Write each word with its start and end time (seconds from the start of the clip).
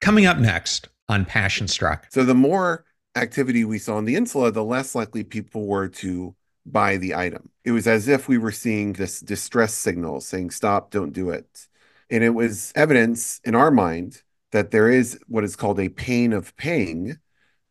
Coming 0.00 0.24
up 0.24 0.38
next 0.38 0.88
on 1.10 1.26
Passion 1.26 1.68
Struck. 1.68 2.06
So 2.10 2.24
the 2.24 2.34
more 2.34 2.84
activity 3.16 3.64
we 3.64 3.78
saw 3.78 3.98
in 3.98 4.06
the 4.06 4.16
insula, 4.16 4.50
the 4.50 4.64
less 4.64 4.94
likely 4.94 5.24
people 5.24 5.66
were 5.66 5.88
to 5.88 6.34
buy 6.64 6.96
the 6.96 7.14
item. 7.14 7.50
It 7.64 7.72
was 7.72 7.86
as 7.86 8.08
if 8.08 8.26
we 8.26 8.38
were 8.38 8.52
seeing 8.52 8.94
this 8.94 9.20
distress 9.20 9.74
signal 9.74 10.20
saying, 10.20 10.50
stop, 10.52 10.90
don't 10.90 11.12
do 11.12 11.30
it. 11.30 11.68
And 12.08 12.24
it 12.24 12.30
was 12.30 12.72
evidence 12.74 13.40
in 13.44 13.54
our 13.54 13.70
mind 13.70 14.22
that 14.52 14.70
there 14.70 14.88
is 14.88 15.18
what 15.28 15.44
is 15.44 15.54
called 15.54 15.78
a 15.78 15.88
pain 15.90 16.32
of 16.32 16.56
paying 16.56 17.18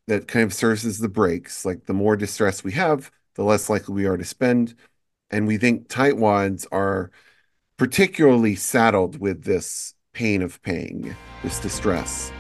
that 0.08 0.28
kind 0.28 0.46
of 0.46 0.54
serves 0.54 0.86
as 0.86 1.00
the 1.00 1.10
brakes. 1.10 1.66
Like 1.66 1.86
the 1.86 1.94
more 1.94 2.16
distress 2.16 2.64
we 2.64 2.74
have, 2.74 3.12
the 3.36 3.44
less 3.44 3.70
likely 3.70 3.96
we 3.96 4.06
are 4.06 4.18
to 4.18 4.26
spend. 4.26 4.76
And 5.32 5.48
we 5.48 5.58
think 5.58 5.88
tightwads 5.88 6.68
are 6.72 7.12
particularly 7.78 8.56
saddled 8.56 9.20
with 9.20 9.44
this 9.46 9.94
pain 10.14 10.42
of 10.42 10.62
paying, 10.64 11.16
this 11.44 11.60
distress. 11.60 12.32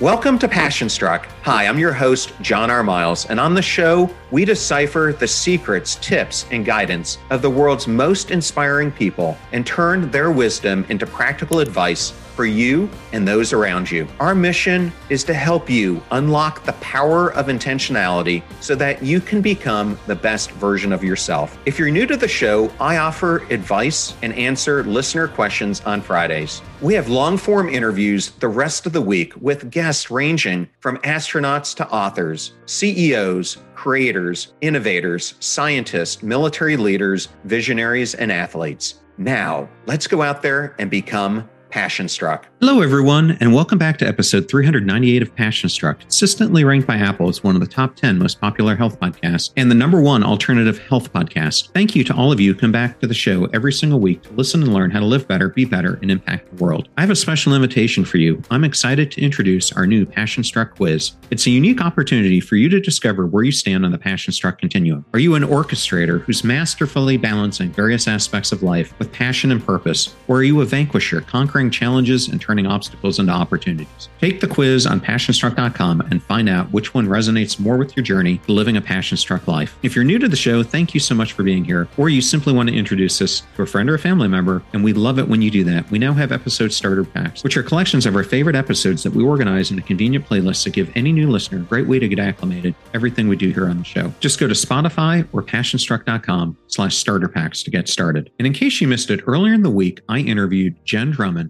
Welcome 0.00 0.38
to 0.38 0.48
Passion 0.48 0.88
Struck. 0.88 1.26
Hi, 1.42 1.66
I'm 1.66 1.78
your 1.78 1.92
host, 1.92 2.32
John 2.40 2.70
R. 2.70 2.82
Miles, 2.82 3.26
and 3.26 3.38
on 3.38 3.54
the 3.54 3.62
show, 3.62 4.08
we 4.30 4.44
decipher 4.44 5.14
the 5.18 5.28
secrets, 5.28 5.96
tips, 5.96 6.46
and 6.50 6.64
guidance 6.64 7.18
of 7.30 7.42
the 7.42 7.50
world's 7.50 7.86
most 7.88 8.30
inspiring 8.30 8.90
people 8.92 9.36
and 9.52 9.66
turn 9.66 10.10
their 10.10 10.30
wisdom 10.30 10.84
into 10.88 11.06
practical 11.06 11.60
advice 11.60 12.12
for 12.40 12.46
you 12.46 12.88
and 13.12 13.28
those 13.28 13.52
around 13.52 13.90
you. 13.90 14.08
Our 14.18 14.34
mission 14.34 14.92
is 15.10 15.24
to 15.24 15.34
help 15.34 15.68
you 15.68 16.02
unlock 16.10 16.64
the 16.64 16.72
power 16.74 17.32
of 17.34 17.48
intentionality 17.48 18.42
so 18.60 18.74
that 18.76 19.02
you 19.02 19.20
can 19.20 19.42
become 19.42 19.98
the 20.06 20.14
best 20.14 20.50
version 20.52 20.90
of 20.92 21.04
yourself. 21.04 21.58
If 21.66 21.78
you're 21.78 21.90
new 21.90 22.06
to 22.06 22.16
the 22.16 22.26
show, 22.26 22.72
I 22.80 22.96
offer 22.96 23.44
advice 23.50 24.14
and 24.22 24.32
answer 24.34 24.82
listener 24.84 25.28
questions 25.28 25.82
on 25.82 26.00
Fridays. 26.00 26.62
We 26.80 26.94
have 26.94 27.10
long 27.10 27.36
form 27.36 27.68
interviews 27.68 28.30
the 28.30 28.48
rest 28.48 28.86
of 28.86 28.94
the 28.94 29.02
week 29.02 29.34
with 29.36 29.70
guests 29.70 30.10
ranging 30.10 30.66
from 30.78 30.96
astronauts 30.98 31.74
to 31.76 31.88
authors, 31.90 32.54
CEOs, 32.64 33.58
creators, 33.80 34.52
innovators, 34.60 35.36
scientists, 35.40 36.22
military 36.22 36.76
leaders, 36.76 37.28
visionaries, 37.44 38.14
and 38.14 38.30
athletes. 38.30 39.00
Now, 39.16 39.70
let's 39.86 40.06
go 40.06 40.20
out 40.20 40.42
there 40.42 40.74
and 40.78 40.90
become 40.90 41.48
Passion 41.70 42.08
Struck. 42.08 42.46
Hello, 42.60 42.82
everyone, 42.82 43.38
and 43.40 43.54
welcome 43.54 43.78
back 43.78 43.96
to 43.98 44.06
episode 44.06 44.48
398 44.48 45.22
of 45.22 45.34
Passion 45.34 45.68
Struck, 45.68 46.00
consistently 46.00 46.64
ranked 46.64 46.86
by 46.86 46.96
Apple 46.96 47.28
as 47.28 47.42
one 47.42 47.54
of 47.54 47.60
the 47.60 47.66
top 47.66 47.96
10 47.96 48.18
most 48.18 48.40
popular 48.40 48.76
health 48.76 49.00
podcasts 49.00 49.50
and 49.56 49.70
the 49.70 49.74
number 49.74 50.00
one 50.00 50.22
alternative 50.22 50.78
health 50.78 51.12
podcast. 51.12 51.72
Thank 51.72 51.96
you 51.96 52.04
to 52.04 52.14
all 52.14 52.32
of 52.32 52.40
you 52.40 52.52
who 52.52 52.60
come 52.60 52.72
back 52.72 53.00
to 53.00 53.06
the 53.06 53.14
show 53.14 53.46
every 53.46 53.72
single 53.72 54.00
week 54.00 54.22
to 54.24 54.32
listen 54.32 54.62
and 54.62 54.74
learn 54.74 54.90
how 54.90 55.00
to 55.00 55.06
live 55.06 55.26
better, 55.26 55.48
be 55.48 55.64
better, 55.64 55.98
and 56.02 56.10
impact 56.10 56.54
the 56.54 56.62
world. 56.62 56.88
I 56.98 57.00
have 57.00 57.10
a 57.10 57.16
special 57.16 57.54
invitation 57.54 58.04
for 58.04 58.18
you. 58.18 58.42
I'm 58.50 58.64
excited 58.64 59.10
to 59.12 59.22
introduce 59.22 59.72
our 59.72 59.86
new 59.86 60.04
Passion 60.04 60.44
Struck 60.44 60.76
quiz. 60.76 61.12
It's 61.30 61.46
a 61.46 61.50
unique 61.50 61.80
opportunity 61.80 62.40
for 62.40 62.56
you 62.56 62.68
to 62.68 62.80
discover 62.80 63.26
where 63.26 63.44
you 63.44 63.52
stand 63.52 63.84
on 63.84 63.92
the 63.92 63.98
Passion 63.98 64.32
Struck 64.32 64.58
continuum. 64.58 65.04
Are 65.14 65.20
you 65.20 65.34
an 65.34 65.44
orchestrator 65.44 66.20
who's 66.22 66.44
masterfully 66.44 67.16
balancing 67.16 67.70
various 67.70 68.08
aspects 68.08 68.52
of 68.52 68.62
life 68.62 68.92
with 68.98 69.12
passion 69.12 69.52
and 69.52 69.64
purpose? 69.64 70.14
Or 70.28 70.38
are 70.38 70.42
you 70.42 70.60
a 70.60 70.64
vanquisher, 70.64 71.20
conquering 71.20 71.59
conquering 71.60 71.70
challenges 71.70 72.28
and 72.28 72.40
turning 72.40 72.66
obstacles 72.66 73.18
into 73.18 73.32
opportunities. 73.32 74.08
Take 74.18 74.40
the 74.40 74.46
quiz 74.46 74.86
on 74.86 75.00
passionstruck.com 75.00 76.00
and 76.10 76.22
find 76.22 76.48
out 76.48 76.72
which 76.72 76.94
one 76.94 77.06
resonates 77.06 77.60
more 77.60 77.76
with 77.76 77.94
your 77.96 78.04
journey 78.04 78.38
to 78.46 78.52
living 78.52 78.78
a 78.78 78.80
passion 78.80 79.18
struck 79.18 79.46
life. 79.46 79.76
If 79.82 79.94
you're 79.94 80.04
new 80.04 80.18
to 80.18 80.28
the 80.28 80.36
show, 80.36 80.62
thank 80.62 80.94
you 80.94 81.00
so 81.00 81.14
much 81.14 81.34
for 81.34 81.42
being 81.42 81.64
here, 81.64 81.86
or 81.98 82.08
you 82.08 82.22
simply 82.22 82.54
want 82.54 82.70
to 82.70 82.74
introduce 82.74 83.20
us 83.20 83.42
to 83.56 83.62
a 83.62 83.66
friend 83.66 83.90
or 83.90 83.94
a 83.94 83.98
family 83.98 84.28
member, 84.28 84.62
and 84.72 84.82
we 84.82 84.94
love 84.94 85.18
it 85.18 85.28
when 85.28 85.42
you 85.42 85.50
do 85.50 85.64
that. 85.64 85.90
We 85.90 85.98
now 85.98 86.14
have 86.14 86.32
episode 86.32 86.72
starter 86.72 87.04
packs, 87.04 87.44
which 87.44 87.56
are 87.56 87.62
collections 87.62 88.06
of 88.06 88.16
our 88.16 88.24
favorite 88.24 88.56
episodes 88.56 89.02
that 89.02 89.12
we 89.12 89.22
organize 89.22 89.70
in 89.70 89.78
a 89.78 89.82
convenient 89.82 90.26
playlist 90.26 90.62
to 90.64 90.70
give 90.70 90.90
any 90.94 91.12
new 91.12 91.28
listener 91.28 91.58
a 91.58 91.62
great 91.62 91.86
way 91.86 91.98
to 91.98 92.08
get 92.08 92.18
acclimated 92.18 92.74
everything 92.94 93.28
we 93.28 93.36
do 93.36 93.50
here 93.50 93.66
on 93.66 93.78
the 93.78 93.84
show. 93.84 94.12
Just 94.20 94.40
go 94.40 94.48
to 94.48 94.54
Spotify 94.54 95.28
or 95.32 95.42
passionstruck.com 95.42 96.56
slash 96.68 96.96
starter 96.96 97.28
packs 97.28 97.62
to 97.64 97.70
get 97.70 97.88
started. 97.88 98.30
And 98.38 98.46
in 98.46 98.52
case 98.52 98.80
you 98.80 98.88
missed 98.88 99.10
it, 99.10 99.20
earlier 99.26 99.52
in 99.52 99.62
the 99.62 99.70
week, 99.70 100.00
I 100.08 100.18
interviewed 100.18 100.76
Jen 100.84 101.10
Drummond, 101.10 101.49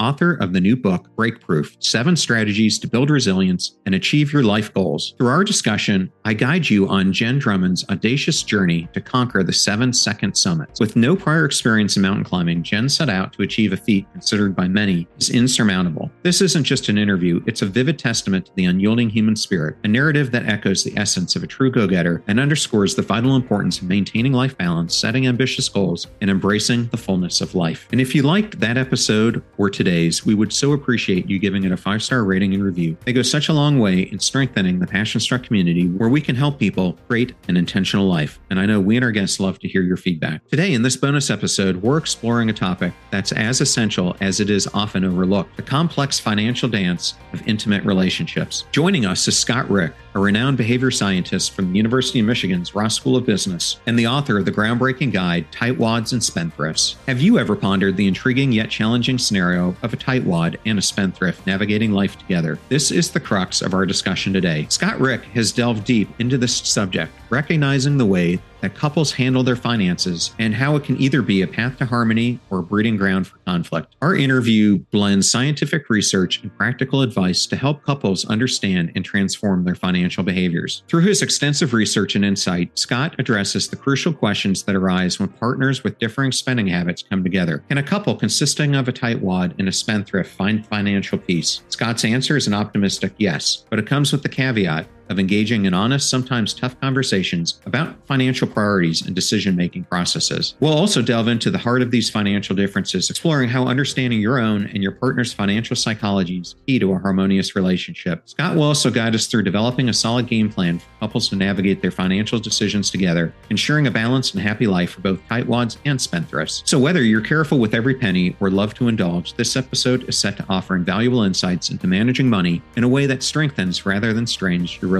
author 0.00 0.32
of 0.40 0.52
the 0.52 0.60
new 0.60 0.74
book, 0.74 1.08
Breakproof 1.14 1.76
Seven 1.78 2.16
Strategies 2.16 2.78
to 2.78 2.88
Build 2.88 3.10
Resilience 3.10 3.76
and 3.86 3.94
Achieve 3.94 4.32
Your 4.32 4.42
Life 4.42 4.72
Goals. 4.72 5.14
Through 5.18 5.28
our 5.28 5.44
discussion, 5.44 6.10
I 6.24 6.32
guide 6.32 6.68
you 6.70 6.88
on 6.88 7.12
Jen 7.12 7.38
Drummond's 7.38 7.84
audacious 7.90 8.42
journey 8.42 8.88
to 8.94 9.00
conquer 9.00 9.42
the 9.42 9.52
seven 9.52 9.92
second 9.92 10.36
summits. 10.36 10.80
With 10.80 10.96
no 10.96 11.14
prior 11.14 11.44
experience 11.44 11.96
in 11.96 12.02
mountain 12.02 12.24
climbing, 12.24 12.62
Jen 12.62 12.88
set 12.88 13.10
out 13.10 13.32
to 13.34 13.42
achieve 13.42 13.72
a 13.72 13.76
feat 13.76 14.10
considered 14.12 14.56
by 14.56 14.68
many 14.68 15.06
as 15.18 15.30
insurmountable. 15.30 16.10
This 16.22 16.40
isn't 16.40 16.64
just 16.64 16.88
an 16.88 16.96
interview, 16.96 17.42
it's 17.46 17.62
a 17.62 17.66
vivid 17.66 17.98
testament 17.98 18.46
to 18.46 18.52
the 18.54 18.64
unyielding 18.64 19.10
human 19.10 19.36
spirit, 19.36 19.76
a 19.84 19.88
narrative 19.88 20.30
that 20.30 20.46
echoes 20.46 20.82
the 20.82 20.96
essence 20.96 21.36
of 21.36 21.42
a 21.42 21.46
true 21.46 21.70
go 21.70 21.86
getter 21.86 22.22
and 22.26 22.40
underscores 22.40 22.94
the 22.94 23.02
vital 23.02 23.36
importance 23.36 23.78
of 23.78 23.88
maintaining 23.88 24.32
life 24.32 24.56
balance, 24.56 24.96
setting 24.96 25.26
ambitious 25.26 25.68
goals, 25.68 26.06
and 26.22 26.30
embracing 26.30 26.86
the 26.88 26.96
fullness 26.96 27.40
of 27.40 27.54
life. 27.54 27.86
And 27.92 28.00
if 28.00 28.14
you 28.14 28.22
liked 28.22 28.60
that 28.60 28.78
episode 28.78 29.42
or 29.58 29.68
today's, 29.90 30.24
we 30.24 30.34
would 30.34 30.52
so 30.52 30.72
appreciate 30.72 31.28
you 31.28 31.36
giving 31.40 31.64
it 31.64 31.72
a 31.72 31.76
five 31.76 32.00
star 32.00 32.22
rating 32.22 32.54
and 32.54 32.62
review. 32.62 32.96
They 33.04 33.12
go 33.12 33.22
such 33.22 33.48
a 33.48 33.52
long 33.52 33.80
way 33.80 34.02
in 34.02 34.20
strengthening 34.20 34.78
the 34.78 34.86
Passion 34.86 35.20
Struck 35.20 35.42
community 35.42 35.88
where 35.88 36.08
we 36.08 36.20
can 36.20 36.36
help 36.36 36.60
people 36.60 36.96
create 37.08 37.34
an 37.48 37.56
intentional 37.56 38.06
life. 38.06 38.38
And 38.50 38.60
I 38.60 38.66
know 38.66 38.78
we 38.78 38.94
and 38.94 39.04
our 39.04 39.10
guests 39.10 39.40
love 39.40 39.58
to 39.60 39.68
hear 39.68 39.82
your 39.82 39.96
feedback. 39.96 40.46
Today, 40.46 40.74
in 40.74 40.82
this 40.82 40.96
bonus 40.96 41.28
episode, 41.28 41.76
we're 41.82 41.98
exploring 41.98 42.50
a 42.50 42.52
topic 42.52 42.92
that's 43.10 43.32
as 43.32 43.60
essential 43.60 44.16
as 44.20 44.38
it 44.38 44.48
is 44.48 44.68
often 44.74 45.04
overlooked 45.04 45.56
the 45.56 45.62
complex 45.62 46.20
financial 46.20 46.68
dance 46.68 47.14
of 47.32 47.46
intimate 47.48 47.84
relationships. 47.84 48.66
Joining 48.70 49.06
us 49.06 49.26
is 49.26 49.36
Scott 49.36 49.68
Rick, 49.68 49.92
a 50.14 50.20
renowned 50.20 50.56
behavior 50.56 50.92
scientist 50.92 51.52
from 51.52 51.72
the 51.72 51.76
University 51.76 52.20
of 52.20 52.26
Michigan's 52.26 52.76
Ross 52.76 52.94
School 52.94 53.16
of 53.16 53.26
Business 53.26 53.80
and 53.86 53.98
the 53.98 54.06
author 54.06 54.38
of 54.38 54.44
the 54.44 54.52
groundbreaking 54.52 55.12
guide, 55.12 55.50
Tightwads 55.50 56.12
and 56.12 56.22
Spendthrifts. 56.22 56.94
Have 57.06 57.20
you 57.20 57.40
ever 57.40 57.56
pondered 57.56 57.96
the 57.96 58.06
intriguing 58.06 58.52
yet 58.52 58.70
challenging 58.70 59.18
scenario 59.18 59.74
of 59.82 59.92
a 59.92 59.96
tightwad 59.96 60.56
and 60.66 60.78
a 60.78 60.82
spendthrift 60.82 61.46
navigating 61.46 61.92
life 61.92 62.18
together? 62.18 62.58
This 62.68 62.90
is 62.90 63.10
the 63.10 63.20
crux 63.20 63.62
of 63.62 63.74
our 63.74 63.86
discussion 63.86 64.32
today. 64.32 64.66
Scott 64.68 65.00
Rick 65.00 65.24
has 65.34 65.52
delved 65.52 65.84
deep 65.84 66.08
into 66.18 66.38
this 66.38 66.56
subject, 66.56 67.12
recognizing 67.30 67.98
the 67.98 68.06
way 68.06 68.40
that 68.60 68.74
couples 68.74 69.12
handle 69.12 69.42
their 69.42 69.56
finances 69.56 70.34
and 70.38 70.54
how 70.54 70.76
it 70.76 70.84
can 70.84 71.00
either 71.00 71.22
be 71.22 71.42
a 71.42 71.46
path 71.46 71.78
to 71.78 71.86
harmony 71.86 72.38
or 72.50 72.58
a 72.58 72.62
breeding 72.62 72.96
ground 72.96 73.26
for 73.26 73.38
conflict. 73.38 73.96
Our 74.02 74.16
interview 74.16 74.78
blends 74.90 75.30
scientific 75.30 75.90
research 75.90 76.42
and 76.42 76.56
practical 76.56 77.02
advice 77.02 77.46
to 77.46 77.56
help 77.56 77.84
couples 77.84 78.24
understand 78.26 78.92
and 78.94 79.04
transform 79.04 79.64
their 79.64 79.74
financial 79.74 80.22
behaviors. 80.22 80.82
Through 80.88 81.02
his 81.02 81.22
extensive 81.22 81.72
research 81.72 82.14
and 82.14 82.24
insight, 82.24 82.78
Scott 82.78 83.14
addresses 83.18 83.68
the 83.68 83.76
crucial 83.76 84.12
questions 84.12 84.62
that 84.64 84.76
arise 84.76 85.18
when 85.18 85.28
partners 85.28 85.84
with 85.84 85.98
differing 85.98 86.32
spending 86.32 86.66
habits 86.66 87.02
come 87.02 87.22
together. 87.22 87.64
Can 87.68 87.78
a 87.78 87.82
couple 87.82 88.14
consisting 88.14 88.74
of 88.74 88.88
a 88.88 88.92
tightwad 88.92 89.54
and 89.58 89.68
a 89.68 89.72
spendthrift 89.72 90.30
find 90.30 90.66
financial 90.66 91.18
peace? 91.18 91.62
Scott's 91.68 92.04
answer 92.04 92.36
is 92.36 92.46
an 92.46 92.54
optimistic 92.54 93.12
yes, 93.18 93.64
but 93.70 93.78
it 93.78 93.86
comes 93.86 94.12
with 94.12 94.22
the 94.22 94.28
caveat 94.28 94.86
of 95.10 95.18
engaging 95.18 95.66
in 95.66 95.74
honest, 95.74 96.08
sometimes 96.08 96.54
tough 96.54 96.80
conversations 96.80 97.60
about 97.66 97.94
financial 98.06 98.46
priorities 98.46 99.04
and 99.04 99.14
decision 99.14 99.56
making 99.56 99.84
processes. 99.84 100.54
We'll 100.60 100.72
also 100.72 101.02
delve 101.02 101.28
into 101.28 101.50
the 101.50 101.58
heart 101.58 101.82
of 101.82 101.90
these 101.90 102.08
financial 102.08 102.56
differences, 102.56 103.10
exploring 103.10 103.50
how 103.50 103.66
understanding 103.66 104.20
your 104.20 104.38
own 104.38 104.66
and 104.66 104.82
your 104.82 104.92
partner's 104.92 105.32
financial 105.32 105.76
psychology 105.76 106.38
is 106.38 106.54
key 106.66 106.78
to 106.78 106.92
a 106.92 106.98
harmonious 106.98 107.56
relationship. 107.56 108.22
Scott 108.26 108.54
will 108.56 108.62
also 108.62 108.90
guide 108.90 109.14
us 109.14 109.26
through 109.26 109.42
developing 109.42 109.88
a 109.88 109.92
solid 109.92 110.28
game 110.28 110.48
plan 110.48 110.78
for 110.78 110.86
couples 111.00 111.28
to 111.28 111.36
navigate 111.36 111.82
their 111.82 111.90
financial 111.90 112.38
decisions 112.38 112.90
together, 112.90 113.34
ensuring 113.50 113.88
a 113.88 113.90
balanced 113.90 114.34
and 114.34 114.42
happy 114.42 114.66
life 114.66 114.92
for 114.92 115.00
both 115.00 115.20
tightwads 115.28 115.76
and 115.84 115.98
spendthrifts. 115.98 116.62
So, 116.64 116.78
whether 116.78 117.02
you're 117.02 117.20
careful 117.20 117.58
with 117.58 117.74
every 117.74 117.94
penny 117.94 118.36
or 118.38 118.50
love 118.50 118.74
to 118.74 118.86
indulge, 118.86 119.34
this 119.34 119.56
episode 119.56 120.08
is 120.08 120.16
set 120.16 120.36
to 120.36 120.46
offer 120.48 120.76
invaluable 120.76 121.24
insights 121.24 121.70
into 121.70 121.88
managing 121.88 122.30
money 122.30 122.62
in 122.76 122.84
a 122.84 122.88
way 122.88 123.06
that 123.06 123.22
strengthens 123.24 123.84
rather 123.84 124.12
than 124.12 124.26
strains 124.26 124.80
your 124.80 124.90
relationship. 124.90 124.99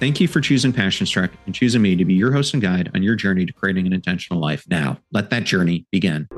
Thank 0.00 0.20
you 0.20 0.28
for 0.28 0.40
choosing 0.40 0.72
Passion 0.72 1.06
Struck 1.06 1.30
and 1.46 1.54
choosing 1.54 1.82
me 1.82 1.96
to 1.96 2.04
be 2.04 2.14
your 2.14 2.32
host 2.32 2.52
and 2.52 2.62
guide 2.62 2.90
on 2.94 3.02
your 3.02 3.14
journey 3.14 3.46
to 3.46 3.52
creating 3.52 3.86
an 3.86 3.92
intentional 3.92 4.40
life. 4.40 4.64
Now, 4.68 4.98
let 5.12 5.30
that 5.30 5.44
journey 5.44 5.86
begin. 5.90 6.28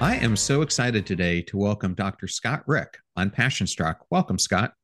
I 0.00 0.18
am 0.20 0.36
so 0.36 0.62
excited 0.62 1.06
today 1.06 1.42
to 1.42 1.56
welcome 1.56 1.94
Dr. 1.94 2.28
Scott 2.28 2.62
Rick 2.66 2.98
on 3.16 3.30
Passion 3.30 3.66
Struck. 3.66 4.04
Welcome, 4.10 4.38
Scott. 4.38 4.74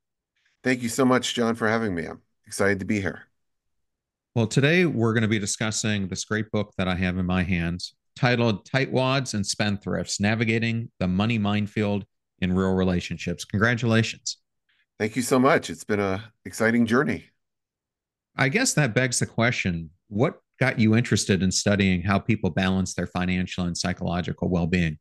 Thank 0.65 0.83
you 0.83 0.89
so 0.89 1.05
much, 1.05 1.35
John, 1.35 1.55
for 1.55 1.69
having 1.69 1.95
me. 1.95 2.07
I'm 2.07 2.21
excited 2.47 2.81
to 2.81 2.85
be 2.85 3.01
here. 3.01 3.25
Well, 4.35 4.47
today 4.47 4.85
we're 4.85 5.15
going 5.15 5.23
to 5.23 5.29
be 5.29 5.39
discussing 5.39 6.09
this 6.09 6.25
great 6.25 6.51
book 6.51 6.73
that 6.79 6.89
I 6.89 6.95
have 6.95 7.19
in 7.19 7.27
my 7.27 7.43
hands 7.43 7.95
titled 8.15 8.69
Tightwads 8.69 9.35
and 9.35 9.45
Spendthrifts 9.45 10.21
Navigating 10.21 10.91
the 10.99 11.09
Money 11.09 11.39
Minefield 11.39 12.05
in 12.41 12.53
Real 12.53 12.75
Relationships. 12.75 13.45
Congratulations. 13.45 14.39
Thank 14.99 15.17
you 15.17 15.23
so 15.23 15.39
much. 15.39 15.71
It's 15.71 15.85
been 15.85 16.01
an 16.01 16.21
exciting 16.45 16.87
journey. 16.87 17.27
I 18.37 18.49
guess 18.49 18.75
that 18.75 18.95
begs 18.95 19.19
the 19.19 19.27
question 19.27 19.91
what 20.09 20.41
got 20.59 20.79
you 20.79 20.97
interested 20.97 21.43
in 21.43 21.53
studying 21.53 22.03
how 22.03 22.19
people 22.19 22.51
balance 22.51 22.95
their 22.95 23.07
financial 23.07 23.65
and 23.65 23.77
psychological 23.77 24.49
well 24.49 24.67
being? 24.67 24.99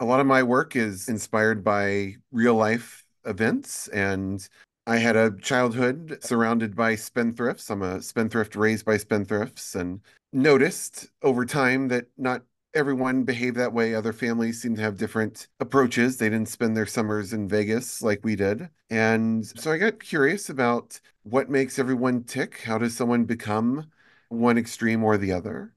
a 0.00 0.04
lot 0.04 0.20
of 0.20 0.26
my 0.26 0.42
work 0.42 0.76
is 0.76 1.08
inspired 1.08 1.64
by 1.64 2.14
real 2.30 2.54
life 2.54 3.04
events 3.24 3.88
and 3.88 4.48
I 4.86 4.96
had 4.96 5.16
a 5.16 5.36
childhood 5.42 6.18
surrounded 6.22 6.74
by 6.74 6.94
spendthrifts. 6.94 7.68
I'm 7.68 7.82
a 7.82 8.00
spendthrift 8.00 8.56
raised 8.56 8.86
by 8.86 8.96
spendthrifts 8.96 9.74
and 9.74 10.00
noticed 10.32 11.08
over 11.22 11.44
time 11.44 11.88
that 11.88 12.06
not 12.16 12.42
everyone 12.74 13.24
behaved 13.24 13.56
that 13.56 13.72
way. 13.72 13.94
Other 13.94 14.12
families 14.12 14.60
seem 14.60 14.76
to 14.76 14.82
have 14.82 14.96
different 14.96 15.48
approaches. 15.60 16.16
They 16.16 16.28
didn't 16.28 16.48
spend 16.48 16.76
their 16.76 16.86
summers 16.86 17.32
in 17.32 17.48
Vegas 17.48 18.02
like 18.02 18.20
we 18.24 18.36
did. 18.36 18.68
And 18.90 19.46
so 19.46 19.72
I 19.72 19.78
got 19.78 20.00
curious 20.00 20.48
about 20.50 21.00
what 21.22 21.50
makes 21.50 21.78
everyone 21.78 22.24
tick. 22.24 22.62
How 22.62 22.78
does 22.78 22.96
someone 22.96 23.24
become 23.24 23.90
one 24.28 24.58
extreme 24.58 25.02
or 25.04 25.16
the 25.18 25.32
other? 25.32 25.74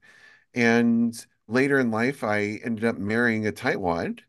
And 0.54 1.14
later 1.48 1.80
in 1.80 1.90
life, 1.90 2.24
I 2.24 2.60
ended 2.64 2.84
up 2.84 2.98
marrying 2.98 3.46
a 3.46 3.52
tightwad. 3.52 4.20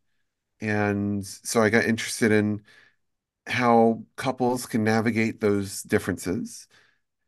And 0.62 1.26
so 1.26 1.62
I 1.64 1.70
got 1.70 1.86
interested 1.86 2.32
in 2.32 2.64
how 3.48 4.04
couples 4.16 4.66
can 4.66 4.84
navigate 4.84 5.40
those 5.42 5.84
differences. 5.84 6.68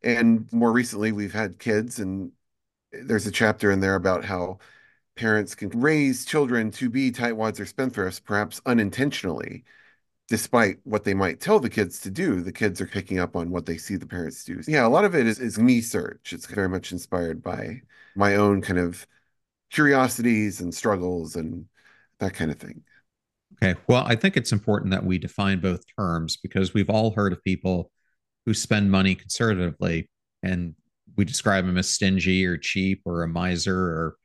And 0.02 0.50
more 0.52 0.72
recently, 0.72 1.12
we've 1.12 1.32
had 1.32 1.58
kids, 1.58 1.98
and 2.00 2.32
there's 2.92 3.26
a 3.26 3.32
chapter 3.32 3.70
in 3.70 3.80
there 3.80 3.96
about 3.96 4.24
how 4.24 4.58
parents 5.16 5.54
can 5.54 5.70
raise 5.70 6.24
children 6.24 6.70
to 6.72 6.88
be 6.90 7.10
tightwads 7.10 7.58
or 7.58 7.64
spendthrifts, 7.64 8.22
perhaps 8.22 8.60
unintentionally, 8.66 9.64
despite 10.28 10.78
what 10.84 11.04
they 11.04 11.14
might 11.14 11.40
tell 11.40 11.58
the 11.58 11.70
kids 11.70 12.00
to 12.00 12.10
do. 12.10 12.42
The 12.42 12.52
kids 12.52 12.80
are 12.80 12.86
picking 12.86 13.18
up 13.18 13.34
on 13.34 13.50
what 13.50 13.66
they 13.66 13.78
see 13.78 13.96
the 13.96 14.06
parents 14.06 14.44
do. 14.44 14.60
Yeah, 14.66 14.86
a 14.86 14.88
lot 14.88 15.04
of 15.04 15.14
it 15.14 15.26
is, 15.26 15.40
is 15.40 15.58
me 15.58 15.80
search. 15.80 16.32
It's 16.32 16.46
very 16.46 16.68
much 16.68 16.92
inspired 16.92 17.42
by 17.42 17.80
my 18.14 18.36
own 18.36 18.60
kind 18.62 18.78
of 18.78 19.06
curiosities 19.70 20.60
and 20.60 20.74
struggles 20.74 21.36
and 21.36 21.66
that 22.18 22.34
kind 22.34 22.50
of 22.50 22.58
thing. 22.58 22.82
Okay. 23.62 23.78
Well, 23.86 24.04
I 24.06 24.16
think 24.16 24.36
it's 24.36 24.52
important 24.52 24.90
that 24.90 25.04
we 25.04 25.18
define 25.18 25.60
both 25.60 25.82
terms 25.96 26.36
because 26.36 26.74
we've 26.74 26.90
all 26.90 27.12
heard 27.12 27.32
of 27.32 27.42
people 27.42 27.90
who 28.44 28.54
spend 28.54 28.90
money 28.90 29.14
conservatively 29.14 30.10
and 30.42 30.74
we 31.16 31.24
describe 31.24 31.66
them 31.66 31.78
as 31.78 31.88
stingy 31.88 32.44
or 32.44 32.58
cheap 32.58 33.02
or 33.04 33.22
a 33.22 33.28
miser 33.28 33.76
or 33.76 34.16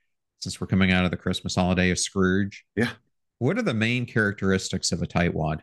since 0.42 0.60
we're 0.60 0.68
coming 0.68 0.92
out 0.92 1.06
of 1.06 1.12
the 1.12 1.18
Christmas 1.18 1.56
holiday, 1.56 1.92
of 1.92 2.00
Scrooge. 2.00 2.66
Yeah. 2.76 2.90
What 3.38 3.58
are 3.58 3.64
the 3.64 3.74
main 3.74 4.06
characteristics 4.06 4.92
of 4.92 5.02
a 5.02 5.08
tightwad? 5.08 5.62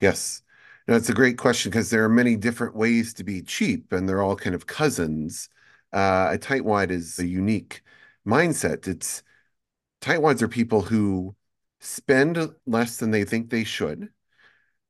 Yes. 0.00 0.42
Now, 0.86 0.96
it's 0.96 1.10
a 1.10 1.14
great 1.14 1.36
question 1.36 1.70
because 1.70 1.90
there 1.90 2.04
are 2.04 2.08
many 2.08 2.36
different 2.36 2.74
ways 2.74 3.12
to 3.14 3.24
be 3.24 3.42
cheap 3.42 3.92
and 3.92 4.08
they're 4.08 4.22
all 4.22 4.36
kind 4.36 4.54
of 4.54 4.66
cousins. 4.66 5.50
Uh, 5.92 6.30
a 6.32 6.38
tightwad 6.38 6.90
is 6.90 7.18
a 7.18 7.26
unique 7.26 7.82
mindset. 8.26 8.88
It's 8.88 9.22
tightwads 10.00 10.40
are 10.40 10.48
people 10.48 10.82
who 10.82 11.36
spend 11.80 12.54
less 12.66 12.96
than 12.96 13.10
they 13.10 13.24
think 13.24 13.50
they 13.50 13.64
should. 13.64 14.08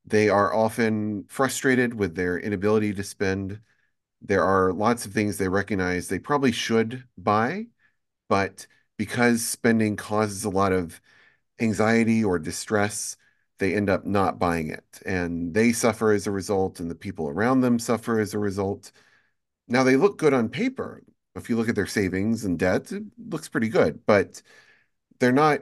They 0.05 0.29
are 0.29 0.53
often 0.53 1.25
frustrated 1.27 1.93
with 1.93 2.15
their 2.15 2.39
inability 2.39 2.93
to 2.93 3.03
spend. 3.03 3.59
There 4.21 4.43
are 4.43 4.73
lots 4.73 5.05
of 5.05 5.13
things 5.13 5.37
they 5.37 5.49
recognize 5.49 6.07
they 6.07 6.19
probably 6.19 6.51
should 6.51 7.03
buy, 7.17 7.67
but 8.27 8.67
because 8.99 9.45
spending 9.45 9.95
causes 9.95 10.43
a 10.43 10.49
lot 10.49 10.73
of 10.73 10.99
anxiety 11.61 12.21
or 12.21 12.37
distress, 12.37 13.15
they 13.57 13.73
end 13.73 13.89
up 13.89 14.05
not 14.05 14.39
buying 14.39 14.69
it. 14.69 14.83
And 15.05 15.53
they 15.53 15.71
suffer 15.71 16.11
as 16.11 16.27
a 16.27 16.31
result, 16.31 16.81
and 16.81 16.91
the 16.91 16.95
people 16.95 17.29
around 17.29 17.61
them 17.61 17.79
suffer 17.79 18.19
as 18.19 18.33
a 18.33 18.39
result. 18.39 18.91
Now, 19.69 19.83
they 19.85 19.95
look 19.95 20.17
good 20.17 20.33
on 20.33 20.49
paper. 20.49 21.01
If 21.35 21.49
you 21.49 21.55
look 21.55 21.69
at 21.69 21.75
their 21.75 21.87
savings 21.87 22.43
and 22.43 22.59
debt, 22.59 22.91
it 22.91 23.03
looks 23.17 23.47
pretty 23.47 23.69
good, 23.69 24.05
but 24.05 24.41
they're 25.19 25.31
not 25.31 25.61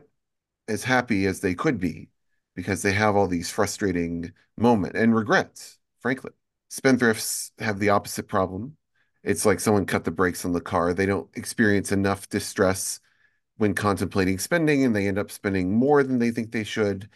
as 0.67 0.83
happy 0.83 1.27
as 1.27 1.41
they 1.41 1.53
could 1.53 1.79
be 1.79 2.09
because 2.55 2.81
they 2.81 2.93
have 2.93 3.15
all 3.15 3.27
these 3.27 3.51
frustrating 3.51 4.33
moments 4.57 4.97
and 4.97 5.15
regrets, 5.15 5.77
frankly. 5.99 6.31
Spendthrifts 6.71 7.51
have 7.59 7.77
the 7.77 7.89
opposite 7.89 8.27
problem. 8.27 8.77
It's 9.23 9.45
like 9.45 9.59
someone 9.59 9.85
cut 9.85 10.05
the 10.05 10.11
brakes 10.11 10.43
on 10.43 10.53
the 10.53 10.61
car. 10.61 10.91
They 10.95 11.05
don't 11.05 11.29
experience 11.35 11.91
enough 11.91 12.29
distress 12.29 12.99
when 13.57 13.73
contemplating 13.73 14.39
spending 14.39 14.83
and 14.83 14.95
they 14.95 15.07
end 15.07 15.19
up 15.19 15.31
spending 15.31 15.73
more 15.73 16.03
than 16.03 16.19
they 16.19 16.31
think 16.31 16.51
they 16.51 16.63
should. 16.63 17.09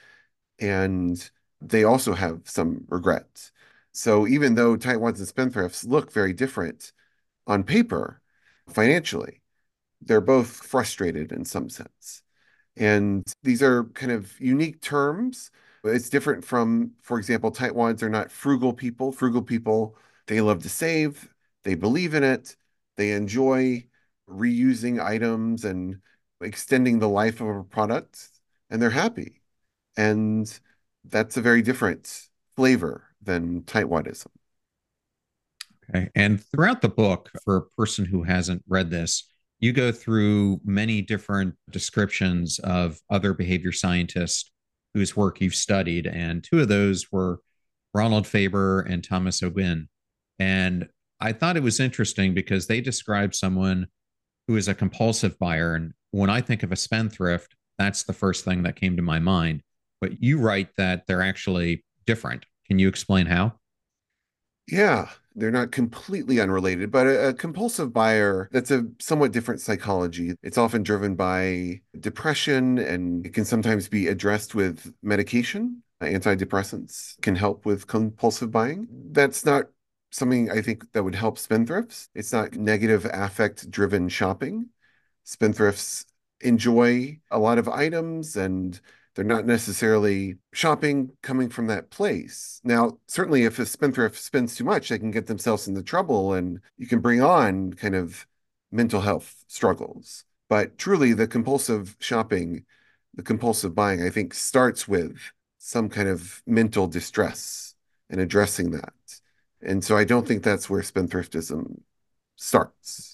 And 0.59 1.31
they 1.61 1.83
also 1.83 2.13
have 2.13 2.41
some 2.45 2.85
regrets. 2.89 3.51
So 3.93 4.27
even 4.27 4.55
though 4.55 4.77
tightwads 4.77 5.19
and 5.19 5.27
spendthrifts 5.27 5.85
look 5.87 6.11
very 6.11 6.33
different 6.33 6.93
on 7.47 7.63
paper 7.63 8.21
financially, 8.69 9.41
they're 10.01 10.21
both 10.21 10.49
frustrated 10.49 11.31
in 11.31 11.45
some 11.45 11.69
sense. 11.69 12.23
And 12.75 13.25
these 13.43 13.61
are 13.61 13.85
kind 13.85 14.11
of 14.11 14.39
unique 14.39 14.81
terms. 14.81 15.51
It's 15.83 16.09
different 16.09 16.45
from, 16.45 16.91
for 17.01 17.17
example, 17.19 17.51
tightwads 17.51 18.01
are 18.03 18.09
not 18.09 18.31
frugal 18.31 18.73
people. 18.73 19.11
Frugal 19.11 19.41
people, 19.41 19.97
they 20.27 20.41
love 20.41 20.63
to 20.63 20.69
save, 20.69 21.33
they 21.63 21.75
believe 21.75 22.13
in 22.13 22.23
it, 22.23 22.55
they 22.97 23.11
enjoy 23.11 23.87
reusing 24.29 25.03
items 25.03 25.65
and 25.65 26.01
extending 26.41 26.99
the 26.99 27.09
life 27.09 27.41
of 27.41 27.47
a 27.47 27.63
product, 27.63 28.29
and 28.69 28.81
they're 28.81 28.89
happy. 28.89 29.41
And 29.97 30.51
that's 31.03 31.37
a 31.37 31.41
very 31.41 31.61
different 31.61 32.27
flavor 32.55 33.05
than 33.21 33.61
tightwadism. 33.63 34.27
Okay. 35.89 36.09
And 36.15 36.43
throughout 36.43 36.81
the 36.81 36.89
book, 36.89 37.29
for 37.43 37.57
a 37.57 37.65
person 37.77 38.05
who 38.05 38.23
hasn't 38.23 38.63
read 38.67 38.89
this, 38.89 39.27
you 39.59 39.73
go 39.73 39.91
through 39.91 40.59
many 40.63 41.01
different 41.01 41.55
descriptions 41.69 42.59
of 42.59 42.99
other 43.09 43.33
behavior 43.33 43.71
scientists 43.71 44.51
whose 44.93 45.15
work 45.15 45.39
you've 45.39 45.55
studied. 45.55 46.07
And 46.07 46.43
two 46.43 46.61
of 46.61 46.67
those 46.67 47.11
were 47.11 47.39
Ronald 47.93 48.25
Faber 48.25 48.81
and 48.81 49.03
Thomas 49.03 49.43
O'Guinn. 49.43 49.87
And 50.39 50.87
I 51.19 51.33
thought 51.33 51.57
it 51.57 51.63
was 51.63 51.79
interesting 51.79 52.33
because 52.33 52.67
they 52.67 52.81
described 52.81 53.35
someone 53.35 53.87
who 54.47 54.55
is 54.57 54.67
a 54.67 54.73
compulsive 54.73 55.37
buyer. 55.37 55.75
And 55.75 55.93
when 56.11 56.29
I 56.29 56.41
think 56.41 56.63
of 56.63 56.71
a 56.71 56.75
spendthrift, 56.75 57.55
that's 57.77 58.03
the 58.03 58.13
first 58.13 58.45
thing 58.45 58.63
that 58.63 58.75
came 58.75 58.95
to 58.97 59.03
my 59.03 59.19
mind. 59.19 59.61
But 59.99 60.21
you 60.21 60.39
write 60.39 60.75
that 60.77 61.07
they're 61.07 61.21
actually 61.21 61.83
different. 62.05 62.45
Can 62.67 62.79
you 62.79 62.87
explain 62.87 63.25
how? 63.25 63.53
Yeah 64.67 65.09
they're 65.35 65.51
not 65.51 65.71
completely 65.71 66.39
unrelated, 66.39 66.91
but 66.91 67.07
a, 67.07 67.29
a, 67.29 67.33
compulsive 67.33 67.93
buyer, 67.93 68.49
that's 68.51 68.71
a 68.71 68.85
somewhat 68.99 69.31
different 69.31 69.61
psychology. 69.61 70.33
It's 70.43 70.57
often 70.57 70.83
driven 70.83 71.15
by 71.15 71.81
depression 71.99 72.77
and 72.77 73.25
it 73.25 73.33
can 73.33 73.45
sometimes 73.45 73.87
be 73.87 74.07
addressed 74.07 74.55
with 74.55 74.93
medication. 75.01 75.83
Antidepressants 76.01 77.21
can 77.21 77.35
help 77.35 77.65
with 77.65 77.87
compulsive 77.87 78.51
buying. 78.51 78.87
That's 79.11 79.45
not 79.45 79.65
something 80.11 80.49
I 80.51 80.61
think 80.61 80.91
that 80.91 81.03
would 81.03 81.15
help 81.15 81.37
spendthrifts. 81.37 82.09
It's 82.15 82.33
not 82.33 82.55
negative 82.55 83.05
affect 83.05 83.69
driven 83.69 84.09
shopping. 84.09 84.69
Spendthrifts 85.25 86.05
enjoy 86.41 87.19
a 87.29 87.39
lot 87.39 87.57
of 87.57 87.69
items 87.69 88.35
and 88.35 88.79
they're 89.15 89.25
not 89.25 89.45
necessarily 89.45 90.37
shopping 90.53 91.11
coming 91.21 91.49
from 91.49 91.67
that 91.67 91.89
place. 91.89 92.61
Now, 92.63 92.97
certainly 93.07 93.43
if 93.43 93.59
a 93.59 93.65
spendthrift 93.65 94.17
spends 94.17 94.55
too 94.55 94.63
much, 94.63 94.89
they 94.89 94.99
can 94.99 95.11
get 95.11 95.27
themselves 95.27 95.67
into 95.67 95.83
trouble 95.83 96.33
and 96.33 96.61
you 96.77 96.87
can 96.87 96.99
bring 96.99 97.21
on 97.21 97.73
kind 97.73 97.95
of 97.95 98.25
mental 98.71 99.01
health 99.01 99.43
struggles. 99.47 100.23
But 100.49 100.77
truly, 100.77 101.13
the 101.13 101.27
compulsive 101.27 101.95
shopping, 101.99 102.65
the 103.13 103.23
compulsive 103.23 103.75
buying, 103.75 104.01
I 104.01 104.09
think 104.09 104.33
starts 104.33 104.87
with 104.87 105.17
some 105.57 105.89
kind 105.89 106.09
of 106.09 106.41
mental 106.45 106.87
distress 106.87 107.75
and 108.09 108.19
addressing 108.19 108.71
that. 108.71 108.93
And 109.61 109.83
so 109.83 109.95
I 109.95 110.03
don't 110.03 110.27
think 110.27 110.43
that's 110.43 110.69
where 110.69 110.81
spendthriftism 110.81 111.81
starts. 112.35 113.10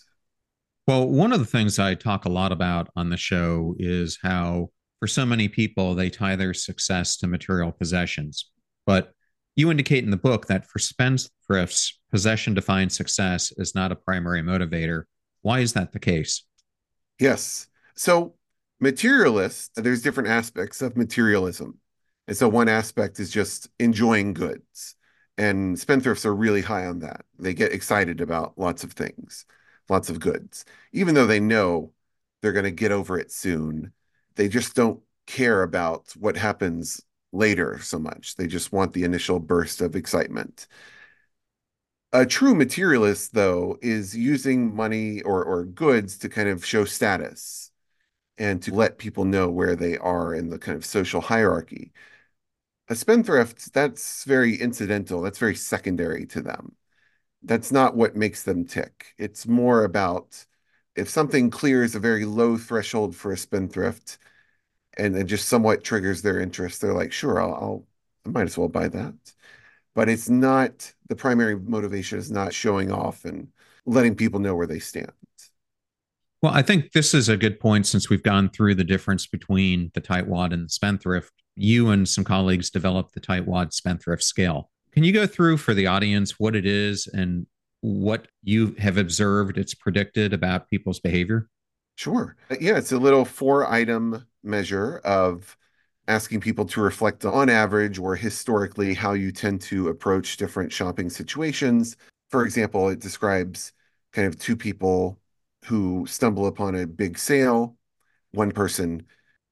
Well, 0.88 1.08
one 1.10 1.34
of 1.34 1.40
the 1.40 1.46
things 1.46 1.80
I 1.80 1.96
talk 1.96 2.24
a 2.24 2.30
lot 2.30 2.54
about 2.54 2.90
on 2.96 3.10
the 3.10 3.18
show 3.18 3.76
is 3.78 4.18
how 4.24 4.70
for 5.00 5.08
so 5.08 5.26
many 5.26 5.48
people, 5.48 5.94
they 5.94 6.10
tie 6.10 6.36
their 6.36 6.54
success 6.54 7.18
to 7.18 7.28
material 7.28 7.72
possessions. 7.72 8.50
But 8.86 9.12
you 9.56 9.70
indicate 9.70 10.04
in 10.04 10.12
the 10.12 10.18
book 10.18 10.48
that 10.48 10.66
for 10.66 10.80
spendthrifts, 10.80 11.94
possession 12.10 12.54
defined 12.54 12.92
success 12.92 13.52
is 13.58 13.76
not 13.76 13.92
a 13.92 13.96
primary 13.96 14.42
motivator. 14.42 15.04
Why 15.42 15.60
is 15.60 15.74
that 15.74 15.92
the 15.92 16.00
case? 16.00 16.44
Yes. 17.20 17.68
So, 17.96 18.36
materialists, 18.80 19.72
there's 19.76 20.02
different 20.02 20.30
aspects 20.30 20.82
of 20.82 20.96
materialism. 20.96 21.80
And 22.28 22.38
so, 22.38 22.48
one 22.48 22.70
aspect 22.70 23.20
is 23.20 23.30
just 23.30 23.68
enjoying 23.80 24.34
goods. 24.34 24.96
And 25.38 25.76
spendthrifts 25.76 26.26
are 26.26 26.36
really 26.36 26.62
high 26.62 26.86
on 26.86 27.00
that. 27.00 27.26
They 27.38 27.54
get 27.54 27.72
excited 27.74 28.22
about 28.22 28.58
lots 28.58 28.84
of 28.84 28.94
things, 28.94 29.46
lots 29.90 30.10
of 30.10 30.20
goods, 30.20 30.66
even 30.92 31.16
though 31.16 31.28
they 31.28 31.40
know 31.40 31.94
they're 32.42 32.54
going 32.54 32.66
to 32.66 32.72
get 32.72 32.92
over 32.92 33.18
it 33.20 33.32
soon 33.32 33.94
they 34.36 34.48
just 34.48 34.76
don't 34.76 35.02
care 35.26 35.64
about 35.64 36.12
what 36.16 36.38
happens 36.38 37.02
later 37.32 37.80
so 37.80 37.98
much. 38.00 38.36
They 38.36 38.46
just 38.48 38.72
want 38.72 38.94
the 38.94 39.04
initial 39.04 39.40
burst 39.40 39.82
of 39.82 39.96
excitement. 39.96 40.68
A 42.14 42.26
true 42.26 42.56
materialist, 42.56 43.34
though, 43.34 43.78
is 43.82 44.16
using 44.16 44.74
money 44.76 45.22
or, 45.22 45.44
or 45.44 45.66
goods 45.66 46.18
to 46.20 46.30
kind 46.30 46.50
of 46.50 46.66
show 46.66 46.86
status. 46.86 47.72
and 48.38 48.62
to 48.64 48.74
let 48.74 48.98
people 49.00 49.26
know 49.26 49.50
where 49.50 49.76
they 49.76 49.98
are 50.00 50.34
in 50.36 50.50
the 50.50 50.60
kind 50.60 50.78
of 50.78 50.86
social 50.86 51.22
hierarchy. 51.22 51.94
A 52.90 52.96
spendthrift, 52.96 53.74
that's 53.74 54.24
very 54.26 54.56
incidental, 54.58 55.22
that's 55.22 55.40
very 55.40 55.56
secondary 55.56 56.26
to 56.28 56.42
them. 56.42 56.76
That's 57.44 57.72
not 57.72 57.96
what 57.96 58.16
makes 58.16 58.44
them 58.44 58.66
tick. 58.66 59.14
It's 59.18 59.48
more 59.48 59.84
about 59.84 60.46
if 60.96 61.10
something 61.10 61.50
clears 61.50 61.96
a 61.96 62.00
very 62.00 62.26
low 62.26 62.58
threshold 62.58 63.16
for 63.16 63.32
a 63.32 63.38
spendthrift 63.38 64.18
and 64.98 65.16
it 65.16 65.26
just 65.26 65.48
somewhat 65.48 65.84
triggers 65.84 66.22
their 66.22 66.40
interest, 66.40 66.82
they're 66.82 66.94
like, 66.94 67.12
sure, 67.12 67.42
I'll, 67.42 67.54
I'll 67.54 67.88
I 68.26 68.30
might 68.30 68.44
as 68.44 68.58
well 68.58 68.68
buy 68.68 68.90
that. 68.90 69.14
But 69.96 70.10
it's 70.10 70.30
not 70.30 70.94
the 71.08 71.16
primary 71.16 71.58
motivation 71.58 72.20
is 72.20 72.30
not 72.30 72.54
showing 72.54 72.92
off 72.92 73.26
and 73.26 73.48
letting 73.86 74.16
people 74.16 74.40
know 74.40 74.56
where 74.56 74.68
they 74.68 74.80
stand. 74.80 75.12
Well, 76.42 76.54
I 76.54 76.62
think 76.62 76.92
this 76.92 77.14
is 77.14 77.30
a 77.30 77.38
good 77.38 77.60
point 77.60 77.88
since 77.88 78.10
we've 78.10 78.22
gone 78.22 78.50
through 78.50 78.76
the 78.76 78.84
difference 78.84 79.26
between 79.26 79.92
the 79.96 80.02
tightwad 80.02 80.54
and 80.54 80.66
the 80.66 80.70
spendthrift. 80.70 81.34
You 81.56 81.90
and 81.90 82.08
some 82.08 82.24
colleagues 82.24 82.70
developed 82.70 83.14
the 83.14 83.22
tightwad 83.22 83.74
spendthrift 83.74 84.22
scale. 84.22 84.70
Can 84.98 85.04
you 85.04 85.14
go 85.14 85.28
through 85.28 85.58
for 85.58 85.76
the 85.76 85.86
audience 85.86 86.40
what 86.40 86.56
it 86.56 86.66
is 86.66 87.06
and 87.06 87.46
what 87.82 88.30
you 88.42 88.74
have 88.80 88.98
observed 88.98 89.60
it's 89.60 89.76
predicted 89.76 90.34
about 90.34 90.72
people's 90.72 91.00
behavior? 91.00 91.50
Sure. 91.98 92.36
Uh, 92.50 92.56
yeah, 92.60 92.80
it's 92.80 92.92
a 92.92 92.98
little 92.98 93.24
four 93.24 93.72
item 93.72 94.26
measure 94.42 94.98
of 95.06 95.56
asking 96.08 96.42
people 96.42 96.66
to 96.66 96.82
reflect 96.82 97.26
on 97.26 97.48
average 97.48 98.00
or 98.00 98.16
historically 98.16 98.96
how 98.96 99.14
you 99.14 99.32
tend 99.32 99.62
to 99.62 99.90
approach 99.90 100.36
different 100.36 100.74
shopping 100.74 101.12
situations. 101.12 101.96
For 102.32 102.44
example, 102.44 102.90
it 102.90 103.00
describes 103.00 103.74
kind 104.14 104.28
of 104.28 104.40
two 104.40 104.56
people 104.56 105.20
who 105.66 106.08
stumble 106.08 106.48
upon 106.48 106.74
a 106.74 106.88
big 106.88 107.20
sale. 107.20 107.78
One 108.32 108.50
person 108.50 109.06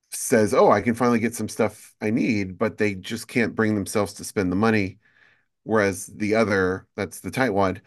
says, 0.10 0.56
Oh, 0.56 0.72
I 0.72 0.82
can 0.82 0.96
finally 0.96 1.20
get 1.20 1.36
some 1.36 1.50
stuff 1.50 1.94
I 2.02 2.10
need, 2.10 2.58
but 2.58 2.80
they 2.80 2.96
just 2.96 3.28
can't 3.28 3.54
bring 3.54 3.76
themselves 3.76 4.14
to 4.14 4.24
spend 4.24 4.52
the 4.52 4.56
money. 4.56 4.98
Whereas 5.66 6.08
the 6.08 6.36
other, 6.36 6.88
that's 6.96 7.20
the 7.22 7.32
tightwad, 7.32 7.82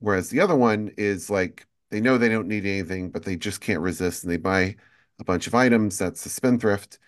whereas 0.00 0.30
the 0.30 0.40
other 0.40 0.56
one 0.56 0.92
is 0.96 1.30
like 1.30 1.66
they 1.90 2.00
know 2.00 2.18
they 2.18 2.30
don't 2.30 2.48
need 2.48 2.66
anything, 2.66 3.10
but 3.10 3.24
they 3.24 3.36
just 3.36 3.60
can't 3.60 3.80
resist 3.82 4.24
and 4.24 4.32
they 4.32 4.38
buy 4.38 4.76
a 5.20 5.24
bunch 5.24 5.46
of 5.46 5.54
items. 5.54 5.98
That's 5.98 6.24
the 6.24 6.30
spendthrift 6.30 6.98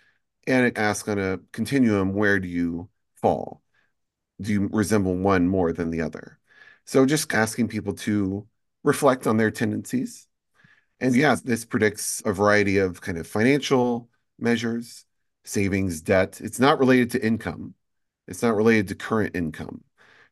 and 0.48 0.66
it 0.66 0.78
asks 0.78 1.08
on 1.08 1.18
a 1.18 1.38
continuum 1.52 2.14
where 2.14 2.40
do 2.40 2.48
you 2.48 2.88
fall? 3.20 3.62
Do 4.40 4.52
you 4.52 4.68
resemble 4.72 5.14
one 5.16 5.46
more 5.46 5.72
than 5.72 5.90
the 5.90 6.00
other? 6.00 6.38
So 6.86 7.04
just 7.06 7.32
asking 7.34 7.68
people 7.68 7.94
to 7.94 8.46
reflect 8.82 9.26
on 9.26 9.36
their 9.36 9.50
tendencies. 9.50 10.26
And 11.00 11.14
yeah, 11.14 11.36
this 11.44 11.64
predicts 11.66 12.22
a 12.24 12.32
variety 12.32 12.78
of 12.78 13.00
kind 13.00 13.18
of 13.18 13.26
financial 13.26 14.08
measures, 14.38 15.04
savings, 15.44 16.00
debt. 16.00 16.40
It's 16.40 16.60
not 16.60 16.78
related 16.78 17.10
to 17.12 17.24
income. 17.24 17.74
It's 18.26 18.42
not 18.42 18.56
related 18.56 18.88
to 18.88 18.94
current 18.94 19.36
income. 19.36 19.84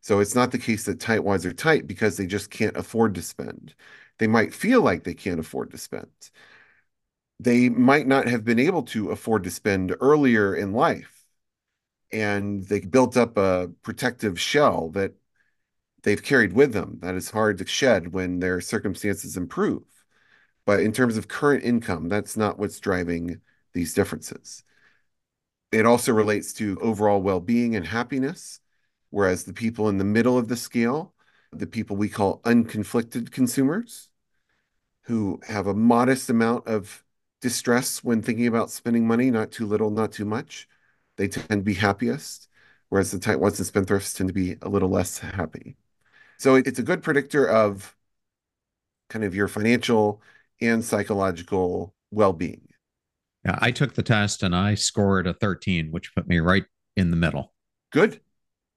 So 0.06 0.20
it's 0.20 0.34
not 0.36 0.52
the 0.52 0.58
case 0.58 0.84
that 0.84 1.00
tightwads 1.00 1.44
are 1.44 1.52
tight 1.52 1.86
because 1.86 2.16
they 2.16 2.26
just 2.26 2.48
can't 2.50 2.76
afford 2.76 3.14
to 3.16 3.22
spend. 3.22 3.75
They 4.18 4.28
might 4.28 4.54
feel 4.54 4.80
like 4.80 5.02
they 5.04 5.14
can't 5.14 5.40
afford 5.40 5.70
to 5.72 5.78
spend 5.78 6.10
they 7.40 7.68
might 7.68 8.06
not 8.06 8.26
have 8.28 8.44
been 8.44 8.58
able 8.58 8.82
to 8.82 9.10
afford 9.10 9.44
to 9.44 9.50
spend 9.50 9.94
earlier 10.00 10.54
in 10.54 10.72
life. 10.72 11.25
And 12.12 12.64
they 12.66 12.80
built 12.80 13.16
up 13.16 13.36
a 13.36 13.70
protective 13.82 14.40
shell 14.40 14.90
that 14.90 15.14
they've 16.02 16.22
carried 16.22 16.52
with 16.52 16.72
them 16.72 16.98
that 17.02 17.14
is 17.14 17.30
hard 17.30 17.58
to 17.58 17.66
shed 17.66 18.12
when 18.12 18.40
their 18.40 18.60
circumstances 18.60 19.36
improve. 19.36 19.84
But 20.66 20.80
in 20.80 20.92
terms 20.92 21.16
of 21.16 21.28
current 21.28 21.64
income, 21.64 22.08
that's 22.08 22.36
not 22.36 22.58
what's 22.58 22.80
driving 22.80 23.40
these 23.75 23.94
differences. 23.94 24.64
It 25.72 25.86
also 25.86 26.12
relates 26.12 26.52
to 26.54 26.78
overall 26.80 27.20
well 27.22 27.40
being 27.40 27.76
and 27.76 27.86
happiness, 27.86 28.60
whereas 29.10 29.44
the 29.44 29.52
people 29.52 29.88
in 29.88 29.98
the 29.98 30.04
middle 30.04 30.38
of 30.38 30.48
the 30.48 30.56
scale, 30.56 31.14
the 31.52 31.66
people 31.66 31.96
we 31.96 32.08
call 32.08 32.40
unconflicted 32.44 33.30
consumers, 33.30 34.08
who 35.02 35.40
have 35.46 35.66
a 35.66 35.75
modest 35.75 36.28
amount 36.28 36.66
of 36.66 37.04
distress 37.40 38.02
when 38.02 38.22
thinking 38.22 38.46
about 38.46 38.70
spending 38.70 39.06
money, 39.06 39.30
not 39.30 39.52
too 39.52 39.66
little, 39.66 39.90
not 39.90 40.12
too 40.12 40.25
much. 40.25 40.68
They 41.16 41.28
tend 41.28 41.48
to 41.48 41.56
be 41.58 41.75
happiest, 41.75 42.48
whereas 42.88 43.10
the 43.10 43.18
tightwads 43.18 43.58
and 43.58 43.66
spendthrifts 43.66 44.16
tend 44.16 44.28
to 44.28 44.34
be 44.34 44.56
a 44.62 44.68
little 44.68 44.88
less 44.88 45.18
happy. 45.18 45.76
So 46.38 46.56
it's 46.56 46.78
a 46.78 46.82
good 46.82 47.02
predictor 47.02 47.48
of 47.48 47.94
kind 49.08 49.25
of 49.25 49.34
your 49.34 49.48
financial 49.48 50.20
and 50.60 50.84
psychological 50.84 51.94
well-being. 52.10 52.68
Yeah, 53.44 53.58
I 53.60 53.70
took 53.70 53.94
the 53.94 54.02
test 54.02 54.42
and 54.42 54.54
I 54.54 54.75
scored 54.75 55.26
a 55.26 55.32
13, 55.32 55.92
which 55.92 56.14
put 56.14 56.26
me 56.26 56.40
right 56.40 56.64
in 56.96 57.10
the 57.10 57.16
middle. 57.16 57.54
Good. 57.92 58.20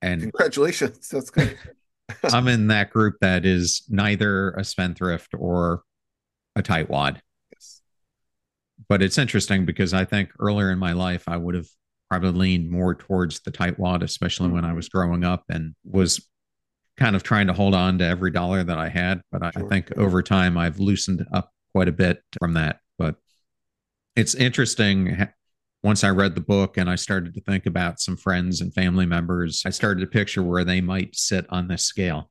And 0.02 0.22
congratulations. 0.22 1.10
That's 1.12 1.30
good. 1.30 1.58
I'm 2.24 2.48
in 2.48 2.68
that 2.68 2.90
group 2.90 3.18
that 3.22 3.46
is 3.46 3.84
neither 3.90 4.52
a 4.52 4.64
spendthrift 4.64 5.34
or 5.38 5.84
a 6.56 6.64
tightwad 6.64 7.20
Yes. 7.54 7.82
but 8.88 9.04
it's 9.04 9.20
interesting 9.20 9.66
because 9.66 9.94
I 9.94 10.06
think 10.06 10.32
earlier 10.40 10.72
in 10.72 10.80
my 10.80 10.94
life 10.94 11.24
I 11.28 11.38
would 11.38 11.54
have 11.54 11.68
probably 12.10 12.32
leaned 12.32 12.72
more 12.72 12.96
towards 12.96 13.42
the 13.42 13.52
tightwad, 13.52 14.02
especially 14.02 14.50
when 14.50 14.66
I 14.66 14.74
was 14.74 14.90
growing 14.90 15.24
up 15.24 15.44
and 15.50 15.76
was 15.84 16.28
kind 16.98 17.16
of 17.16 17.22
trying 17.22 17.46
to 17.48 17.54
hold 17.54 17.76
on 17.76 18.00
to 18.00 18.06
every 18.06 18.32
dollar 18.32 18.64
that 18.64 18.80
I 18.80 18.90
had. 18.90 19.22
But 19.32 19.44
I, 19.44 19.52
sure. 19.52 19.66
I 19.66 19.70
think 19.70 19.96
over 19.96 20.24
time 20.24 20.58
I've 20.58 20.80
loosened 20.80 21.26
up 21.32 21.52
quite 21.74 21.88
a 21.88 21.92
bit 21.94 22.24
from 22.40 22.54
that. 22.54 22.80
But 22.98 23.18
it's 24.16 24.34
interesting. 24.34 25.28
Once 25.82 26.04
I 26.04 26.10
read 26.10 26.36
the 26.36 26.42
book 26.42 26.78
and 26.78 26.90
I 26.90 26.96
started 26.96 27.34
to 27.34 27.42
think 27.42 27.66
about 27.66 28.00
some 28.00 28.18
friends 28.18 28.60
and 28.60 28.74
family 28.74 29.06
members, 29.06 29.64
I 29.66 29.70
started 29.70 30.02
to 30.02 30.08
picture 30.08 30.44
where 30.44 30.66
they 30.66 30.82
might 30.82 31.16
sit 31.16 31.46
on 31.50 31.68
this 31.68 31.84
scale. 31.84 32.30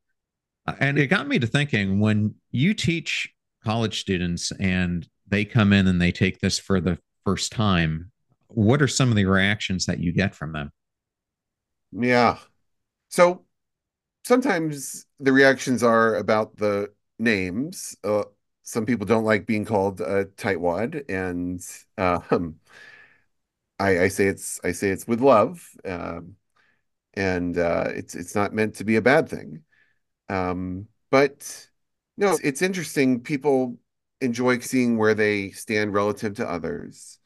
And 0.81 0.99
it 0.99 1.07
got 1.07 1.26
me 1.26 1.38
to 1.38 1.47
thinking 1.47 1.99
when 1.99 2.35
you 2.50 2.75
teach 2.75 3.33
college 3.64 4.00
students 4.00 4.52
and 4.61 5.09
they 5.26 5.45
come 5.45 5.73
in 5.73 5.87
and 5.87 6.00
they 6.00 6.12
take 6.12 6.40
this 6.40 6.59
for 6.59 6.81
the 6.81 6.99
first 7.25 7.52
time, 7.52 8.11
what 8.49 8.83
are 8.83 8.88
some 8.88 9.09
of 9.09 9.17
the 9.17 9.25
reactions 9.25 9.87
that 9.87 9.99
you 9.99 10.12
get 10.12 10.35
from 10.35 10.52
them? 10.52 10.71
Yeah. 11.93 12.38
So 13.09 13.45
sometimes 14.25 15.07
the 15.21 15.33
reactions 15.33 15.83
are 15.83 16.17
about 16.17 16.57
the 16.57 16.90
names. 17.19 17.97
Uh, 18.05 18.25
some 18.62 18.85
people 18.85 19.07
don't 19.07 19.25
like 19.25 19.47
being 19.47 19.64
called 19.64 20.02
a 20.02 20.26
tightwad, 20.26 21.09
and 21.09 21.64
um, 21.97 22.57
I, 23.79 24.05
I, 24.05 24.09
say 24.09 24.27
it's 24.27 24.61
I 24.65 24.73
say 24.73 24.91
it's 24.91 25.07
with 25.07 25.21
love, 25.21 25.69
um, 25.85 26.35
and 27.15 27.57
uh, 27.57 27.89
it's 27.95 28.15
it's 28.15 28.35
not 28.35 28.53
meant 28.53 28.77
to 28.77 28.85
be 28.85 28.97
a 28.97 29.03
bad 29.03 29.29
thing. 29.29 29.63
Um, 30.29 30.89
but 31.11 31.69
no, 32.17 32.33
it's, 32.33 32.41
it's 32.41 32.63
interesting. 32.63 33.21
People 33.21 33.79
enjoy 34.21 34.59
seeing 34.59 34.99
where 34.99 35.15
they 35.15 35.51
stand 35.51 35.95
relative 35.95 36.35
to 36.37 36.49
others. 36.49 37.19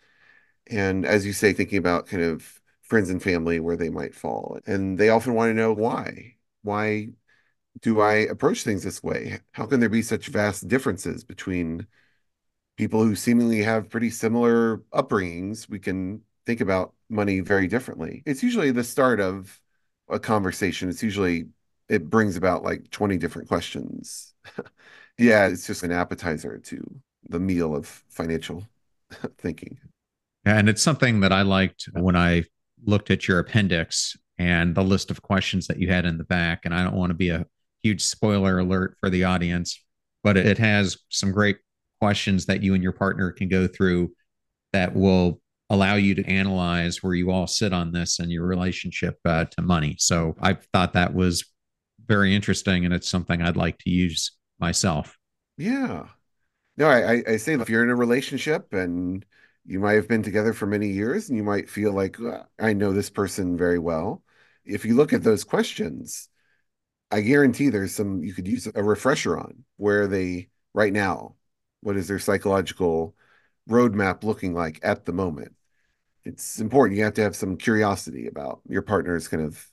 And 0.69 1.05
as 1.07 1.27
you 1.27 1.33
say, 1.33 1.53
thinking 1.53 1.79
about 1.79 2.07
kind 2.07 2.23
of 2.23 2.61
friends 2.83 3.11
and 3.11 3.23
family 3.23 3.61
where 3.61 3.77
they 3.77 3.89
might 3.91 4.15
fall. 4.15 4.59
And 4.67 4.99
they 4.99 5.09
often 5.09 5.35
want 5.35 5.51
to 5.51 5.55
know 5.55 5.73
why. 5.73 6.37
Why 6.63 7.09
do 7.81 8.01
I 8.01 8.15
approach 8.15 8.65
things 8.65 8.85
this 8.85 9.03
way? 9.03 9.41
How 9.53 9.67
can 9.67 9.81
there 9.81 9.89
be 9.89 10.03
such 10.03 10.29
vast 10.29 10.69
differences 10.69 11.25
between 11.25 11.87
people 12.77 13.03
who 13.03 13.15
seemingly 13.17 13.63
have 13.63 13.91
pretty 13.91 14.11
similar 14.11 14.79
upbringings? 14.93 15.69
We 15.69 15.79
can 15.79 16.23
think 16.47 16.61
about 16.61 16.95
money 17.09 17.41
very 17.41 17.67
differently. 17.67 18.23
It's 18.27 18.43
usually 18.43 18.71
the 18.71 18.85
start 18.85 19.21
of 19.21 19.61
a 20.09 20.19
conversation. 20.19 20.89
It's 20.89 21.03
usually, 21.03 21.47
it 21.89 22.11
brings 22.11 22.37
about 22.37 22.63
like 22.63 22.91
20 22.91 23.19
different 23.19 23.49
questions. 23.49 24.35
Yeah, 25.19 25.47
it's 25.47 25.67
just 25.67 25.83
an 25.83 25.93
appetizer 25.93 26.57
to 26.59 27.01
the 27.29 27.39
meal 27.39 27.77
of 27.77 27.87
financial 28.09 28.67
thinking. 29.39 29.79
And 30.47 30.71
it's 30.71 30.83
something 30.83 31.21
that 31.21 31.33
I 31.33 31.43
liked 31.43 31.89
when 31.93 32.17
I 32.17 32.45
looked 32.85 33.11
at 33.11 33.29
your 33.29 33.39
appendix 33.39 34.17
and 34.39 34.75
the 34.75 34.83
list 34.83 35.11
of 35.11 35.23
questions 35.23 35.67
that 35.67 35.79
you 35.79 35.89
had 35.89 36.07
in 36.07 36.17
the 36.17 36.25
back. 36.25 36.63
And 36.65 36.75
I 36.75 36.83
don't 36.83 36.97
want 36.97 37.11
to 37.11 37.15
be 37.15 37.29
a 37.29 37.47
huge 37.83 38.03
spoiler 38.03 38.59
alert 38.59 38.97
for 39.01 39.11
the 39.11 39.25
audience, 39.25 39.85
but 40.25 40.37
it 40.37 40.59
has 40.59 40.97
some 41.11 41.31
great 41.31 41.59
questions 42.01 42.47
that 42.47 42.63
you 42.63 42.75
and 42.75 42.83
your 42.83 42.93
partner 42.93 43.31
can 43.31 43.49
go 43.49 43.67
through 43.67 44.13
that 44.73 44.95
will 44.95 45.42
allow 45.73 45.95
you 45.95 46.15
to 46.15 46.25
analyze 46.27 47.03
where 47.03 47.15
you 47.15 47.31
all 47.31 47.47
sit 47.47 47.73
on 47.73 47.93
this 47.93 48.19
and 48.19 48.31
your 48.31 48.47
relationship 48.47 49.19
uh, 49.25 49.47
to 49.47 49.63
money. 49.63 49.97
So 49.99 50.37
I 50.41 50.59
thought 50.73 50.93
that 50.93 51.15
was 51.15 51.47
very 52.07 52.35
interesting, 52.35 52.85
and 52.85 52.93
it's 52.93 53.09
something 53.09 53.41
I'd 53.41 53.57
like 53.57 53.79
to 53.79 53.91
use 53.91 54.33
myself. 54.61 55.19
Yeah. 55.57 56.09
No, 56.77 56.89
I, 56.89 57.23
I 57.27 57.37
say 57.39 57.55
if 57.55 57.71
you're 57.71 57.83
in 57.83 57.91
a 57.91 57.97
relationship 57.97 58.75
and 58.75 59.25
you 59.65 59.81
might 59.81 59.95
have 59.95 60.09
been 60.09 60.23
together 60.23 60.53
for 60.53 60.67
many 60.67 60.89
years 60.89 61.29
and 61.29 61.39
you 61.39 61.45
might 61.45 61.71
feel 61.71 61.93
like 61.93 62.19
I 62.61 62.75
know 62.75 62.93
this 62.93 63.11
person 63.11 63.57
very 63.57 63.79
well. 63.79 64.23
If 64.65 64.85
you 64.85 64.95
look 64.95 65.13
at 65.13 65.23
those 65.23 65.45
questions, 65.45 66.29
I 67.11 67.21
guarantee 67.23 67.69
there's 67.69 67.95
some 67.95 68.23
you 68.23 68.35
could 68.35 68.49
use 68.49 68.69
a 68.75 68.83
refresher 68.83 69.39
on 69.39 69.65
where 69.77 70.07
they 70.07 70.49
right 70.75 70.93
now, 70.93 71.37
what 71.81 71.97
is 71.97 72.09
their 72.09 72.19
psychological 72.19 73.15
roadmap 73.69 74.23
looking 74.25 74.55
like 74.55 74.81
at 74.83 75.05
the 75.05 75.13
moment? 75.13 75.55
It's 76.25 76.61
important. 76.61 76.99
You 76.99 77.05
have 77.05 77.15
to 77.15 77.23
have 77.23 77.37
some 77.37 77.57
curiosity 77.57 78.27
about 78.29 78.61
your 78.69 78.83
partner's 78.83 79.29
kind 79.29 79.43
of. 79.43 79.67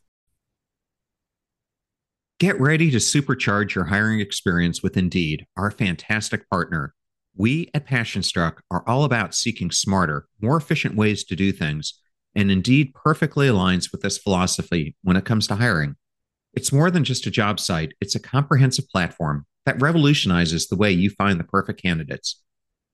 Get 2.39 2.59
ready 2.59 2.89
to 2.91 2.97
supercharge 2.97 3.75
your 3.75 3.85
hiring 3.85 4.19
experience 4.21 4.81
with 4.81 4.97
Indeed, 4.97 5.45
our 5.57 5.71
fantastic 5.71 6.49
partner. 6.49 6.93
We 7.35 7.69
at 7.73 7.85
PassionStruck 7.85 8.59
are 8.71 8.83
all 8.87 9.03
about 9.03 9.35
seeking 9.35 9.71
smarter, 9.71 10.27
more 10.41 10.57
efficient 10.57 10.95
ways 10.95 11.23
to 11.25 11.35
do 11.35 11.51
things, 11.51 11.99
and 12.35 12.49
Indeed 12.49 12.93
perfectly 12.93 13.47
aligns 13.47 13.91
with 13.91 14.01
this 14.01 14.17
philosophy 14.17 14.95
when 15.03 15.17
it 15.17 15.25
comes 15.25 15.47
to 15.47 15.55
hiring. 15.55 15.95
It's 16.53 16.71
more 16.71 16.89
than 16.89 17.03
just 17.03 17.27
a 17.27 17.31
job 17.31 17.59
site, 17.59 17.93
it's 18.01 18.15
a 18.15 18.19
comprehensive 18.19 18.87
platform 18.89 19.45
that 19.65 19.81
revolutionizes 19.81 20.67
the 20.67 20.75
way 20.75 20.91
you 20.91 21.11
find 21.11 21.39
the 21.39 21.43
perfect 21.43 21.81
candidates. 21.81 22.41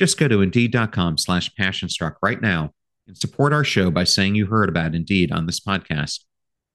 Just 0.00 0.18
go 0.18 0.28
to 0.28 0.40
indeed.com 0.40 1.18
slash 1.18 1.50
passionstruck 1.60 2.14
right 2.22 2.40
now 2.40 2.72
and 3.06 3.18
support 3.18 3.52
our 3.52 3.62
show 3.62 3.90
by 3.90 4.04
saying 4.04 4.34
you 4.34 4.46
heard 4.46 4.70
about 4.70 4.94
Indeed 4.94 5.30
on 5.30 5.44
this 5.44 5.60
podcast. 5.60 6.20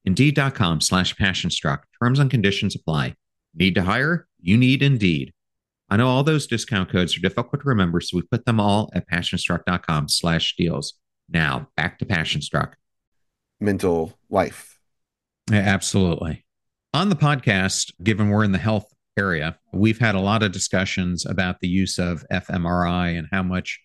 Indeed.com 0.06 0.80
slash 0.80 1.16
passionstruck. 1.16 1.80
Terms 2.00 2.20
and 2.20 2.30
conditions 2.30 2.76
apply. 2.76 3.16
Need 3.56 3.74
to 3.74 3.82
hire? 3.82 4.28
You 4.40 4.58
need 4.58 4.84
Indeed. 4.84 5.34
I 5.90 5.98
know 5.98 6.08
all 6.08 6.22
those 6.22 6.46
discount 6.46 6.92
codes 6.92 7.18
are 7.18 7.20
difficult 7.20 7.64
to 7.64 7.68
remember, 7.68 8.00
so 8.00 8.16
we 8.18 8.22
put 8.22 8.46
them 8.46 8.60
all 8.60 8.92
at 8.94 9.10
passionstruck.com 9.10 10.08
slash 10.08 10.56
deals. 10.56 10.94
Now, 11.28 11.70
back 11.76 11.98
to 11.98 12.06
Passionstruck. 12.06 12.74
Mental 13.60 14.14
life. 14.30 14.78
Yeah, 15.50 15.62
absolutely. 15.62 16.46
On 16.94 17.10
the 17.10 17.16
podcast, 17.16 17.92
given 18.04 18.30
we're 18.30 18.44
in 18.44 18.52
the 18.52 18.60
health 18.60 18.94
area. 19.18 19.58
We've 19.74 20.00
had 20.00 20.16
a 20.16 20.20
lot 20.20 20.44
of 20.44 20.52
discussions 20.52 21.26
about 21.26 21.60
the 21.60 21.68
use 21.68 21.98
of 21.98 22.26
fMRI 22.32 23.18
and 23.18 23.28
how 23.32 23.44
much 23.44 23.80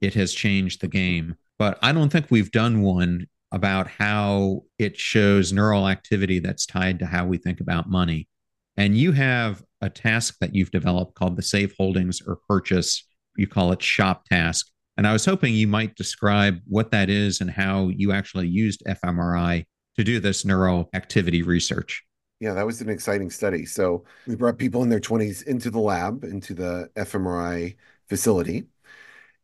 it 0.00 0.14
has 0.14 0.32
changed 0.32 0.80
the 0.80 0.88
game. 0.88 1.36
But 1.58 1.78
I 1.82 1.92
don't 1.92 2.10
think 2.10 2.26
we've 2.30 2.50
done 2.50 2.82
one 2.82 3.26
about 3.52 3.86
how 3.86 4.62
it 4.78 4.98
shows 4.98 5.52
neural 5.52 5.88
activity 5.88 6.38
that's 6.38 6.66
tied 6.66 6.98
to 6.98 7.06
how 7.06 7.26
we 7.26 7.38
think 7.38 7.60
about 7.60 7.88
money. 7.88 8.28
And 8.76 8.96
you 8.96 9.12
have 9.12 9.62
a 9.82 9.90
task 9.90 10.36
that 10.40 10.54
you've 10.54 10.70
developed 10.70 11.14
called 11.14 11.36
the 11.36 11.42
Save 11.42 11.74
Holdings 11.78 12.22
or 12.26 12.38
Purchase. 12.48 13.06
You 13.36 13.46
call 13.46 13.72
it 13.72 13.82
Shop 13.82 14.24
Task. 14.24 14.66
And 14.96 15.06
I 15.06 15.12
was 15.12 15.24
hoping 15.24 15.54
you 15.54 15.68
might 15.68 15.94
describe 15.94 16.60
what 16.66 16.90
that 16.90 17.10
is 17.10 17.40
and 17.40 17.50
how 17.50 17.88
you 17.88 18.12
actually 18.12 18.48
used 18.48 18.82
fMRI 18.86 19.64
to 19.96 20.04
do 20.04 20.20
this 20.20 20.44
neural 20.44 20.88
activity 20.94 21.42
research. 21.42 22.02
Yeah, 22.42 22.54
that 22.54 22.66
was 22.66 22.80
an 22.80 22.88
exciting 22.88 23.30
study. 23.30 23.64
So 23.64 24.04
we 24.26 24.34
brought 24.34 24.58
people 24.58 24.82
in 24.82 24.88
their 24.88 24.98
20s 24.98 25.42
into 25.42 25.70
the 25.70 25.78
lab, 25.78 26.24
into 26.24 26.54
the 26.54 26.90
fMRI 26.96 27.76
facility, 28.08 28.66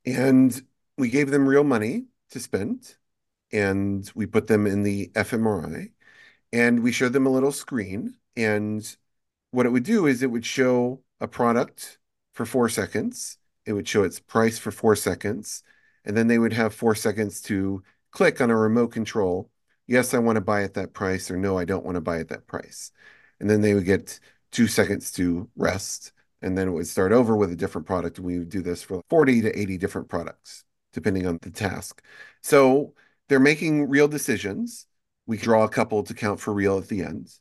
and 0.07 0.61
we 0.99 1.11
gave 1.11 1.31
them 1.31 1.49
real 1.49 1.65
money 1.65 2.07
to 2.31 2.41
spend. 2.41 2.97
And 3.53 4.11
we 4.15 4.27
put 4.27 4.49
them 4.49 4.67
in 4.67 4.83
the 4.85 5.11
fMRI 5.17 5.93
and 6.53 6.83
we 6.83 6.93
showed 6.93 7.13
them 7.15 7.27
a 7.27 7.31
little 7.31 7.53
screen. 7.53 8.17
And 8.37 8.97
what 9.53 9.67
it 9.67 9.71
would 9.71 9.85
do 9.85 10.07
is 10.07 10.23
it 10.23 10.31
would 10.31 10.47
show 10.47 11.03
a 11.21 11.29
product 11.29 11.99
for 12.35 12.47
four 12.47 12.69
seconds, 12.69 13.39
it 13.67 13.75
would 13.75 13.89
show 13.89 14.05
its 14.05 14.21
price 14.21 14.59
for 14.59 14.71
four 14.73 14.97
seconds, 14.97 15.63
and 16.05 16.17
then 16.17 16.29
they 16.29 16.39
would 16.39 16.53
have 16.55 16.75
four 16.75 16.95
seconds 16.95 17.41
to 17.43 17.83
click 18.13 18.41
on 18.41 18.51
a 18.51 18.57
remote 18.57 18.89
control 18.89 19.51
yes, 19.88 20.14
I 20.14 20.18
want 20.18 20.37
to 20.37 20.40
buy 20.40 20.62
at 20.62 20.74
that 20.74 20.92
price, 20.92 21.31
or 21.31 21.37
no, 21.37 21.59
I 21.59 21.64
don't 21.64 21.85
want 21.85 21.96
to 21.96 22.01
buy 22.01 22.20
at 22.20 22.29
that 22.29 22.46
price. 22.46 22.92
And 23.40 23.51
then 23.51 23.61
they 23.61 23.74
would 23.74 23.85
get 23.85 24.20
two 24.53 24.68
seconds 24.68 25.11
to 25.12 25.48
rest. 25.57 26.12
And 26.42 26.57
then 26.57 26.68
it 26.68 26.72
would 26.72 26.87
start 26.87 27.12
over 27.12 27.37
with 27.37 27.51
a 27.51 27.57
different 27.57 27.87
product. 27.87 28.18
And 28.18 28.27
we 28.27 28.38
would 28.38 28.51
do 28.51 28.62
this 28.62 28.83
for 28.83 29.03
40 29.11 29.42
to 29.42 29.59
80 29.59 29.79
different 29.79 30.09
products, 30.09 30.64
depending 30.92 31.27
on 31.27 31.38
the 31.42 31.51
task. 31.51 32.03
So 32.42 32.94
they're 33.29 33.40
making 33.40 33.88
real 33.88 34.07
decisions. 34.07 34.87
We 35.27 35.37
draw 35.37 35.64
a 35.64 35.68
couple 35.68 36.03
to 36.05 36.14
count 36.14 36.40
for 36.40 36.55
real 36.55 36.79
at 36.79 36.88
the 36.88 37.03
end. 37.03 37.33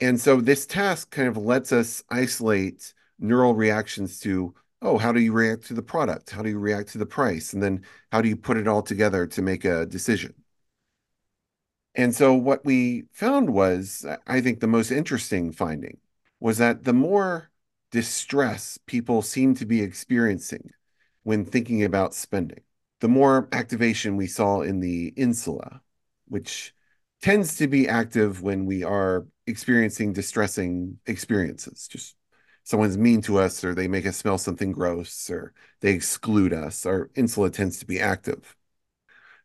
And 0.00 0.20
so 0.20 0.40
this 0.40 0.66
task 0.66 1.10
kind 1.10 1.28
of 1.28 1.36
lets 1.36 1.72
us 1.72 2.04
isolate 2.10 2.94
neural 3.18 3.54
reactions 3.54 4.20
to, 4.20 4.54
oh, 4.80 4.98
how 4.98 5.12
do 5.12 5.20
you 5.20 5.32
react 5.32 5.66
to 5.66 5.74
the 5.74 5.82
product? 5.82 6.30
How 6.30 6.42
do 6.42 6.50
you 6.50 6.58
react 6.58 6.90
to 6.90 6.98
the 6.98 7.06
price? 7.06 7.52
And 7.52 7.62
then 7.62 7.82
how 8.12 8.22
do 8.22 8.28
you 8.28 8.36
put 8.36 8.56
it 8.56 8.68
all 8.68 8.82
together 8.82 9.26
to 9.26 9.42
make 9.42 9.64
a 9.64 9.86
decision? 9.86 10.34
And 11.98 12.14
so 12.14 12.32
what 12.32 12.64
we 12.64 13.06
found 13.12 13.50
was, 13.50 14.06
I 14.24 14.40
think 14.40 14.60
the 14.60 14.68
most 14.68 14.92
interesting 14.92 15.50
finding 15.50 15.98
was 16.38 16.58
that 16.58 16.84
the 16.84 16.92
more 16.92 17.50
distress 17.90 18.78
people 18.86 19.20
seem 19.20 19.56
to 19.56 19.66
be 19.66 19.82
experiencing 19.82 20.70
when 21.24 21.44
thinking 21.44 21.82
about 21.82 22.14
spending, 22.14 22.60
the 23.00 23.08
more 23.08 23.48
activation 23.50 24.16
we 24.16 24.28
saw 24.28 24.60
in 24.60 24.78
the 24.78 25.08
insula, 25.16 25.80
which 26.28 26.72
tends 27.20 27.56
to 27.56 27.66
be 27.66 27.88
active 27.88 28.42
when 28.42 28.64
we 28.64 28.84
are 28.84 29.26
experiencing 29.48 30.12
distressing 30.12 31.00
experiences. 31.06 31.88
Just 31.88 32.14
someone's 32.62 32.96
mean 32.96 33.22
to 33.22 33.38
us, 33.38 33.64
or 33.64 33.74
they 33.74 33.88
make 33.88 34.06
us 34.06 34.18
smell 34.18 34.38
something 34.38 34.70
gross, 34.70 35.28
or 35.30 35.52
they 35.80 35.90
exclude 35.94 36.52
us. 36.52 36.86
Our 36.86 37.10
insula 37.16 37.50
tends 37.50 37.80
to 37.80 37.86
be 37.86 37.98
active. 37.98 38.54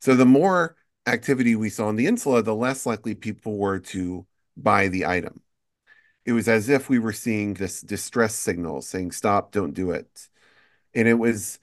So 0.02 0.14
the 0.14 0.26
more 0.26 0.76
activity 1.06 1.56
we 1.56 1.70
saw 1.70 1.90
in 1.90 1.96
the 1.96 2.08
insula, 2.08 2.44
the 2.44 2.56
less 2.56 2.86
likely 2.86 3.16
people 3.16 3.58
were 3.58 3.80
to 3.80 4.26
buy 4.56 4.88
the 4.88 5.06
item. 5.06 5.42
It 6.26 6.32
was 6.34 6.48
as 6.48 6.70
if 6.70 6.90
we 6.90 7.00
were 7.00 7.14
seeing 7.14 7.54
this 7.54 7.82
distress 7.82 8.34
signal 8.34 8.82
saying, 8.82 9.12
stop, 9.12 9.52
don't 9.52 9.74
do 9.74 9.92
it. 9.92 10.30
And 10.94 11.08
it 11.08 11.16
was 11.16 11.60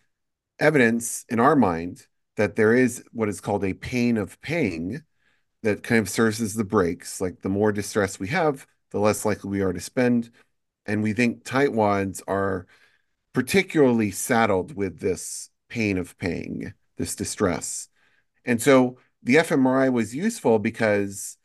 evidence 0.58 1.24
in 1.28 1.40
our 1.40 1.56
mind 1.56 2.06
that 2.36 2.56
there 2.56 2.74
is 2.74 3.02
what 3.12 3.28
is 3.28 3.40
called 3.40 3.64
a 3.64 3.72
pain 3.72 4.18
of 4.18 4.40
paying 4.40 5.02
that 5.62 5.82
kind 5.82 6.00
of 6.00 6.08
serves 6.08 6.40
as 6.40 6.54
the 6.54 6.64
brakes. 6.64 7.20
Like 7.20 7.40
the 7.40 7.48
more 7.48 7.72
distress 7.72 8.18
we 8.18 8.28
have, 8.28 8.66
the 8.90 8.98
less 8.98 9.24
likely 9.24 9.50
we 9.50 9.62
are 9.62 9.72
to 9.72 9.80
spend. 9.80 10.30
And 10.86 11.02
we 11.02 11.12
think 11.12 11.44
tightwads 11.44 12.22
are 12.26 12.66
particularly 13.32 14.10
saddled 14.10 14.74
with 14.74 15.00
this 15.00 15.50
pain 15.68 15.96
of 15.98 16.18
paying, 16.18 16.74
this 16.96 17.14
distress. 17.14 17.88
And 18.44 18.60
so 18.60 18.98
the 19.22 19.36
fMRI 19.36 19.92
was 19.92 20.14
useful 20.14 20.58
because 20.58 21.36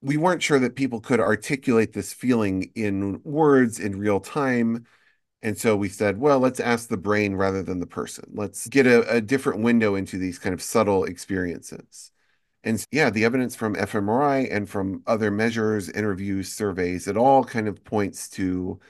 we 0.00 0.16
weren't 0.16 0.42
sure 0.42 0.58
that 0.58 0.76
people 0.76 1.00
could 1.00 1.20
articulate 1.20 1.92
this 1.92 2.12
feeling 2.12 2.70
in 2.74 3.20
words 3.24 3.80
in 3.80 3.98
real 3.98 4.20
time. 4.20 4.86
And 5.42 5.56
so 5.58 5.76
we 5.76 5.88
said, 5.88 6.18
well, 6.18 6.38
let's 6.38 6.60
ask 6.60 6.88
the 6.88 6.96
brain 6.96 7.34
rather 7.34 7.62
than 7.62 7.80
the 7.80 7.86
person. 7.86 8.30
Let's 8.34 8.68
get 8.68 8.86
a, 8.86 9.16
a 9.16 9.20
different 9.20 9.62
window 9.62 9.94
into 9.94 10.18
these 10.18 10.38
kind 10.38 10.54
of 10.54 10.62
subtle 10.62 11.04
experiences. 11.04 12.12
And 12.64 12.84
yeah, 12.90 13.10
the 13.10 13.24
evidence 13.24 13.54
from 13.54 13.74
fMRI 13.74 14.52
and 14.54 14.68
from 14.68 15.02
other 15.06 15.30
measures, 15.30 15.88
interviews, 15.88 16.52
surveys, 16.52 17.08
it 17.08 17.16
all 17.16 17.44
kind 17.44 17.68
of 17.68 17.84
points 17.84 18.28
to 18.30 18.80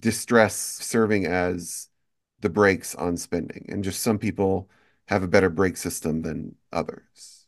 distress 0.00 0.56
serving 0.56 1.26
as 1.26 1.88
the 2.40 2.50
brakes 2.50 2.94
on 2.94 3.16
spending. 3.16 3.66
And 3.68 3.84
just 3.84 4.02
some 4.02 4.18
people 4.18 4.68
have 5.08 5.22
a 5.22 5.28
better 5.28 5.50
brake 5.50 5.76
system 5.76 6.22
than 6.22 6.54
others. 6.72 7.46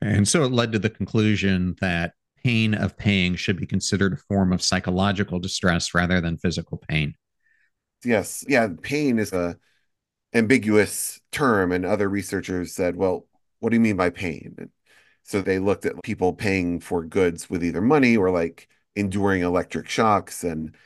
And 0.00 0.26
so 0.26 0.44
it 0.44 0.52
led 0.52 0.72
to 0.72 0.78
the 0.78 0.90
conclusion 0.90 1.76
that 1.80 2.14
pain 2.42 2.74
of 2.74 2.96
paying 2.96 3.36
should 3.36 3.58
be 3.58 3.66
considered 3.66 4.12
a 4.12 4.16
form 4.16 4.52
of 4.52 4.62
psychological 4.62 5.38
distress 5.38 5.94
rather 5.94 6.20
than 6.20 6.36
physical 6.36 6.82
pain. 6.88 7.14
Yes. 8.04 8.44
Yeah. 8.46 8.68
Pain 8.82 9.18
is 9.18 9.32
a 9.32 9.56
ambiguous 10.34 11.20
term. 11.32 11.72
And 11.72 11.86
other 11.86 12.08
researchers 12.08 12.74
said, 12.74 12.96
well, 12.96 13.26
what 13.60 13.70
do 13.70 13.76
you 13.76 13.80
mean 13.80 13.96
by 13.96 14.10
pain? 14.10 14.54
And 14.58 14.70
So 15.22 15.40
they 15.40 15.58
looked 15.58 15.86
at 15.86 16.02
people 16.02 16.34
paying 16.34 16.80
for 16.80 17.02
goods 17.04 17.48
with 17.48 17.64
either 17.64 17.80
money 17.80 18.16
or 18.16 18.30
like 18.30 18.68
enduring 18.94 19.42
electric 19.42 19.88
shocks. 19.88 20.44
And 20.44 20.76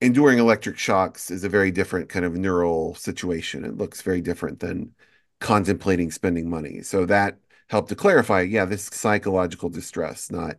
enduring 0.00 0.38
electric 0.38 0.78
shocks 0.78 1.30
is 1.30 1.44
a 1.44 1.48
very 1.50 1.70
different 1.70 2.08
kind 2.08 2.24
of 2.24 2.34
neural 2.34 2.94
situation. 2.94 3.66
It 3.66 3.76
looks 3.76 4.00
very 4.00 4.22
different 4.22 4.60
than 4.60 4.94
contemplating 5.40 6.10
spending 6.10 6.48
money. 6.48 6.82
So 6.82 7.06
that 7.06 7.38
helped 7.68 7.88
to 7.88 7.96
clarify 7.96 8.42
yeah, 8.42 8.64
this 8.64 8.84
psychological 8.84 9.68
distress, 9.68 10.30
not 10.30 10.56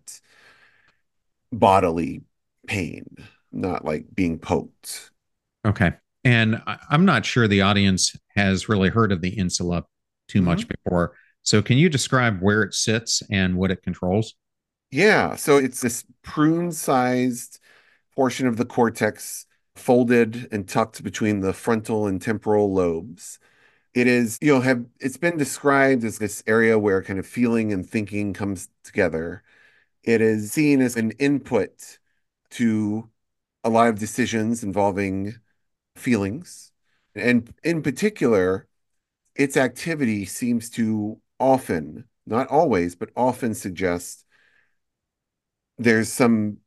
bodily 1.51 2.21
pain, 2.67 3.05
not 3.51 3.85
like 3.85 4.05
being 4.13 4.39
poked. 4.39 5.11
Okay. 5.65 5.93
And 6.23 6.61
I'm 6.89 7.05
not 7.05 7.25
sure 7.25 7.47
the 7.47 7.61
audience 7.61 8.15
has 8.35 8.69
really 8.69 8.89
heard 8.89 9.11
of 9.11 9.21
the 9.21 9.37
insula 9.37 9.85
too 10.27 10.39
mm-hmm. 10.39 10.45
much 10.45 10.67
before. 10.67 11.13
So, 11.43 11.61
can 11.61 11.77
you 11.77 11.89
describe 11.89 12.39
where 12.39 12.61
it 12.61 12.75
sits 12.75 13.23
and 13.31 13.55
what 13.55 13.71
it 13.71 13.81
controls? 13.81 14.35
Yeah. 14.91 15.35
So, 15.35 15.57
it's 15.57 15.81
this 15.81 16.05
prune 16.21 16.71
sized 16.71 17.59
portion 18.15 18.45
of 18.45 18.57
the 18.57 18.65
cortex 18.65 19.47
folded 19.75 20.47
and 20.51 20.67
tucked 20.67 21.03
between 21.03 21.39
the 21.39 21.53
frontal 21.53 22.05
and 22.05 22.21
temporal 22.21 22.71
lobes. 22.71 23.39
It 23.93 24.07
is, 24.07 24.37
you 24.41 24.53
know, 24.53 24.61
have 24.61 24.85
it's 24.99 25.17
been 25.17 25.37
described 25.37 26.03
as 26.05 26.17
this 26.17 26.43
area 26.47 26.79
where 26.79 27.01
kind 27.03 27.19
of 27.19 27.27
feeling 27.27 27.73
and 27.73 27.87
thinking 27.89 28.33
comes 28.33 28.69
together. 28.83 29.43
It 30.03 30.21
is 30.21 30.51
seen 30.53 30.81
as 30.81 30.97
an 30.97 31.11
input 31.13 31.99
to 32.51 33.09
a 33.63 33.69
lot 33.69 33.89
of 33.89 33.99
decisions 33.99 34.63
involving 34.63 35.37
feelings. 35.95 36.73
And 37.15 37.53
in 37.63 37.83
particular, 37.83 38.67
its 39.35 39.57
activity 39.57 40.25
seems 40.25 40.69
to 40.71 41.21
often, 41.39 42.05
not 42.27 42.47
always, 42.49 42.95
but 42.95 43.11
often 43.15 43.55
suggest 43.55 44.25
there's 45.77 46.11
some 46.11 46.57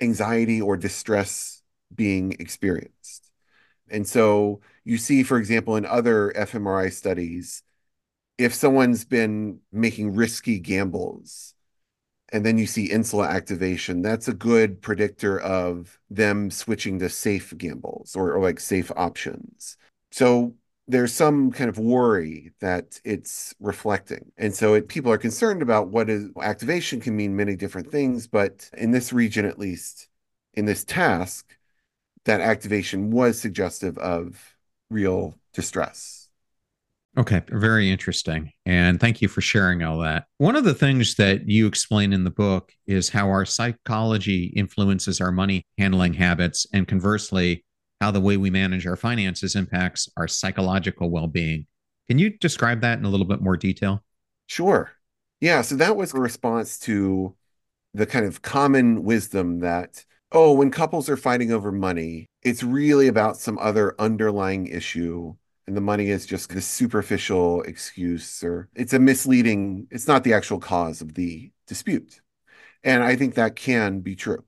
anxiety 0.00 0.60
or 0.60 0.76
distress 0.76 1.62
being 1.94 2.32
experienced. 2.38 3.27
And 3.90 4.06
so 4.06 4.60
you 4.84 4.98
see, 4.98 5.22
for 5.22 5.38
example, 5.38 5.76
in 5.76 5.86
other 5.86 6.32
fMRI 6.36 6.92
studies, 6.92 7.62
if 8.38 8.54
someone's 8.54 9.04
been 9.04 9.60
making 9.72 10.14
risky 10.14 10.58
gambles 10.60 11.54
and 12.30 12.44
then 12.44 12.58
you 12.58 12.66
see 12.66 12.90
insula 12.90 13.26
activation, 13.28 14.02
that's 14.02 14.28
a 14.28 14.34
good 14.34 14.82
predictor 14.82 15.40
of 15.40 15.98
them 16.10 16.50
switching 16.50 16.98
to 16.98 17.08
safe 17.08 17.56
gambles 17.56 18.14
or, 18.14 18.34
or 18.34 18.42
like 18.42 18.60
safe 18.60 18.92
options. 18.96 19.76
So 20.10 20.54
there's 20.86 21.12
some 21.12 21.52
kind 21.52 21.68
of 21.68 21.78
worry 21.78 22.52
that 22.60 23.00
it's 23.04 23.54
reflecting. 23.60 24.32
And 24.38 24.54
so 24.54 24.74
it, 24.74 24.88
people 24.88 25.12
are 25.12 25.18
concerned 25.18 25.62
about 25.62 25.88
what 25.88 26.08
is 26.10 26.30
activation 26.40 27.00
can 27.00 27.16
mean 27.16 27.36
many 27.36 27.56
different 27.56 27.90
things, 27.90 28.26
but 28.26 28.70
in 28.76 28.90
this 28.90 29.12
region, 29.12 29.44
at 29.44 29.58
least 29.58 30.08
in 30.54 30.64
this 30.64 30.84
task, 30.84 31.57
that 32.28 32.42
activation 32.42 33.10
was 33.10 33.40
suggestive 33.40 33.96
of 33.96 34.54
real 34.90 35.34
distress. 35.54 36.28
Okay, 37.16 37.42
very 37.48 37.90
interesting. 37.90 38.52
And 38.66 39.00
thank 39.00 39.22
you 39.22 39.28
for 39.28 39.40
sharing 39.40 39.82
all 39.82 39.98
that. 40.00 40.26
One 40.36 40.54
of 40.54 40.64
the 40.64 40.74
things 40.74 41.14
that 41.14 41.48
you 41.48 41.66
explain 41.66 42.12
in 42.12 42.24
the 42.24 42.30
book 42.30 42.70
is 42.86 43.08
how 43.08 43.28
our 43.28 43.46
psychology 43.46 44.52
influences 44.54 45.22
our 45.22 45.32
money 45.32 45.64
handling 45.78 46.12
habits, 46.12 46.66
and 46.74 46.86
conversely, 46.86 47.64
how 47.98 48.10
the 48.10 48.20
way 48.20 48.36
we 48.36 48.50
manage 48.50 48.86
our 48.86 48.94
finances 48.94 49.56
impacts 49.56 50.06
our 50.18 50.28
psychological 50.28 51.10
well 51.10 51.28
being. 51.28 51.66
Can 52.08 52.18
you 52.18 52.30
describe 52.38 52.82
that 52.82 52.98
in 52.98 53.06
a 53.06 53.08
little 53.08 53.26
bit 53.26 53.40
more 53.40 53.56
detail? 53.56 54.04
Sure. 54.46 54.92
Yeah. 55.40 55.62
So 55.62 55.76
that 55.76 55.96
was 55.96 56.12
a 56.12 56.20
response 56.20 56.78
to 56.80 57.34
the 57.94 58.06
kind 58.06 58.26
of 58.26 58.42
common 58.42 59.02
wisdom 59.02 59.60
that, 59.60 60.04
oh, 60.32 60.52
when 60.52 60.70
couples 60.70 61.08
are 61.08 61.16
fighting 61.16 61.52
over 61.52 61.72
money, 61.72 62.26
it's 62.42 62.62
really 62.62 63.08
about 63.08 63.36
some 63.36 63.58
other 63.58 63.94
underlying 63.98 64.66
issue. 64.66 65.34
And 65.66 65.76
the 65.76 65.80
money 65.82 66.08
is 66.08 66.26
just 66.26 66.50
this 66.50 66.66
superficial 66.66 67.62
excuse, 67.62 68.42
or 68.42 68.68
it's 68.74 68.94
a 68.94 68.98
misleading, 68.98 69.86
it's 69.90 70.08
not 70.08 70.24
the 70.24 70.32
actual 70.32 70.58
cause 70.60 71.02
of 71.02 71.14
the 71.14 71.50
dispute. 71.66 72.20
And 72.82 73.02
I 73.02 73.16
think 73.16 73.34
that 73.34 73.56
can 73.56 74.00
be 74.00 74.16
true. 74.16 74.44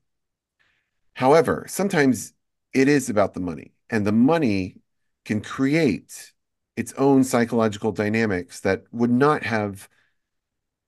However, 1.14 1.66
sometimes 1.69 2.33
it 2.73 2.88
is 2.88 3.11
about 3.11 3.35
the 3.35 3.40
money, 3.40 3.73
and 3.90 4.07
the 4.07 4.12
money 4.12 4.77
can 5.25 5.43
create 5.43 6.33
its 6.77 6.95
own 6.95 7.25
psychological 7.25 7.93
dynamics 7.93 8.61
that 8.61 8.85
would 8.93 9.11
not 9.11 9.43
have 9.43 9.88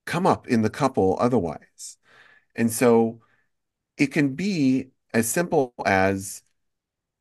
come 0.06 0.26
up 0.26 0.48
in 0.48 0.62
the 0.62 0.70
couple 0.70 1.18
otherwise. 1.20 1.98
And 2.56 2.72
so 2.72 3.20
it 4.02 4.12
can 4.12 4.34
be 4.34 4.90
as 5.14 5.28
simple 5.28 5.74
as 5.86 6.42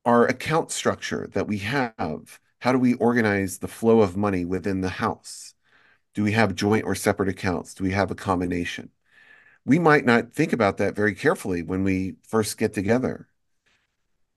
our 0.05 0.25
account 0.27 0.71
structure 0.71 1.29
that 1.33 1.47
we 1.47 1.59
have. 1.59 2.39
How 2.59 2.71
do 2.73 2.79
we 2.79 2.95
organize 2.95 3.59
the 3.59 3.67
flow 3.67 4.01
of 4.01 4.17
money 4.17 4.45
within 4.45 4.81
the 4.81 4.89
house? 4.89 5.53
Do 6.15 6.23
we 6.23 6.33
have 6.33 6.55
joint 6.55 6.85
or 6.85 6.95
separate 6.95 7.29
accounts? 7.29 7.73
Do 7.75 7.83
we 7.83 7.91
have 7.91 8.11
a 8.11 8.15
combination? 8.15 8.91
We 9.65 9.79
might 9.79 10.05
not 10.05 10.33
think 10.33 10.53
about 10.53 10.77
that 10.77 10.95
very 10.95 11.15
carefully 11.15 11.63
when 11.63 11.83
we 11.83 12.15
first 12.23 12.57
get 12.57 12.73
together 12.73 13.27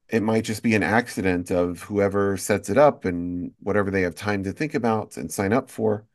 it 0.08 0.22
might 0.22 0.44
just 0.44 0.62
be 0.62 0.74
an 0.74 0.82
accident 0.82 1.50
of 1.50 1.82
whoever 1.82 2.36
sets 2.36 2.68
it 2.70 2.78
up 2.78 3.04
and 3.04 3.52
whatever 3.60 3.90
they 3.90 4.02
have 4.02 4.14
time 4.14 4.44
to 4.44 4.52
think 4.52 4.74
about 4.74 5.16
and 5.16 5.32
sign 5.32 5.52
up 5.52 5.70
for. 5.70 6.06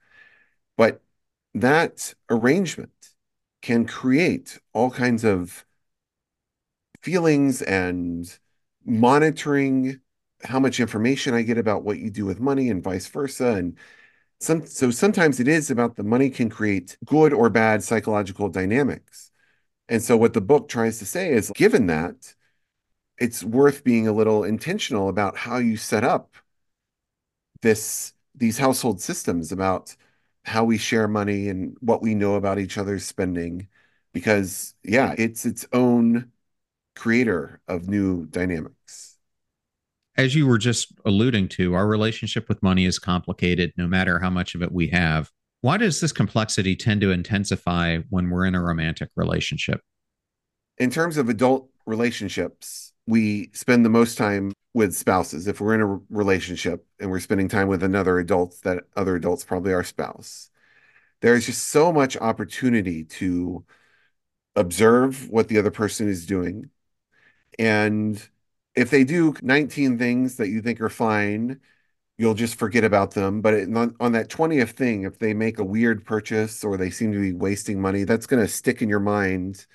But 0.78 1.02
that 1.56 2.14
arrangement 2.30 2.92
can 3.62 3.86
create 3.86 4.60
all 4.74 4.92
kinds 4.92 5.24
of 5.26 5.66
feelings 7.02 7.62
and 7.62 8.38
monitoring 8.86 10.00
how 10.44 10.60
much 10.60 10.80
information 10.80 11.34
I 11.34 11.42
get 11.42 11.58
about 11.58 11.84
what 11.84 12.00
you 12.00 12.10
do 12.10 12.26
with 12.26 12.40
money 12.40 12.70
and 12.70 12.84
vice 12.84 13.08
versa. 13.08 13.54
And 13.54 13.78
some, 14.40 14.66
so 14.66 14.92
sometimes 14.92 15.40
it 15.40 15.48
is 15.48 15.72
about 15.72 15.96
the 15.96 16.04
money 16.04 16.30
can 16.30 16.50
create 16.50 16.98
good 17.06 17.34
or 17.34 17.50
bad 17.50 17.84
psychological 17.84 18.50
dynamics. 18.50 19.32
And 19.90 20.02
so 20.02 20.18
what 20.18 20.34
the 20.34 20.42
book 20.42 20.70
tries 20.70 21.00
to 21.00 21.06
say 21.06 21.32
is 21.32 21.52
given 21.56 21.88
that, 21.88 22.36
it's 23.20 23.44
worth 23.44 23.84
being 23.84 24.08
a 24.08 24.14
little 24.14 24.44
intentional 24.44 25.10
about 25.10 25.38
how 25.38 25.58
you 25.58 25.78
set 25.78 26.04
up 26.04 26.36
this 27.62 28.14
these 28.36 28.58
household 28.58 29.02
systems 29.02 29.52
about 29.52 29.96
how 30.46 30.64
we 30.64 30.78
share 30.78 31.08
money 31.08 31.50
and 31.50 31.76
what 31.82 32.02
we 32.02 32.16
know 32.16 32.36
about 32.36 32.60
each 32.60 32.78
other's 32.78 33.06
spending 33.06 33.68
because 34.14 34.76
yeah 34.84 35.14
it's 35.18 35.46
its 35.46 35.66
own 35.74 36.32
creator 37.00 37.62
of 37.68 37.88
new 37.88 38.26
dynamics 38.28 39.18
as 40.18 40.36
you 40.36 40.46
were 40.46 40.58
just 40.58 40.94
alluding 41.06 41.48
to 41.48 41.74
our 41.74 41.88
relationship 41.88 42.50
with 42.50 42.62
money 42.62 42.86
is 42.86 43.00
complicated 43.00 43.72
no 43.78 43.88
matter 43.88 44.20
how 44.20 44.30
much 44.30 44.56
of 44.56 44.62
it 44.62 44.72
we 44.72 44.88
have 44.88 45.30
why 45.62 45.78
does 45.78 46.00
this 46.00 46.12
complexity 46.12 46.76
tend 46.76 47.02
to 47.02 47.12
intensify 47.12 47.98
when 48.10 48.30
we're 48.30 48.46
in 48.46 48.56
a 48.56 48.62
romantic 48.62 49.10
relationship 49.16 49.82
in 50.78 50.90
terms 50.90 51.18
of 51.18 51.30
adult 51.30 51.70
relationships 51.86 52.94
we 53.08 53.50
spend 53.54 53.84
the 53.84 53.90
most 53.90 54.20
time 54.20 54.52
with 54.74 54.96
spouses. 54.96 55.48
If 55.48 55.60
we're 55.60 55.74
in 55.74 55.82
a 55.82 56.00
relationship 56.10 56.86
and 57.00 57.10
we're 57.10 57.20
spending 57.20 57.48
time 57.48 57.68
with 57.68 57.84
another 57.84 58.20
adult, 58.20 58.56
that 58.64 58.84
other 58.96 59.16
adult's 59.16 59.44
probably 59.44 59.74
our 59.74 59.84
spouse. 59.84 60.52
There's 61.22 61.48
just 61.48 61.68
so 61.68 61.92
much 61.92 62.16
opportunity 62.18 63.04
to 63.06 63.66
observe 64.56 65.30
what 65.30 65.48
the 65.48 65.58
other 65.58 65.72
person 65.72 66.08
is 66.08 66.26
doing. 66.26 66.70
And 67.60 68.28
if 68.74 68.90
they 68.90 69.04
do 69.04 69.36
19 69.44 70.00
things 70.00 70.38
that 70.38 70.48
you 70.50 70.62
think 70.62 70.82
are 70.82 70.90
fine, 70.90 71.60
you'll 72.18 72.34
just 72.34 72.56
forget 72.56 72.84
about 72.84 73.12
them. 73.12 73.42
But 73.42 73.54
on, 74.00 74.12
that 74.14 74.30
20th 74.30 74.72
thing, 74.72 75.04
if 75.04 75.20
they 75.20 75.34
make 75.34 75.60
a 75.60 75.64
weird 75.64 76.06
purchase 76.06 76.64
or 76.64 76.78
they 76.78 76.90
seem 76.90 77.12
to 77.12 77.20
be 77.20 77.34
wasting 77.34 77.82
money, 77.82 78.06
that's 78.06 78.26
going 78.26 78.42
to 78.42 78.48
stick 78.52 78.82
in 78.82 78.90
your 78.90 79.00
mind 79.00 79.68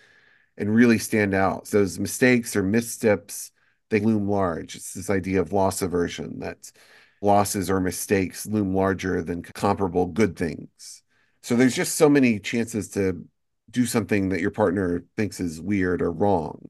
and 0.57 0.75
really 0.75 0.99
stand 0.99 1.35
out. 1.35 1.67
So 1.67 1.79
those 1.79 1.99
mistakes 1.99 2.57
or 2.57 2.63
missteps, 2.63 3.53
they 3.91 4.01
loom 4.01 4.29
large. 4.29 4.77
It's 4.77 4.95
this 4.95 5.11
idea 5.11 5.41
of 5.41 5.53
loss 5.53 5.83
aversion 5.83 6.41
that 6.41 6.73
losses 7.21 7.71
or 7.71 7.81
mistakes 7.81 8.47
loom 8.47 8.75
larger 8.75 9.23
than 9.23 9.43
comparable 9.43 10.07
good 10.07 10.37
things. 10.37 11.03
So 11.43 11.57
there's 11.57 11.77
just 11.77 11.97
so 11.97 12.09
many 12.09 12.39
chances 12.39 12.89
to 12.91 13.25
do 13.71 13.85
something 13.85 14.31
that 14.31 14.41
your 14.41 14.51
partner 14.51 15.05
thinks 15.17 15.41
is 15.41 15.61
weird 15.61 16.01
or 16.01 16.13
wrong. 16.13 16.61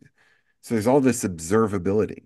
So 0.65 0.75
there's 0.75 0.87
all 0.87 1.03
this 1.03 1.25
observability. 1.25 2.25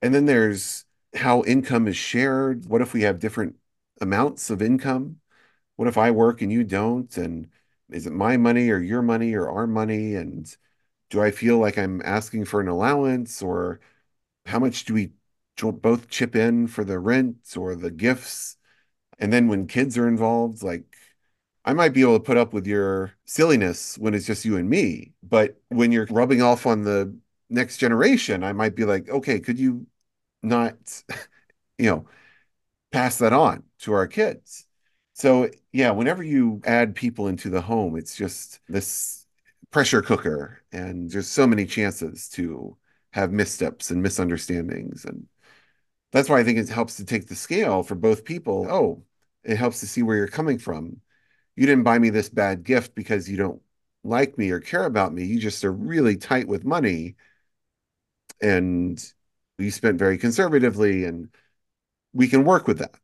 And 0.00 0.14
then 0.14 0.26
there's 0.26 0.84
how 1.12 1.42
income 1.42 1.88
is 1.88 1.96
shared. 1.96 2.66
What 2.66 2.80
if 2.82 2.92
we 2.92 3.02
have 3.02 3.18
different 3.18 3.56
amounts 4.00 4.48
of 4.48 4.62
income? 4.62 5.16
What 5.74 5.88
if 5.88 5.98
I 5.98 6.12
work 6.12 6.40
and 6.40 6.52
you 6.52 6.62
don't? 6.62 7.16
And 7.16 7.48
is 7.90 8.06
it 8.06 8.12
my 8.12 8.36
money 8.36 8.70
or 8.70 8.78
your 8.78 9.02
money 9.02 9.34
or 9.34 9.50
our 9.50 9.66
money? 9.66 10.14
And 10.14 10.46
do 11.10 11.20
I 11.20 11.32
feel 11.32 11.58
like 11.58 11.76
I'm 11.76 12.00
asking 12.04 12.44
for 12.44 12.60
an 12.60 12.68
allowance 12.68 13.42
or 13.42 13.80
how 14.46 14.60
much 14.60 14.84
do 14.84 14.94
we 14.94 15.10
both 15.60 16.08
chip 16.08 16.36
in 16.36 16.68
for 16.68 16.84
the 16.84 17.00
rent 17.00 17.56
or 17.56 17.74
the 17.74 17.90
gifts? 17.90 18.56
And 19.18 19.32
then 19.32 19.48
when 19.48 19.66
kids 19.66 19.98
are 19.98 20.06
involved, 20.06 20.62
like 20.62 20.84
I 21.64 21.72
might 21.72 21.92
be 21.92 22.02
able 22.02 22.20
to 22.20 22.24
put 22.24 22.36
up 22.36 22.52
with 22.52 22.68
your 22.68 23.14
silliness 23.24 23.98
when 23.98 24.14
it's 24.14 24.26
just 24.26 24.44
you 24.44 24.58
and 24.58 24.70
me, 24.70 25.14
but 25.24 25.60
when 25.70 25.90
you're 25.90 26.06
rubbing 26.08 26.40
off 26.40 26.66
on 26.66 26.82
the 26.82 27.16
next 27.54 27.78
generation, 27.78 28.44
I 28.44 28.52
might 28.52 28.76
be 28.76 28.84
like, 28.84 29.08
okay, 29.10 29.40
could 29.40 29.58
you 29.58 29.86
not, 30.42 30.76
you 31.78 31.86
know, 31.90 32.06
pass 32.92 33.18
that 33.18 33.32
on 33.32 33.64
to 33.80 33.92
our 33.94 34.06
kids? 34.08 34.66
So, 35.14 35.50
yeah, 35.72 35.90
whenever 35.92 36.22
you 36.22 36.60
add 36.66 36.94
people 36.96 37.28
into 37.28 37.50
the 37.50 37.60
home, 37.62 37.96
it's 37.96 38.16
just 38.16 38.60
this 38.68 39.26
pressure 39.70 40.02
cooker, 40.02 40.62
and 40.72 41.10
there's 41.10 41.28
so 41.28 41.46
many 41.46 41.66
chances 41.66 42.28
to 42.30 42.76
have 43.12 43.32
missteps 43.32 43.90
and 43.90 44.02
misunderstandings. 44.02 45.04
And 45.04 45.28
that's 46.12 46.28
why 46.28 46.40
I 46.40 46.44
think 46.44 46.58
it 46.58 46.68
helps 46.68 46.96
to 46.96 47.04
take 47.04 47.26
the 47.26 47.34
scale 47.34 47.82
for 47.82 47.94
both 47.94 48.24
people. 48.24 48.66
Oh, 48.70 49.04
it 49.42 49.56
helps 49.56 49.80
to 49.80 49.86
see 49.86 50.02
where 50.02 50.16
you're 50.16 50.28
coming 50.28 50.58
from 50.58 51.00
you 51.58 51.66
didn't 51.66 51.84
buy 51.84 51.98
me 51.98 52.10
this 52.10 52.28
bad 52.28 52.64
gift 52.64 52.94
because 52.94 53.30
you 53.30 53.38
don't 53.38 53.62
like 54.04 54.38
me 54.38 54.50
or 54.52 54.60
care 54.60 54.84
about 54.86 55.14
me. 55.14 55.24
You 55.24 55.40
just 55.40 55.64
are 55.64 55.72
really 55.72 56.18
tight 56.18 56.48
with 56.48 56.66
money. 56.66 57.16
And 58.42 59.02
we 59.58 59.70
spent 59.70 59.98
very 59.98 60.18
conservatively, 60.18 61.04
and 61.04 61.28
we 62.12 62.28
can 62.28 62.44
work 62.44 62.66
with 62.66 62.78
that 62.78 62.98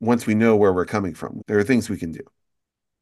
once 0.00 0.26
we 0.26 0.34
know 0.34 0.56
where 0.56 0.72
we're 0.72 0.86
coming 0.86 1.14
from. 1.14 1.42
There 1.46 1.58
are 1.58 1.64
things 1.64 1.90
we 1.90 1.98
can 1.98 2.12
do. 2.12 2.22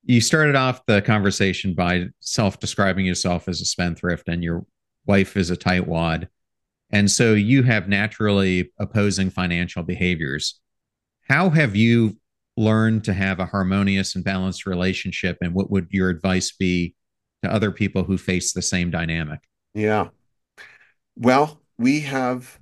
You 0.04 0.20
started 0.20 0.54
off 0.54 0.86
the 0.86 1.02
conversation 1.02 1.74
by 1.74 2.06
self 2.20 2.60
describing 2.60 3.06
yourself 3.06 3.48
as 3.48 3.60
a 3.60 3.64
spendthrift, 3.64 4.28
and 4.28 4.42
your 4.42 4.64
wife 5.06 5.36
is 5.36 5.50
a 5.50 5.56
tightwad. 5.56 6.28
And 6.90 7.10
so 7.10 7.34
you 7.34 7.64
have 7.64 7.88
naturally 7.88 8.72
opposing 8.78 9.30
financial 9.30 9.82
behaviors. 9.82 10.60
How 11.28 11.50
have 11.50 11.74
you 11.74 12.16
learned 12.56 13.04
to 13.04 13.12
have 13.12 13.40
a 13.40 13.46
harmonious 13.46 14.14
and 14.14 14.24
balanced 14.24 14.66
relationship? 14.66 15.38
And 15.40 15.52
what 15.52 15.70
would 15.70 15.88
your 15.90 16.08
advice 16.08 16.52
be 16.52 16.94
to 17.42 17.52
other 17.52 17.70
people 17.70 18.04
who 18.04 18.16
face 18.16 18.52
the 18.52 18.62
same 18.62 18.90
dynamic? 18.90 19.40
Yeah. 19.74 20.08
Well, 21.16 21.60
we 21.78 22.00
have 22.00 22.60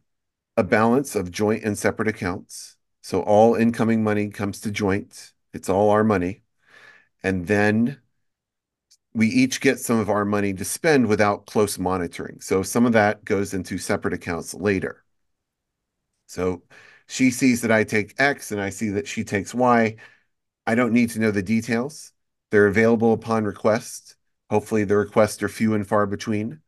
a 0.56 0.64
balance 0.64 1.14
of 1.16 1.30
joint 1.30 1.64
and 1.64 1.78
separate 1.78 2.08
accounts. 2.08 2.76
So 3.02 3.22
all 3.22 3.54
incoming 3.54 4.02
money 4.02 4.28
comes 4.30 4.60
to 4.62 4.70
joint, 4.70 5.32
it's 5.52 5.68
all 5.68 5.90
our 5.90 6.04
money. 6.04 6.42
And 7.22 7.46
then 7.46 8.00
we 9.14 9.28
each 9.28 9.60
get 9.60 9.78
some 9.78 9.98
of 9.98 10.10
our 10.10 10.24
money 10.24 10.52
to 10.54 10.64
spend 10.64 11.06
without 11.06 11.46
close 11.46 11.78
monitoring. 11.78 12.40
So 12.40 12.62
some 12.62 12.84
of 12.84 12.92
that 12.94 13.24
goes 13.24 13.54
into 13.54 13.78
separate 13.78 14.14
accounts 14.14 14.54
later. 14.54 15.04
So 16.26 16.62
she 17.06 17.30
sees 17.30 17.60
that 17.62 17.70
I 17.70 17.84
take 17.84 18.14
X 18.18 18.50
and 18.50 18.60
I 18.60 18.70
see 18.70 18.88
that 18.90 19.06
she 19.06 19.24
takes 19.24 19.54
Y. 19.54 19.96
I 20.66 20.74
don't 20.74 20.92
need 20.92 21.10
to 21.10 21.20
know 21.20 21.30
the 21.30 21.42
details. 21.42 22.12
They're 22.50 22.66
available 22.66 23.12
upon 23.12 23.44
request. 23.44 24.16
Hopefully, 24.50 24.84
the 24.84 24.96
requests 24.96 25.42
are 25.42 25.48
few 25.48 25.74
and 25.74 25.86
far 25.86 26.06
between. 26.06 26.60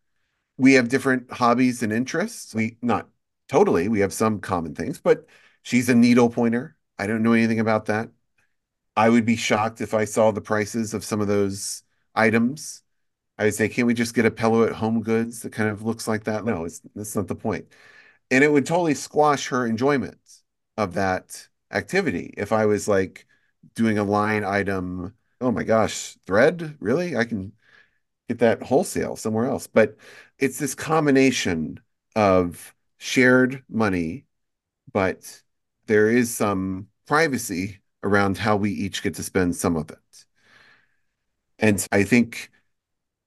We 0.59 0.75
have 0.75 0.89
different 0.89 1.31
hobbies 1.33 1.83
and 1.83 1.93
interests. 1.93 2.55
We 2.55 2.79
not 2.83 3.09
totally, 3.49 3.89
we 3.89 4.01
have 4.01 4.13
some 4.13 4.41
common 4.41 4.75
things, 4.75 5.01
but 5.01 5.27
she's 5.63 5.89
a 5.89 5.95
needle 5.95 6.31
pointer. 6.31 6.77
I 6.99 7.07
don't 7.07 7.23
know 7.23 7.33
anything 7.33 7.61
about 7.61 7.87
that. 7.87 8.11
I 8.97 9.09
would 9.11 9.27
be 9.27 9.37
shocked 9.37 9.81
if 9.81 9.95
I 9.95 10.05
saw 10.07 10.31
the 10.31 10.41
prices 10.41 10.95
of 10.95 11.05
some 11.05 11.21
of 11.21 11.29
those 11.29 11.83
items. 12.15 12.83
I 13.39 13.45
would 13.47 13.55
say, 13.55 13.69
can't 13.69 13.87
we 13.89 13.95
just 13.95 14.15
get 14.15 14.27
a 14.27 14.31
pillow 14.33 14.65
at 14.65 14.73
Home 14.75 15.03
Goods 15.03 15.43
that 15.43 15.53
kind 15.53 15.71
of 15.71 15.83
looks 15.83 16.09
like 16.09 16.25
that? 16.25 16.45
No, 16.45 16.65
it's, 16.67 16.81
that's 16.95 17.17
not 17.17 17.29
the 17.29 17.37
point. 17.37 17.67
and 18.31 18.45
it 18.45 18.53
would 18.53 18.67
totally 18.67 18.95
squash 18.95 19.49
her 19.49 19.67
enjoyment 19.67 20.19
of 20.77 20.95
that 20.95 21.49
activity 21.71 22.35
if 22.37 22.53
I 22.53 22.67
was 22.67 22.89
like 22.89 23.27
doing 23.75 23.99
a 23.99 24.05
line 24.05 24.45
item. 24.45 25.15
Oh 25.41 25.51
my 25.51 25.65
gosh, 25.65 26.17
thread? 26.27 26.77
Really? 26.81 27.17
I 27.17 27.25
can 27.25 27.53
get 28.29 28.39
that 28.41 28.63
wholesale 28.63 29.17
somewhere 29.17 29.47
else. 29.47 29.67
But 29.67 29.97
it's 30.39 30.59
this 30.59 30.75
combination 30.75 31.81
of 32.15 32.75
shared 32.99 33.63
money, 33.69 34.27
but 34.93 35.43
there 35.87 36.11
is 36.11 36.35
some 36.35 36.89
privacy 37.07 37.81
around 38.03 38.39
how 38.39 38.57
we 38.57 38.71
each 38.71 39.03
get 39.03 39.15
to 39.15 39.23
spend 39.23 39.57
some 39.57 39.77
of 39.77 39.91
it. 39.91 40.25
And 41.59 41.87
I 41.93 42.05
think 42.05 42.51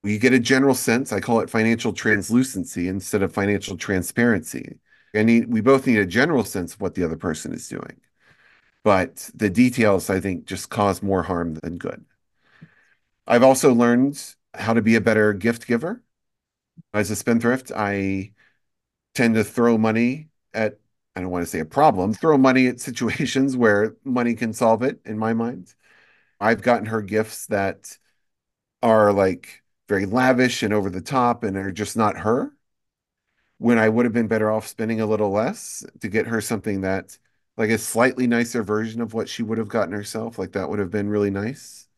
we 0.04 0.18
get 0.18 0.34
a 0.34 0.40
general 0.40 0.76
sense, 0.76 1.12
I 1.12 1.20
call 1.20 1.42
it 1.42 1.50
financial 1.50 1.94
translucency 1.94 2.88
instead 2.88 3.22
of 3.22 3.34
financial 3.34 3.78
transparency. 3.78 4.80
I 5.16 5.24
need 5.24 5.52
we 5.52 5.62
both 5.62 5.88
need 5.88 5.98
a 5.98 6.06
general 6.06 6.44
sense 6.44 6.76
of 6.76 6.82
what 6.82 6.96
the 6.96 7.04
other 7.04 7.18
person 7.18 7.54
is 7.54 7.68
doing. 7.68 8.00
But 8.84 9.30
the 9.36 9.50
details, 9.50 10.10
I 10.10 10.20
think, 10.20 10.46
just 10.46 10.70
cause 10.70 11.04
more 11.04 11.24
harm 11.24 11.56
than 11.56 11.78
good. 11.78 12.06
I've 13.28 13.44
also 13.44 13.74
learned 13.74 14.36
how 14.54 14.74
to 14.74 14.82
be 14.82 14.96
a 14.96 15.02
better 15.02 15.34
gift 15.34 15.68
giver. 15.68 16.04
As 16.94 17.12
a 17.12 17.16
spendthrift, 17.16 17.72
I 17.76 18.34
tend 19.16 19.36
to 19.36 19.44
throw 19.44 19.78
money 19.78 20.30
at, 20.54 20.80
I 21.16 21.22
don't 21.22 21.32
want 21.32 21.44
to 21.44 21.52
say 21.52 21.60
a 21.60 21.66
problem, 21.66 22.14
throw 22.14 22.38
money 22.38 22.68
at 22.68 22.82
situations 22.82 23.58
where 23.58 23.98
money 24.06 24.36
can 24.36 24.54
solve 24.54 24.84
it 24.84 25.02
in 25.06 25.18
my 25.18 25.34
mind. 25.34 25.74
I've 26.40 26.62
gotten 26.64 26.88
her 26.88 27.02
gifts 27.02 27.48
that 27.48 27.98
are 28.84 29.14
like 29.14 29.64
very 29.90 30.06
lavish 30.06 30.64
and 30.64 30.74
over 30.74 30.90
the 30.90 31.02
top 31.02 31.44
and 31.44 31.58
are 31.58 31.72
just 31.72 31.98
not 31.98 32.20
her 32.20 32.54
when 33.58 33.78
I 33.78 33.90
would 33.90 34.06
have 34.06 34.14
been 34.14 34.28
better 34.28 34.50
off 34.52 34.68
spending 34.68 35.02
a 35.02 35.06
little 35.06 35.32
less 35.32 35.84
to 36.02 36.08
get 36.08 36.28
her 36.28 36.42
something 36.42 36.82
that 36.82 37.18
like 37.58 37.70
a 37.70 37.78
slightly 37.78 38.26
nicer 38.28 38.64
version 38.64 39.02
of 39.02 39.14
what 39.14 39.28
she 39.30 39.44
would 39.44 39.58
have 39.58 39.68
gotten 39.68 39.94
herself. 39.94 40.40
Like 40.40 40.54
that 40.54 40.70
would 40.70 40.80
have 40.80 40.92
been 40.92 41.10
really 41.10 41.32
nice. 41.32 41.89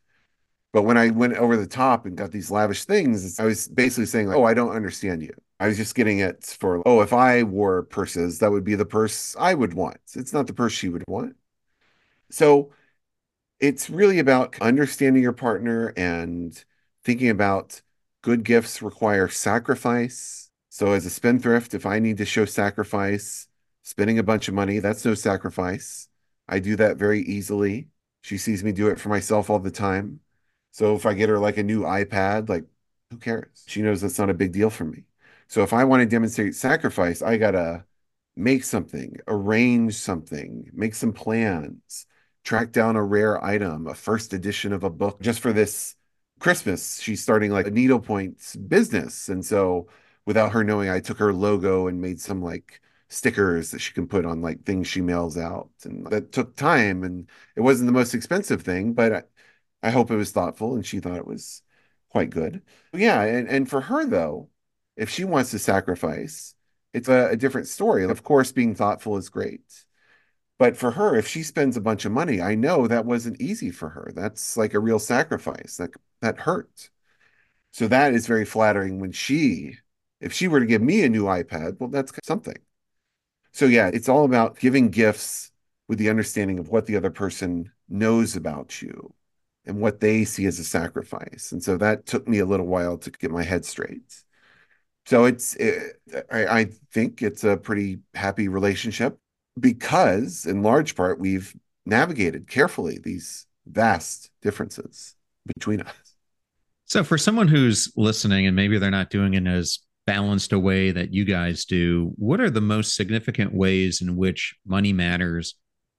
But 0.72 0.82
when 0.82 0.96
I 0.96 1.10
went 1.10 1.34
over 1.34 1.56
the 1.56 1.66
top 1.66 2.06
and 2.06 2.16
got 2.16 2.32
these 2.32 2.50
lavish 2.50 2.84
things, 2.84 3.38
I 3.38 3.44
was 3.44 3.68
basically 3.68 4.06
saying, 4.06 4.28
like, 4.28 4.36
oh, 4.36 4.44
I 4.44 4.54
don't 4.54 4.70
understand 4.70 5.22
you. 5.22 5.34
I 5.60 5.68
was 5.68 5.76
just 5.76 5.94
getting 5.94 6.20
it 6.20 6.44
for, 6.58 6.82
oh, 6.86 7.02
if 7.02 7.12
I 7.12 7.42
wore 7.42 7.82
purses, 7.84 8.38
that 8.38 8.50
would 8.50 8.64
be 8.64 8.74
the 8.74 8.86
purse 8.86 9.36
I 9.38 9.54
would 9.54 9.74
want. 9.74 9.98
It's 10.14 10.32
not 10.32 10.46
the 10.46 10.54
purse 10.54 10.72
she 10.72 10.88
would 10.88 11.04
want. 11.06 11.36
So 12.30 12.72
it's 13.60 13.90
really 13.90 14.18
about 14.18 14.60
understanding 14.60 15.22
your 15.22 15.32
partner 15.32 15.92
and 15.96 16.64
thinking 17.04 17.28
about 17.30 17.82
good 18.22 18.44
gifts 18.44 18.82
require 18.82 19.28
sacrifice 19.28 20.42
so 20.74 20.92
as 20.92 21.04
a 21.04 21.10
spendthrift, 21.10 21.74
if 21.74 21.84
I 21.84 21.98
need 21.98 22.16
to 22.16 22.24
show 22.24 22.46
sacrifice, 22.46 23.46
spending 23.82 24.18
a 24.18 24.22
bunch 24.22 24.48
of 24.48 24.54
money, 24.54 24.78
that's 24.78 25.04
no 25.04 25.12
sacrifice. 25.12 26.08
I 26.48 26.60
do 26.60 26.76
that 26.76 26.96
very 26.96 27.20
easily. 27.20 27.88
She 28.22 28.38
sees 28.38 28.64
me 28.64 28.72
do 28.72 28.88
it 28.88 28.98
for 28.98 29.10
myself 29.10 29.50
all 29.50 29.58
the 29.58 29.70
time. 29.70 30.20
So 30.72 30.96
if 30.96 31.06
I 31.06 31.14
get 31.14 31.28
her 31.28 31.38
like 31.38 31.58
a 31.58 31.62
new 31.62 31.82
iPad, 31.82 32.48
like 32.48 32.64
who 33.10 33.18
cares? 33.18 33.64
She 33.66 33.82
knows 33.82 34.00
that's 34.00 34.18
not 34.18 34.30
a 34.30 34.34
big 34.34 34.52
deal 34.52 34.70
for 34.70 34.84
me. 34.84 35.04
So 35.48 35.62
if 35.62 35.72
I 35.72 35.84
want 35.84 36.00
to 36.02 36.06
demonstrate 36.06 36.54
sacrifice, 36.54 37.22
I 37.22 37.36
gotta 37.36 37.84
make 38.36 38.64
something, 38.64 39.16
arrange 39.28 39.94
something, 39.96 40.70
make 40.72 40.94
some 40.94 41.12
plans, 41.12 42.06
track 42.44 42.72
down 42.72 42.96
a 42.96 43.02
rare 43.04 43.42
item, 43.44 43.86
a 43.86 43.94
first 43.94 44.32
edition 44.32 44.72
of 44.72 44.84
a 44.84 44.90
book 44.90 45.20
just 45.20 45.40
for 45.40 45.52
this 45.52 45.94
Christmas. 46.40 47.00
She's 47.00 47.22
starting 47.22 47.50
like 47.52 47.66
a 47.66 47.70
needlepoint 47.70 48.40
business. 48.68 49.28
And 49.28 49.44
so 49.44 49.88
without 50.26 50.52
her 50.52 50.64
knowing, 50.64 50.88
I 50.88 51.00
took 51.00 51.18
her 51.18 51.32
logo 51.32 51.86
and 51.86 52.00
made 52.00 52.20
some 52.20 52.42
like 52.42 52.80
stickers 53.08 53.70
that 53.70 53.80
she 53.80 53.92
can 53.92 54.08
put 54.08 54.24
on 54.24 54.40
like 54.40 54.64
things 54.64 54.88
she 54.88 55.00
mails 55.02 55.36
out. 55.36 55.70
And 55.84 56.06
that 56.06 56.32
took 56.32 56.56
time 56.56 57.04
and 57.04 57.28
it 57.56 57.60
wasn't 57.60 57.88
the 57.88 57.92
most 57.92 58.14
expensive 58.14 58.62
thing, 58.62 58.94
but 58.94 59.30
I, 59.82 59.90
hope 59.90 60.10
it 60.10 60.16
was 60.16 60.30
thoughtful 60.30 60.74
and 60.74 60.84
she 60.86 61.00
thought 61.00 61.16
it 61.16 61.26
was 61.26 61.62
quite 62.08 62.30
good. 62.30 62.62
Yeah. 62.92 63.22
And, 63.22 63.48
and 63.48 63.68
for 63.68 63.80
her 63.80 64.06
though, 64.06 64.48
if 64.96 65.10
she 65.10 65.24
wants 65.24 65.50
to 65.52 65.58
sacrifice, 65.58 66.54
it's 66.92 67.08
a, 67.08 67.30
a 67.30 67.36
different 67.36 67.68
story. 67.68 68.04
Of 68.04 68.22
course, 68.22 68.52
being 68.52 68.74
thoughtful 68.74 69.16
is 69.16 69.28
great. 69.28 69.84
But 70.58 70.76
for 70.76 70.92
her, 70.92 71.16
if 71.16 71.26
she 71.26 71.42
spends 71.42 71.76
a 71.76 71.80
bunch 71.80 72.04
of 72.04 72.12
money, 72.12 72.40
I 72.40 72.54
know 72.54 72.86
that 72.86 73.06
wasn't 73.06 73.40
easy 73.40 73.70
for 73.70 73.88
her. 73.88 74.12
That's 74.14 74.56
like 74.56 74.74
a 74.74 74.80
real 74.80 74.98
sacrifice. 74.98 75.76
That 75.78 75.90
that 76.20 76.38
hurt. 76.40 76.90
So 77.72 77.88
that 77.88 78.14
is 78.14 78.26
very 78.26 78.44
flattering 78.44 79.00
when 79.00 79.12
she 79.12 79.78
if 80.22 80.32
she 80.32 80.48
were 80.48 80.60
to 80.60 80.66
give 80.66 80.82
me 80.82 81.02
a 81.02 81.08
new 81.08 81.24
iPad, 81.24 81.80
well, 81.80 81.90
that's 81.90 82.12
something. 82.24 82.56
So, 83.52 83.66
yeah, 83.66 83.90
it's 83.92 84.08
all 84.08 84.24
about 84.24 84.58
giving 84.58 84.88
gifts 84.90 85.50
with 85.88 85.98
the 85.98 86.08
understanding 86.08 86.58
of 86.58 86.68
what 86.70 86.86
the 86.86 86.96
other 86.96 87.10
person 87.10 87.72
knows 87.88 88.36
about 88.36 88.80
you 88.80 89.14
and 89.64 89.80
what 89.80 90.00
they 90.00 90.24
see 90.24 90.46
as 90.46 90.58
a 90.58 90.64
sacrifice. 90.64 91.52
And 91.52 91.62
so 91.62 91.76
that 91.76 92.06
took 92.06 92.26
me 92.26 92.38
a 92.38 92.46
little 92.46 92.66
while 92.66 92.98
to 92.98 93.10
get 93.10 93.30
my 93.30 93.42
head 93.42 93.64
straight. 93.64 94.22
So 95.06 95.24
it's, 95.24 95.54
it, 95.56 96.00
I, 96.30 96.46
I 96.46 96.64
think 96.92 97.22
it's 97.22 97.44
a 97.44 97.56
pretty 97.56 98.00
happy 98.14 98.48
relationship 98.48 99.18
because, 99.58 100.46
in 100.46 100.62
large 100.62 100.94
part, 100.94 101.18
we've 101.18 101.54
navigated 101.84 102.48
carefully 102.48 102.98
these 103.02 103.46
vast 103.66 104.30
differences 104.40 105.14
between 105.54 105.80
us. 105.80 105.94
So, 106.86 107.02
for 107.02 107.18
someone 107.18 107.48
who's 107.48 107.92
listening 107.96 108.46
and 108.46 108.54
maybe 108.54 108.78
they're 108.78 108.90
not 108.90 109.10
doing 109.10 109.34
it 109.34 109.46
as 109.46 109.80
balanced 110.06 110.52
a 110.52 110.58
way 110.58 110.90
that 110.90 111.12
you 111.12 111.24
guys 111.24 111.64
do, 111.64 112.12
what 112.16 112.40
are 112.40 112.50
the 112.50 112.60
most 112.60 112.94
significant 112.94 113.54
ways 113.54 114.02
in 114.02 114.16
which 114.16 114.54
money 114.66 114.92
matters 114.92 115.54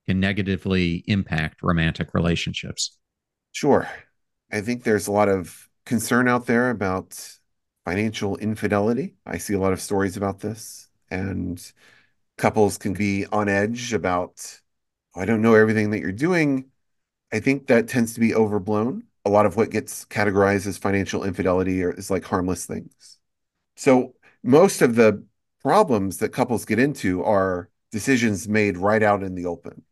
can 0.06 0.20
negatively 0.20 1.02
impact 1.06 1.62
romantic 1.62 2.14
relationships? 2.14 2.96
Sure. 3.54 3.88
I 4.52 4.62
think 4.62 4.84
there's 4.84 5.06
a 5.06 5.12
lot 5.12 5.28
of 5.28 5.70
concern 5.86 6.28
out 6.28 6.46
there 6.46 6.70
about 6.70 7.38
financial 7.84 8.36
infidelity. 8.38 9.16
I 9.26 9.38
see 9.38 9.54
a 9.54 9.60
lot 9.60 9.72
of 9.72 9.80
stories 9.80 10.16
about 10.16 10.40
this, 10.40 10.88
and 11.10 11.60
couples 12.38 12.78
can 12.78 12.94
be 12.94 13.26
on 13.26 13.48
edge 13.48 13.92
about, 13.94 14.60
oh, 15.16 15.22
I 15.22 15.26
don't 15.26 15.42
know 15.42 15.54
everything 15.56 15.90
that 15.90 16.00
you're 16.00 16.12
doing. 16.12 16.70
I 17.32 17.40
think 17.40 17.68
that 17.68 17.88
tends 17.88 18.14
to 18.14 18.20
be 18.20 18.34
overblown. 18.34 19.04
A 19.26 19.30
lot 19.30 19.46
of 19.46 19.56
what 19.56 19.70
gets 19.70 20.04
categorized 20.06 20.66
as 20.66 20.78
financial 20.78 21.24
infidelity 21.24 21.82
is 21.82 22.10
like 22.10 22.24
harmless 22.24 22.66
things. 22.66 23.18
So 23.76 24.14
most 24.42 24.82
of 24.82 24.96
the 24.96 25.24
problems 25.62 26.18
that 26.18 26.30
couples 26.32 26.64
get 26.66 26.78
into 26.80 27.24
are 27.24 27.70
decisions 27.92 28.48
made 28.48 28.78
right 28.78 29.02
out 29.02 29.22
in 29.24 29.34
the 29.36 29.46
open. 29.46 29.84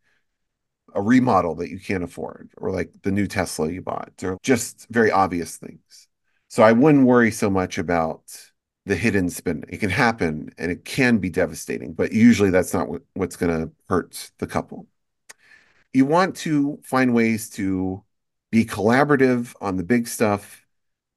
A 0.93 1.01
remodel 1.01 1.55
that 1.55 1.69
you 1.69 1.79
can't 1.79 2.03
afford, 2.03 2.51
or 2.57 2.71
like 2.71 2.91
the 3.01 3.11
new 3.11 3.27
Tesla 3.27 3.71
you 3.71 3.81
bought, 3.81 4.11
or 4.23 4.37
just 4.43 4.87
very 4.89 5.11
obvious 5.11 5.57
things. 5.57 6.07
So 6.49 6.61
I 6.61 6.71
wouldn't 6.71 7.07
worry 7.07 7.31
so 7.31 7.49
much 7.49 7.77
about 7.77 8.21
the 8.85 8.95
hidden 8.95 9.29
spending. 9.29 9.69
It 9.69 9.79
can 9.79 9.89
happen 9.89 10.53
and 10.57 10.71
it 10.71 10.85
can 10.85 11.17
be 11.17 11.29
devastating, 11.29 11.93
but 11.93 12.11
usually 12.11 12.49
that's 12.49 12.73
not 12.73 12.89
what, 12.89 13.01
what's 13.13 13.35
going 13.35 13.59
to 13.59 13.71
hurt 13.87 14.31
the 14.39 14.47
couple. 14.47 14.87
You 15.93 16.05
want 16.05 16.35
to 16.37 16.79
find 16.83 17.13
ways 17.13 17.49
to 17.51 18.03
be 18.51 18.65
collaborative 18.65 19.53
on 19.61 19.77
the 19.77 19.83
big 19.83 20.07
stuff 20.07 20.65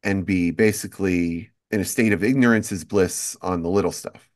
and 0.03 0.25
be 0.25 0.53
basically 0.53 1.51
in 1.71 1.81
a 1.81 1.85
state 1.85 2.12
of 2.12 2.23
ignorance 2.23 2.71
is 2.73 2.85
bliss 2.85 3.37
on 3.43 3.62
the 3.62 3.69
little 3.69 3.93
stuff. 3.93 4.31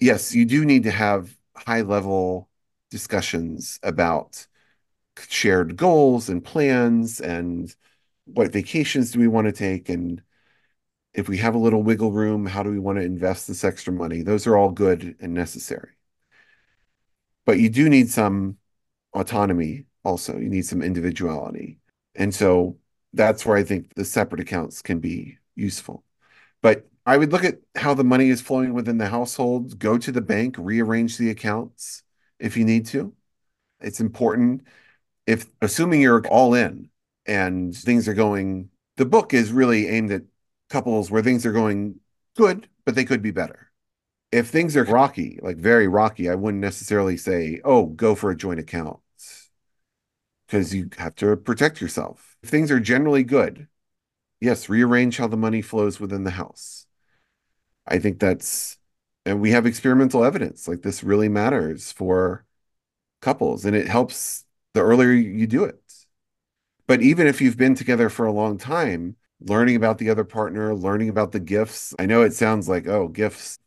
Yes, 0.00 0.34
you 0.34 0.44
do 0.44 0.64
need 0.64 0.84
to 0.84 0.90
have 0.90 1.36
high 1.54 1.82
level 1.82 2.47
discussions 2.90 3.78
about 3.82 4.46
shared 5.28 5.76
goals 5.76 6.28
and 6.28 6.44
plans 6.44 7.20
and 7.20 7.74
what 8.24 8.52
vacations 8.52 9.10
do 9.10 9.18
we 9.18 9.28
want 9.28 9.46
to 9.46 9.52
take 9.52 9.88
and 9.88 10.22
if 11.14 11.28
we 11.28 11.38
have 11.38 11.54
a 11.54 11.58
little 11.58 11.82
wiggle 11.82 12.12
room 12.12 12.46
how 12.46 12.62
do 12.62 12.70
we 12.70 12.78
want 12.78 12.98
to 12.98 13.04
invest 13.04 13.48
this 13.48 13.64
extra 13.64 13.92
money? 13.92 14.22
Those 14.22 14.46
are 14.46 14.56
all 14.56 14.70
good 14.70 15.16
and 15.20 15.34
necessary. 15.34 15.90
But 17.44 17.58
you 17.58 17.68
do 17.70 17.88
need 17.88 18.10
some 18.10 18.58
autonomy 19.14 19.86
also. 20.04 20.36
You 20.38 20.48
need 20.48 20.66
some 20.66 20.82
individuality. 20.82 21.80
And 22.14 22.34
so 22.34 22.76
that's 23.14 23.46
where 23.46 23.56
i 23.56 23.62
think 23.62 23.94
the 23.94 24.04
separate 24.04 24.40
accounts 24.40 24.82
can 24.82 25.00
be 25.00 25.38
useful. 25.56 26.04
But 26.62 26.86
I 27.06 27.16
would 27.16 27.32
look 27.32 27.44
at 27.44 27.58
how 27.74 27.94
the 27.94 28.04
money 28.04 28.28
is 28.28 28.42
flowing 28.42 28.74
within 28.74 28.98
the 28.98 29.08
household, 29.08 29.78
go 29.78 29.96
to 29.96 30.12
the 30.12 30.20
bank, 30.20 30.56
rearrange 30.58 31.16
the 31.16 31.30
accounts 31.30 32.02
if 32.38 32.56
you 32.56 32.64
need 32.64 32.86
to. 32.86 33.14
It's 33.80 34.00
important 34.00 34.62
if 35.26 35.46
assuming 35.60 36.00
you're 36.00 36.26
all 36.28 36.54
in 36.54 36.90
and 37.26 37.76
things 37.76 38.08
are 38.08 38.14
going 38.14 38.70
the 38.96 39.04
book 39.04 39.32
is 39.32 39.52
really 39.52 39.86
aimed 39.88 40.10
at 40.10 40.22
couples 40.70 41.10
where 41.10 41.22
things 41.22 41.46
are 41.46 41.52
going 41.52 42.00
good, 42.36 42.68
but 42.84 42.94
they 42.96 43.04
could 43.04 43.22
be 43.22 43.30
better. 43.30 43.70
If 44.32 44.48
things 44.48 44.76
are 44.76 44.84
rocky, 44.84 45.38
like 45.40 45.56
very 45.56 45.88
rocky, 45.88 46.28
I 46.28 46.34
wouldn't 46.34 46.60
necessarily 46.60 47.16
say, 47.16 47.60
"Oh, 47.64 47.86
go 47.86 48.14
for 48.14 48.30
a 48.30 48.36
joint 48.36 48.60
account." 48.60 49.00
Because 50.46 50.74
you 50.74 50.88
have 50.96 51.14
to 51.16 51.36
protect 51.36 51.80
yourself. 51.80 52.36
If 52.42 52.48
things 52.50 52.70
are 52.70 52.80
generally 52.80 53.22
good, 53.22 53.68
yes, 54.40 54.68
rearrange 54.68 55.18
how 55.18 55.26
the 55.28 55.36
money 55.36 55.62
flows 55.62 56.00
within 56.00 56.24
the 56.24 56.32
house. 56.32 56.86
I 57.86 57.98
think 57.98 58.18
that's, 58.18 58.78
and 59.28 59.40
we 59.40 59.50
have 59.50 59.66
experimental 59.66 60.24
evidence 60.24 60.66
like 60.66 60.80
this 60.82 61.04
really 61.04 61.28
matters 61.28 61.92
for 61.92 62.46
couples 63.20 63.64
and 63.64 63.76
it 63.76 63.86
helps 63.86 64.44
the 64.72 64.80
earlier 64.80 65.10
you 65.10 65.46
do 65.46 65.64
it. 65.64 65.80
But 66.86 67.02
even 67.02 67.26
if 67.26 67.40
you've 67.40 67.58
been 67.58 67.74
together 67.74 68.08
for 68.08 68.24
a 68.24 68.32
long 68.32 68.56
time, 68.56 69.16
learning 69.40 69.76
about 69.76 69.98
the 69.98 70.08
other 70.08 70.24
partner, 70.24 70.74
learning 70.74 71.10
about 71.10 71.32
the 71.32 71.40
gifts, 71.40 71.94
I 71.98 72.06
know 72.06 72.22
it 72.22 72.32
sounds 72.32 72.68
like, 72.68 72.88
oh, 72.88 73.08
gifts, 73.08 73.58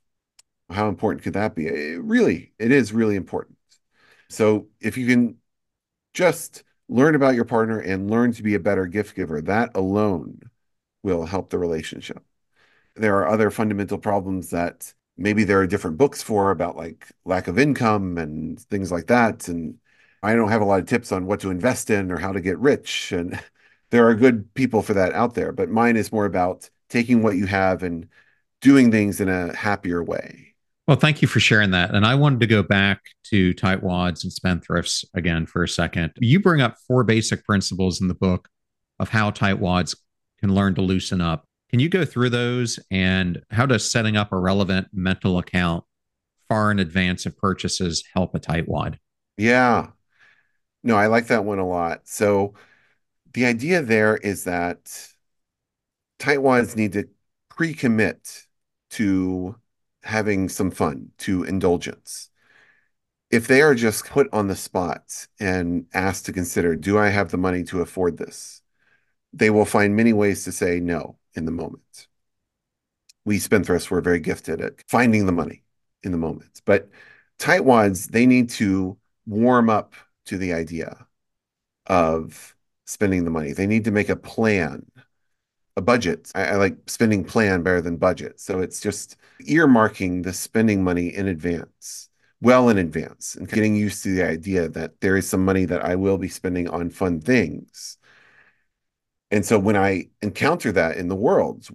how 0.71 0.89
important 0.89 1.23
could 1.23 1.33
that 1.33 1.53
be? 1.53 1.67
It 1.67 2.01
really, 2.01 2.53
it 2.57 2.71
is 2.71 2.91
really 2.91 3.15
important. 3.15 3.57
So 4.29 4.67
if 4.79 4.97
you 4.97 5.05
can 5.05 5.37
just 6.15 6.63
learn 6.89 7.13
about 7.13 7.35
your 7.35 7.45
partner 7.45 7.79
and 7.79 8.09
learn 8.09 8.31
to 8.33 8.43
be 8.43 8.55
a 8.55 8.59
better 8.59 8.87
gift 8.87 9.15
giver, 9.15 9.41
that 9.43 9.71
alone 9.75 10.41
will 11.03 11.25
help 11.25 11.51
the 11.51 11.59
relationship. 11.59 12.23
There 12.95 13.17
are 13.17 13.27
other 13.27 13.51
fundamental 13.51 13.99
problems 13.99 14.49
that 14.49 14.93
maybe 15.17 15.43
there 15.43 15.59
are 15.59 15.67
different 15.67 15.97
books 15.97 16.21
for 16.21 16.51
about 16.51 16.77
like 16.77 17.07
lack 17.25 17.47
of 17.47 17.59
income 17.59 18.17
and 18.17 18.59
things 18.59 18.91
like 18.91 19.07
that. 19.07 19.47
And 19.47 19.77
I 20.23 20.35
don't 20.35 20.49
have 20.49 20.61
a 20.61 20.65
lot 20.65 20.79
of 20.79 20.87
tips 20.87 21.11
on 21.11 21.25
what 21.25 21.39
to 21.41 21.51
invest 21.51 21.89
in 21.89 22.11
or 22.11 22.17
how 22.17 22.31
to 22.31 22.41
get 22.41 22.59
rich. 22.59 23.11
And 23.11 23.39
there 23.89 24.07
are 24.07 24.15
good 24.15 24.53
people 24.53 24.81
for 24.81 24.93
that 24.93 25.13
out 25.13 25.33
there. 25.33 25.51
But 25.51 25.69
mine 25.69 25.97
is 25.97 26.11
more 26.11 26.25
about 26.25 26.69
taking 26.89 27.23
what 27.23 27.35
you 27.35 27.45
have 27.45 27.83
and 27.83 28.07
doing 28.61 28.91
things 28.91 29.19
in 29.19 29.29
a 29.29 29.55
happier 29.55 30.03
way. 30.03 30.51
Well, 30.87 30.97
thank 30.97 31.21
you 31.21 31.27
for 31.27 31.39
sharing 31.39 31.71
that. 31.71 31.93
And 31.93 32.05
I 32.05 32.15
wanted 32.15 32.41
to 32.41 32.47
go 32.47 32.63
back 32.63 33.01
to 33.25 33.53
tightwads 33.53 34.23
and 34.23 34.31
spendthrifts 34.33 35.05
again 35.13 35.45
for 35.45 35.63
a 35.63 35.67
second. 35.67 36.11
You 36.17 36.39
bring 36.39 36.61
up 36.61 36.75
four 36.87 37.03
basic 37.03 37.45
principles 37.45 38.01
in 38.01 38.07
the 38.07 38.13
book 38.13 38.49
of 38.99 39.09
how 39.09 39.31
tightwads 39.31 39.95
can 40.39 40.53
learn 40.53 40.75
to 40.75 40.81
loosen 40.81 41.21
up. 41.21 41.45
Can 41.71 41.79
you 41.79 41.89
go 41.89 42.03
through 42.03 42.29
those 42.29 42.79
and 42.89 43.41
how 43.49 43.65
does 43.65 43.89
setting 43.89 44.17
up 44.17 44.31
a 44.31 44.37
relevant 44.37 44.87
mental 44.91 45.37
account 45.37 45.85
far 46.49 46.69
in 46.69 46.79
advance 46.79 47.25
of 47.25 47.37
purchases 47.37 48.03
help 48.13 48.35
a 48.35 48.39
tightwad? 48.39 48.97
Yeah. 49.37 49.91
No, 50.83 50.95
I 50.95 51.07
like 51.07 51.27
that 51.27 51.45
one 51.45 51.59
a 51.59 51.67
lot. 51.67 52.07
So 52.07 52.55
the 53.33 53.45
idea 53.45 53.81
there 53.81 54.17
is 54.17 54.43
that 54.43 55.09
tightwads 56.19 56.75
need 56.75 56.93
to 56.93 57.07
pre-commit 57.49 58.47
to 58.91 59.55
having 60.03 60.49
some 60.49 60.71
fun, 60.71 61.11
to 61.19 61.43
indulgence. 61.43 62.29
If 63.29 63.47
they 63.47 63.61
are 63.61 63.75
just 63.75 64.05
put 64.05 64.27
on 64.33 64.47
the 64.47 64.55
spot 64.55 65.27
and 65.39 65.85
asked 65.93 66.25
to 66.25 66.33
consider, 66.33 66.75
do 66.75 66.97
I 66.97 67.09
have 67.09 67.31
the 67.31 67.37
money 67.37 67.63
to 67.65 67.81
afford 67.81 68.17
this? 68.17 68.61
they 69.33 69.49
will 69.49 69.65
find 69.65 69.95
many 69.95 70.13
ways 70.13 70.43
to 70.43 70.51
say 70.51 70.79
no 70.79 71.17
in 71.35 71.45
the 71.45 71.51
moment. 71.51 72.07
We 73.25 73.37
spendthrifts 73.37 73.89
were 73.89 74.01
very 74.01 74.19
gifted 74.19 74.61
at 74.61 74.83
finding 74.87 75.25
the 75.25 75.31
money 75.31 75.63
in 76.03 76.11
the 76.11 76.17
moment. 76.17 76.61
But 76.65 76.89
tightwads, 77.39 78.09
they 78.09 78.25
need 78.25 78.49
to 78.51 78.97
warm 79.25 79.69
up 79.69 79.93
to 80.25 80.37
the 80.37 80.53
idea 80.53 81.05
of 81.85 82.55
spending 82.85 83.25
the 83.25 83.31
money. 83.31 83.53
They 83.53 83.67
need 83.67 83.85
to 83.85 83.91
make 83.91 84.09
a 84.09 84.15
plan, 84.15 84.85
a 85.75 85.81
budget. 85.81 86.31
I, 86.35 86.43
I, 86.45 86.55
like 86.55 86.77
spending 86.89 87.23
plan 87.23 87.63
better 87.63 87.81
than 87.81 87.97
budget. 87.97 88.39
So 88.39 88.59
it's 88.59 88.81
just 88.81 89.17
earmarking 89.43 90.23
the 90.23 90.33
spending 90.33 90.83
money 90.83 91.07
in 91.07 91.27
advance, 91.27 92.09
well 92.41 92.69
in 92.69 92.77
advance, 92.77 93.35
and 93.35 93.47
getting 93.47 93.75
used 93.75 94.03
to 94.03 94.15
the 94.15 94.23
idea 94.23 94.67
that 94.69 94.99
there 95.01 95.15
is 95.15 95.27
some 95.29 95.45
money 95.45 95.65
that 95.65 95.83
I 95.83 95.95
will 95.95 96.17
be 96.17 96.29
spending 96.29 96.67
on 96.67 96.89
fun 96.89 97.21
things 97.21 97.97
and 99.31 99.45
so 99.45 99.57
when 99.57 99.77
I 99.77 100.09
encounter 100.21 100.71
that 100.73 100.97
in 100.97 101.07
the 101.07 101.15
world, 101.15 101.67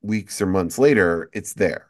weeks 0.00 0.40
or 0.40 0.46
months 0.46 0.78
later, 0.78 1.30
it's 1.32 1.54
there. 1.54 1.86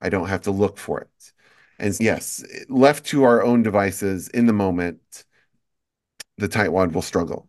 I 0.00 0.08
don't 0.08 0.28
have 0.28 0.42
to 0.42 0.50
look 0.50 0.78
for 0.78 1.00
it. 1.00 1.32
And 1.78 1.96
yes, 2.00 2.44
left 2.68 3.06
to 3.06 3.24
our 3.24 3.42
own 3.42 3.62
devices 3.62 4.28
in 4.28 4.46
the 4.46 4.52
moment, 4.52 5.24
the 6.38 6.48
tightwad 6.48 6.92
will 6.92 7.02
struggle 7.02 7.48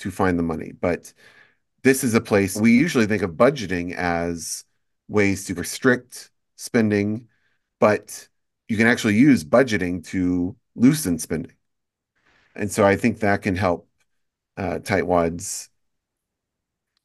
to 0.00 0.10
find 0.10 0.38
the 0.38 0.42
money. 0.42 0.72
But 0.72 1.12
this 1.82 2.04
is 2.04 2.14
a 2.14 2.20
place 2.20 2.56
we 2.56 2.72
usually 2.76 3.06
think 3.06 3.22
of 3.22 3.32
budgeting 3.32 3.94
as 3.94 4.64
ways 5.08 5.44
to 5.46 5.54
restrict 5.54 6.30
spending, 6.56 7.28
but 7.78 8.28
you 8.68 8.76
can 8.76 8.86
actually 8.86 9.16
use 9.16 9.44
budgeting 9.44 10.04
to 10.08 10.56
loosen 10.74 11.18
spending. 11.18 11.56
And 12.54 12.70
so 12.70 12.84
I 12.84 12.96
think 12.96 13.20
that 13.20 13.42
can 13.42 13.56
help 13.56 13.88
uh, 14.56 14.80
tightwads 14.80 15.69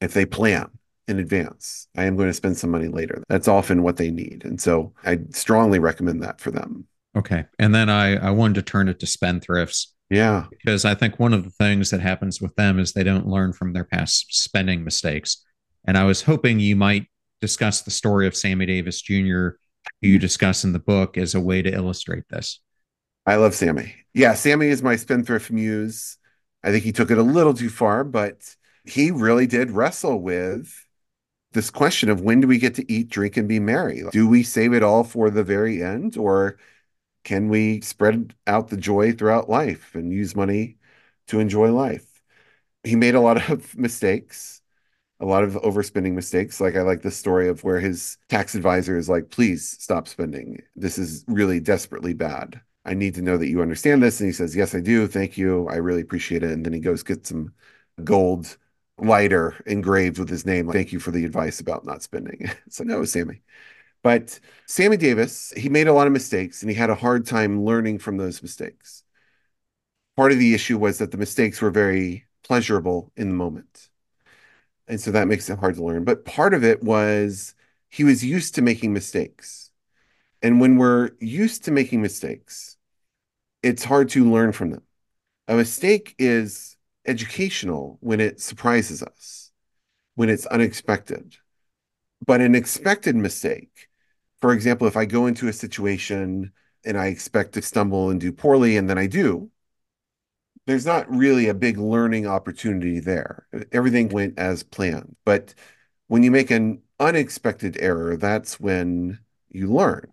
if 0.00 0.14
they 0.14 0.26
plan 0.26 0.70
in 1.08 1.18
advance. 1.18 1.88
I 1.96 2.04
am 2.04 2.16
going 2.16 2.28
to 2.28 2.34
spend 2.34 2.56
some 2.56 2.70
money 2.70 2.88
later. 2.88 3.22
That's 3.28 3.48
often 3.48 3.82
what 3.82 3.96
they 3.96 4.10
need. 4.10 4.44
And 4.44 4.60
so 4.60 4.92
I 5.04 5.20
strongly 5.30 5.78
recommend 5.78 6.22
that 6.22 6.40
for 6.40 6.50
them. 6.50 6.86
Okay. 7.16 7.44
And 7.58 7.74
then 7.74 7.88
I, 7.88 8.16
I 8.16 8.30
wanted 8.30 8.56
to 8.56 8.62
turn 8.62 8.88
it 8.88 8.98
to 9.00 9.06
spendthrifts. 9.06 9.86
Yeah. 10.10 10.46
Because 10.50 10.84
I 10.84 10.94
think 10.94 11.18
one 11.18 11.32
of 11.32 11.44
the 11.44 11.50
things 11.50 11.90
that 11.90 12.00
happens 12.00 12.40
with 12.40 12.54
them 12.56 12.78
is 12.78 12.92
they 12.92 13.04
don't 13.04 13.26
learn 13.26 13.52
from 13.52 13.72
their 13.72 13.84
past 13.84 14.26
spending 14.30 14.84
mistakes. 14.84 15.44
And 15.86 15.96
I 15.96 16.04
was 16.04 16.22
hoping 16.22 16.60
you 16.60 16.76
might 16.76 17.06
discuss 17.40 17.82
the 17.82 17.90
story 17.90 18.26
of 18.26 18.36
Sammy 18.36 18.66
Davis 18.66 19.00
Jr., 19.00 19.50
who 20.02 20.08
you 20.08 20.18
discuss 20.18 20.64
in 20.64 20.72
the 20.72 20.78
book, 20.78 21.16
as 21.16 21.34
a 21.34 21.40
way 21.40 21.62
to 21.62 21.72
illustrate 21.72 22.24
this. 22.28 22.60
I 23.24 23.36
love 23.36 23.54
Sammy. 23.54 23.94
Yeah, 24.14 24.34
Sammy 24.34 24.68
is 24.68 24.82
my 24.82 24.96
spendthrift 24.96 25.50
muse. 25.50 26.16
I 26.62 26.70
think 26.70 26.84
he 26.84 26.92
took 26.92 27.10
it 27.10 27.18
a 27.18 27.22
little 27.22 27.54
too 27.54 27.70
far, 27.70 28.02
but 28.04 28.36
he 28.86 29.10
really 29.10 29.46
did 29.46 29.70
wrestle 29.70 30.20
with 30.20 30.86
this 31.52 31.70
question 31.70 32.10
of 32.10 32.20
when 32.22 32.40
do 32.40 32.48
we 32.48 32.58
get 32.58 32.74
to 32.76 32.92
eat, 32.92 33.08
drink, 33.10 33.36
and 33.36 33.48
be 33.48 33.60
merry? 33.60 34.04
Do 34.10 34.28
we 34.28 34.42
save 34.42 34.72
it 34.74 34.82
all 34.82 35.04
for 35.04 35.30
the 35.30 35.44
very 35.44 35.82
end, 35.82 36.16
or 36.16 36.58
can 37.24 37.48
we 37.48 37.80
spread 37.82 38.34
out 38.46 38.68
the 38.70 38.76
joy 38.78 39.12
throughout 39.12 39.50
life 39.50 39.94
and 39.94 40.12
use 40.12 40.36
money 40.36 40.78
to 41.28 41.40
enjoy 41.40 41.72
life? 41.72 42.22
He 42.84 42.96
made 42.96 43.14
a 43.14 43.20
lot 43.20 43.50
of 43.50 43.76
mistakes. 43.76 44.62
a 45.20 45.26
lot 45.26 45.44
of 45.44 45.54
overspending 45.54 46.14
mistakes. 46.14 46.60
Like 46.60 46.76
I 46.76 46.82
like 46.82 47.02
the 47.02 47.10
story 47.10 47.48
of 47.48 47.64
where 47.64 47.80
his 47.80 48.18
tax 48.28 48.54
advisor 48.54 48.96
is 48.98 49.08
like, 49.08 49.30
please 49.30 49.76
stop 49.80 50.08
spending. 50.08 50.62
This 50.76 50.98
is 50.98 51.24
really 51.28 51.60
desperately 51.60 52.14
bad. 52.14 52.60
I 52.84 52.94
need 52.94 53.14
to 53.16 53.22
know 53.22 53.36
that 53.38 53.48
you 53.48 53.62
understand 53.62 54.02
this. 54.02 54.20
And 54.20 54.28
he 54.28 54.32
says, 54.32 54.54
Yes, 54.56 54.74
I 54.74 54.80
do. 54.80 55.06
Thank 55.08 55.38
you. 55.38 55.68
I 55.68 55.76
really 55.76 56.02
appreciate 56.02 56.42
it. 56.42 56.50
And 56.52 56.64
then 56.66 56.72
he 56.72 56.80
goes 56.80 57.02
get 57.02 57.26
some 57.26 57.52
gold 58.04 58.56
lighter 58.98 59.54
engraved 59.66 60.18
with 60.18 60.28
his 60.28 60.46
name. 60.46 60.66
Like, 60.66 60.74
Thank 60.74 60.92
you 60.92 61.00
for 61.00 61.10
the 61.10 61.24
advice 61.24 61.60
about 61.60 61.84
not 61.84 62.02
spending. 62.02 62.50
It's 62.66 62.78
like, 62.80 62.88
no, 62.88 63.04
Sammy. 63.04 63.42
But 64.02 64.38
Sammy 64.66 64.96
Davis, 64.96 65.52
he 65.56 65.68
made 65.68 65.88
a 65.88 65.92
lot 65.92 66.06
of 66.06 66.12
mistakes 66.12 66.62
and 66.62 66.70
he 66.70 66.76
had 66.76 66.90
a 66.90 66.94
hard 66.94 67.26
time 67.26 67.64
learning 67.64 67.98
from 67.98 68.16
those 68.16 68.42
mistakes. 68.42 69.02
Part 70.16 70.32
of 70.32 70.38
the 70.38 70.54
issue 70.54 70.78
was 70.78 70.98
that 70.98 71.10
the 71.10 71.18
mistakes 71.18 71.60
were 71.60 71.70
very 71.70 72.24
pleasurable 72.42 73.12
in 73.16 73.28
the 73.28 73.34
moment. 73.34 73.90
And 74.88 75.00
so 75.00 75.10
that 75.10 75.28
makes 75.28 75.50
it 75.50 75.58
hard 75.58 75.74
to 75.76 75.84
learn. 75.84 76.04
But 76.04 76.24
part 76.24 76.54
of 76.54 76.64
it 76.64 76.82
was 76.82 77.54
he 77.88 78.04
was 78.04 78.24
used 78.24 78.54
to 78.54 78.62
making 78.62 78.92
mistakes. 78.92 79.70
And 80.42 80.60
when 80.60 80.76
we're 80.76 81.10
used 81.20 81.64
to 81.64 81.70
making 81.70 82.02
mistakes, 82.02 82.76
it's 83.62 83.84
hard 83.84 84.10
to 84.10 84.30
learn 84.30 84.52
from 84.52 84.70
them. 84.70 84.82
A 85.48 85.54
mistake 85.54 86.14
is 86.18 86.75
educational 87.06 87.98
when 88.00 88.20
it 88.20 88.40
surprises 88.40 89.02
us, 89.02 89.50
when 90.14 90.28
it's 90.28 90.46
unexpected. 90.46 91.36
But 92.24 92.40
an 92.40 92.54
expected 92.54 93.16
mistake, 93.16 93.88
for 94.40 94.52
example, 94.52 94.86
if 94.86 94.96
I 94.96 95.04
go 95.04 95.26
into 95.26 95.48
a 95.48 95.52
situation 95.52 96.52
and 96.84 96.98
I 96.98 97.06
expect 97.06 97.52
to 97.54 97.62
stumble 97.62 98.10
and 98.10 98.20
do 98.20 98.32
poorly, 98.32 98.76
and 98.76 98.88
then 98.88 98.98
I 98.98 99.06
do, 99.06 99.50
there's 100.66 100.86
not 100.86 101.10
really 101.10 101.48
a 101.48 101.54
big 101.54 101.78
learning 101.78 102.26
opportunity 102.26 103.00
there. 103.00 103.46
Everything 103.72 104.08
went 104.08 104.38
as 104.38 104.62
planned. 104.62 105.16
But 105.24 105.54
when 106.08 106.22
you 106.22 106.30
make 106.30 106.50
an 106.50 106.82
unexpected 106.98 107.76
error, 107.80 108.16
that's 108.16 108.58
when 108.58 109.18
you 109.50 109.72
learn. 109.72 110.12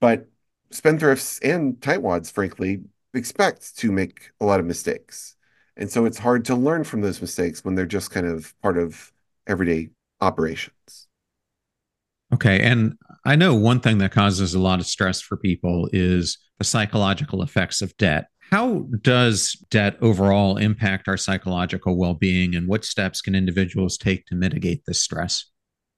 But 0.00 0.28
spendthrifts 0.70 1.38
and 1.42 1.74
tightwads, 1.74 2.30
frankly, 2.30 2.82
expect 3.14 3.76
to 3.78 3.92
make 3.92 4.30
a 4.40 4.44
lot 4.44 4.60
of 4.60 4.66
mistakes. 4.66 5.36
And 5.76 5.90
so 5.90 6.04
it's 6.04 6.18
hard 6.18 6.44
to 6.46 6.54
learn 6.54 6.84
from 6.84 7.00
those 7.00 7.20
mistakes 7.20 7.64
when 7.64 7.74
they're 7.74 7.86
just 7.86 8.10
kind 8.10 8.26
of 8.26 8.54
part 8.60 8.78
of 8.78 9.12
everyday 9.46 9.90
operations. 10.20 11.08
Okay. 12.32 12.60
And 12.60 12.96
I 13.24 13.36
know 13.36 13.54
one 13.54 13.80
thing 13.80 13.98
that 13.98 14.12
causes 14.12 14.54
a 14.54 14.58
lot 14.58 14.80
of 14.80 14.86
stress 14.86 15.20
for 15.20 15.36
people 15.36 15.88
is 15.92 16.38
the 16.58 16.64
psychological 16.64 17.42
effects 17.42 17.82
of 17.82 17.96
debt. 17.96 18.26
How 18.50 18.86
does 19.00 19.52
debt 19.70 19.96
overall 20.02 20.58
impact 20.58 21.08
our 21.08 21.16
psychological 21.16 21.96
well 21.96 22.14
being, 22.14 22.54
and 22.54 22.68
what 22.68 22.84
steps 22.84 23.22
can 23.22 23.34
individuals 23.34 23.96
take 23.96 24.26
to 24.26 24.34
mitigate 24.34 24.82
this 24.86 25.00
stress? 25.00 25.46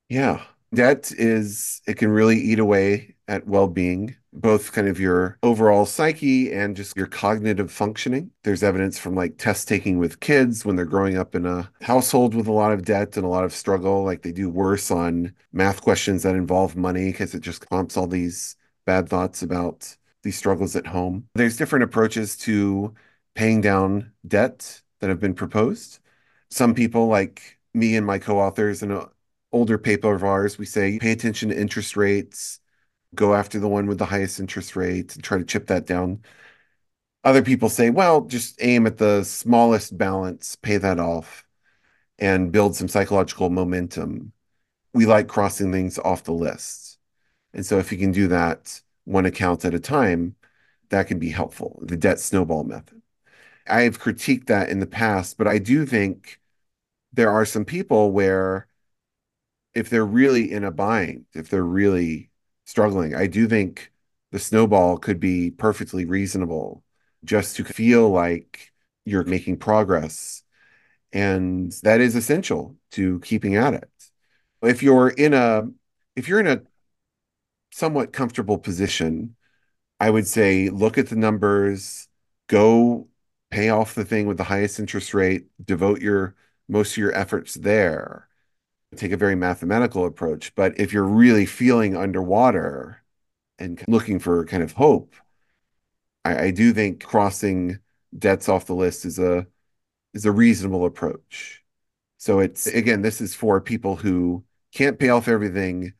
Yeah, 0.09 0.41
debt 0.72 1.11
is, 1.18 1.81
it 1.87 1.95
can 1.95 2.11
really 2.11 2.39
eat 2.39 2.61
away 2.61 3.16
at 3.27 3.47
well 3.47 3.66
being, 3.66 4.14
both 4.35 4.72
kind 4.72 4.89
of 4.89 5.01
your 5.01 5.39
overall 5.43 5.87
psyche 5.87 6.53
and 6.53 6.76
just 6.76 6.97
your 6.97 7.07
cognitive 7.07 7.70
functioning. 7.70 8.30
There's 8.43 8.62
evidence 8.62 8.99
from 8.99 9.14
like 9.14 9.39
test 9.39 9.68
taking 9.68 9.99
with 9.99 10.20
kids 10.20 10.64
when 10.64 10.76
they're 10.76 10.85
growing 10.85 11.16
up 11.16 11.35
in 11.35 11.47
a 11.47 11.70
household 11.80 12.35
with 12.35 12.47
a 12.47 12.53
lot 12.53 12.72
of 12.72 12.85
debt 12.85 13.16
and 13.16 13.24
a 13.24 13.28
lot 13.28 13.45
of 13.45 13.53
struggle, 13.53 14.05
like 14.05 14.22
they 14.22 14.32
do 14.32 14.51
worse 14.51 14.91
on 14.91 15.32
math 15.53 15.82
questions 15.82 16.24
that 16.24 16.35
involve 16.35 16.76
money 16.76 17.12
because 17.12 17.35
it 17.35 17.41
just 17.41 17.68
prompts 17.68 17.97
all 17.97 18.07
these 18.07 18.57
bad 18.85 19.09
thoughts 19.09 19.43
about 19.43 19.97
these 20.22 20.37
struggles 20.37 20.74
at 20.74 20.87
home. 20.87 21.28
There's 21.35 21.57
different 21.57 21.85
approaches 21.85 22.37
to 22.39 22.95
paying 23.35 23.61
down 23.61 24.12
debt 24.26 24.82
that 25.01 25.11
have 25.11 25.20
been 25.20 25.35
proposed. 25.35 26.01
Some 26.51 26.74
people, 26.74 27.09
like 27.09 27.59
me 27.72 27.97
and 27.97 28.07
my 28.07 28.18
co 28.18 28.39
authors 28.39 28.82
in 28.82 28.91
an 28.91 28.99
uh, 28.99 29.07
older 29.53 29.78
paper 29.78 30.14
of 30.14 30.24
ours, 30.24 30.59
we 30.59 30.66
say 30.66 30.99
pay 30.99 31.12
attention 31.12 31.51
to 31.51 31.61
interest 31.61 31.97
rates, 31.97 32.61
go 33.15 33.35
after 33.35 33.59
the 33.59 33.69
one 33.69 33.87
with 33.87 33.99
the 33.99 34.07
highest 34.07 34.41
interest 34.41 34.77
rate 34.77 35.15
and 35.15 35.25
try 35.25 35.39
to 35.39 35.45
chip 35.45 35.67
that 35.69 35.87
down. 35.87 36.23
Other 37.25 37.43
people 37.43 37.69
say, 37.69 37.91
well, 37.91 38.23
just 38.23 38.62
aim 38.62 38.87
at 38.87 38.99
the 38.99 39.25
smallest 39.25 39.97
balance, 39.97 40.57
pay 40.57 40.77
that 40.77 41.01
off, 41.01 41.47
and 42.19 42.53
build 42.53 42.77
some 42.77 42.89
psychological 42.89 43.51
momentum. 43.51 44.33
We 44.93 45.07
like 45.07 45.29
crossing 45.29 45.73
things 45.73 45.99
off 45.99 46.25
the 46.25 46.33
list. 46.33 46.99
And 47.55 47.65
so 47.65 47.79
if 47.79 47.93
you 47.93 47.99
can 47.99 48.12
do 48.12 48.29
that, 48.29 48.83
one 49.05 49.27
account 49.27 49.65
at 49.65 49.75
a 49.75 49.81
time, 49.81 50.37
that 50.91 51.07
can 51.09 51.19
be 51.19 51.31
helpful. 51.31 51.81
The 51.83 51.97
debt 51.97 52.21
snowball 52.21 52.65
method. 52.65 53.03
I've 53.67 54.01
critiqued 54.01 54.47
that 54.47 54.69
in 54.69 54.81
the 54.81 54.87
past, 54.87 55.39
but 55.39 55.49
I 55.49 55.59
do 55.59 55.87
think 55.87 56.41
there 57.12 57.31
are 57.31 57.47
some 57.47 57.65
people 57.65 58.12
where 58.12 58.67
if 59.75 59.91
they're 59.91 60.05
really 60.07 60.51
in 60.53 60.65
a 60.65 60.71
bind, 60.71 61.27
if 61.35 61.49
they're 61.49 61.62
really 61.62 62.31
struggling, 62.65 63.15
I 63.15 63.27
do 63.27 63.47
think 63.49 63.93
the 64.33 64.39
snowball 64.39 64.99
could 64.99 65.21
be 65.21 65.51
perfectly 65.51 66.05
reasonable 66.05 66.83
just 67.25 67.57
to 67.57 67.65
feel 67.65 68.11
like 68.11 68.73
you're 69.05 69.25
making 69.25 69.59
progress. 69.59 70.43
And 71.12 71.73
that 71.83 72.01
is 72.01 72.17
essential 72.17 72.77
to 72.93 73.21
keeping 73.21 73.57
at 73.57 73.75
it. 73.75 73.91
If 74.62 74.83
you're 74.83 75.09
in 75.09 75.35
a 75.35 75.69
if 76.17 76.29
you're 76.29 76.41
in 76.41 76.47
a 76.47 76.62
somewhat 77.73 78.12
comfortable 78.12 78.59
position, 78.59 79.37
I 80.01 80.11
would 80.11 80.27
say 80.27 80.71
look 80.71 80.99
at 80.99 81.09
the 81.09 81.17
numbers, 81.17 82.09
go 82.49 83.09
pay 83.51 83.69
off 83.71 83.95
the 83.95 84.05
thing 84.05 84.27
with 84.27 84.37
the 84.39 84.45
highest 84.45 84.81
interest 84.81 85.15
rate, 85.15 85.47
devote 85.65 86.01
your 86.01 86.35
most 86.69 86.93
of 86.93 86.99
your 86.99 87.15
efforts 87.15 87.55
there. 87.55 88.29
Take 88.97 89.12
a 89.12 89.16
very 89.16 89.34
mathematical 89.34 90.07
approach. 90.07 90.55
But 90.55 90.78
if 90.78 90.92
you're 90.92 91.05
really 91.05 91.47
feeling 91.47 91.97
underwater 91.97 93.03
and 93.59 93.82
looking 93.88 94.18
for 94.18 94.45
kind 94.45 94.62
of 94.62 94.72
hope, 94.72 95.14
I, 96.24 96.45
I 96.47 96.51
do 96.51 96.72
think 96.72 97.03
crossing 97.05 97.78
debts 98.16 98.49
off 98.49 98.66
the 98.66 98.74
list 98.74 99.05
is 99.05 99.18
a 99.18 99.47
is 100.12 100.24
a 100.26 100.32
reasonable 100.32 100.84
approach. 100.84 101.62
So 102.18 102.38
it's 102.38 102.66
again, 102.66 103.03
this 103.03 103.20
is 103.20 103.34
for 103.34 103.61
people 103.61 103.97
who 103.97 104.45
can't 104.72 104.99
pay 104.99 105.09
off 105.11 105.28
everything 105.28 105.95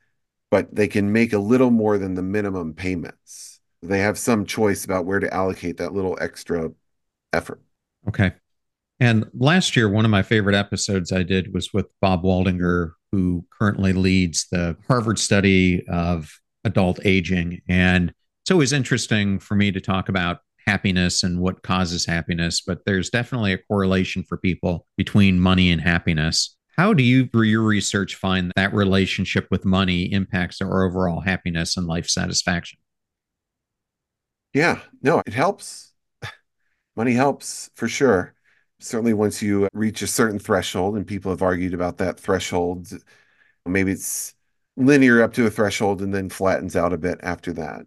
but 0.55 0.72
they 0.72 0.86
can 0.86 1.11
make 1.11 1.32
a 1.32 1.38
little 1.38 1.72
more 1.72 1.99
than 1.99 2.14
the 2.14 2.22
minimum 2.22 2.74
payments. 2.74 3.59
They 3.82 3.99
have 3.99 4.16
some 4.16 4.47
choice 4.47 4.84
about 4.84 5.05
where 5.05 5.18
to 5.18 5.34
allocate 5.34 5.78
that 5.78 5.92
little 5.92 6.16
extra 6.20 6.70
effort. 7.32 7.61
Okay. 8.07 8.34
And 9.01 9.28
last 9.34 9.76
year, 9.76 9.88
one 9.88 10.05
of 10.05 10.11
my 10.11 10.22
favorite 10.22 10.55
episodes 10.55 11.12
I 11.12 11.24
did 11.24 11.53
was 11.53 11.72
with 11.72 11.86
Bob 12.01 12.22
Waldinger, 12.22 12.92
who 13.11 13.45
currently 13.51 13.92
leads 13.92 14.47
the 14.51 14.76
Harvard 14.86 15.18
study 15.18 15.84
of 15.88 16.30
adult 16.64 17.01
aging. 17.05 17.61
And 17.68 18.12
it's 18.42 18.51
always 18.51 18.72
interesting 18.72 19.38
for 19.38 19.55
me 19.57 19.72
to 19.72 19.80
talk 19.80 20.09
about 20.09 20.38
happiness 20.66 21.22
and 21.22 21.40
what 21.40 21.62
causes 21.62 22.07
happiness, 22.07 22.61
but 22.61 22.84
there's 22.86 23.11
definitely 23.11 23.53
a 23.53 23.59
correlation 23.59 24.22
for 24.22 24.38
people 24.38 24.86
between 24.97 25.38
money 25.38 25.70
and 25.70 25.80
happiness. 25.80 26.57
How 26.76 26.92
do 26.92 27.03
you, 27.03 27.26
through 27.26 27.47
your 27.47 27.62
research, 27.62 28.16
find 28.16 28.53
that 28.57 28.74
relationship 28.74 29.47
with 29.51 29.64
money 29.64 30.12
impacts 30.12 30.61
our 30.61 30.84
overall 30.84 31.20
happiness 31.20 31.76
and 31.76 31.86
life 31.86 32.09
satisfaction? 32.09 32.78
Yeah, 34.53 34.80
no, 35.03 35.22
it 35.26 35.34
helps. 35.34 35.92
Money 36.97 37.14
helps 37.14 37.70
for 37.74 37.88
sure. 37.88 38.34
Certainly, 38.85 39.14
once 39.14 39.41
you 39.41 39.68
reach 39.72 40.03
a 40.03 40.07
certain 40.07 40.39
threshold, 40.39 40.97
and 40.97 41.07
people 41.07 41.30
have 41.32 41.41
argued 41.41 41.72
about 41.72 41.99
that 41.99 42.20
threshold, 42.20 42.93
maybe 43.64 43.93
it's 43.93 44.35
linear 44.76 45.22
up 45.22 45.32
to 45.35 45.47
a 45.47 45.51
threshold 45.51 46.03
and 46.03 46.12
then 46.12 46.28
flattens 46.28 46.76
out 46.76 46.93
a 46.93 46.99
bit 46.99 47.18
after 47.22 47.55
that. 47.55 47.87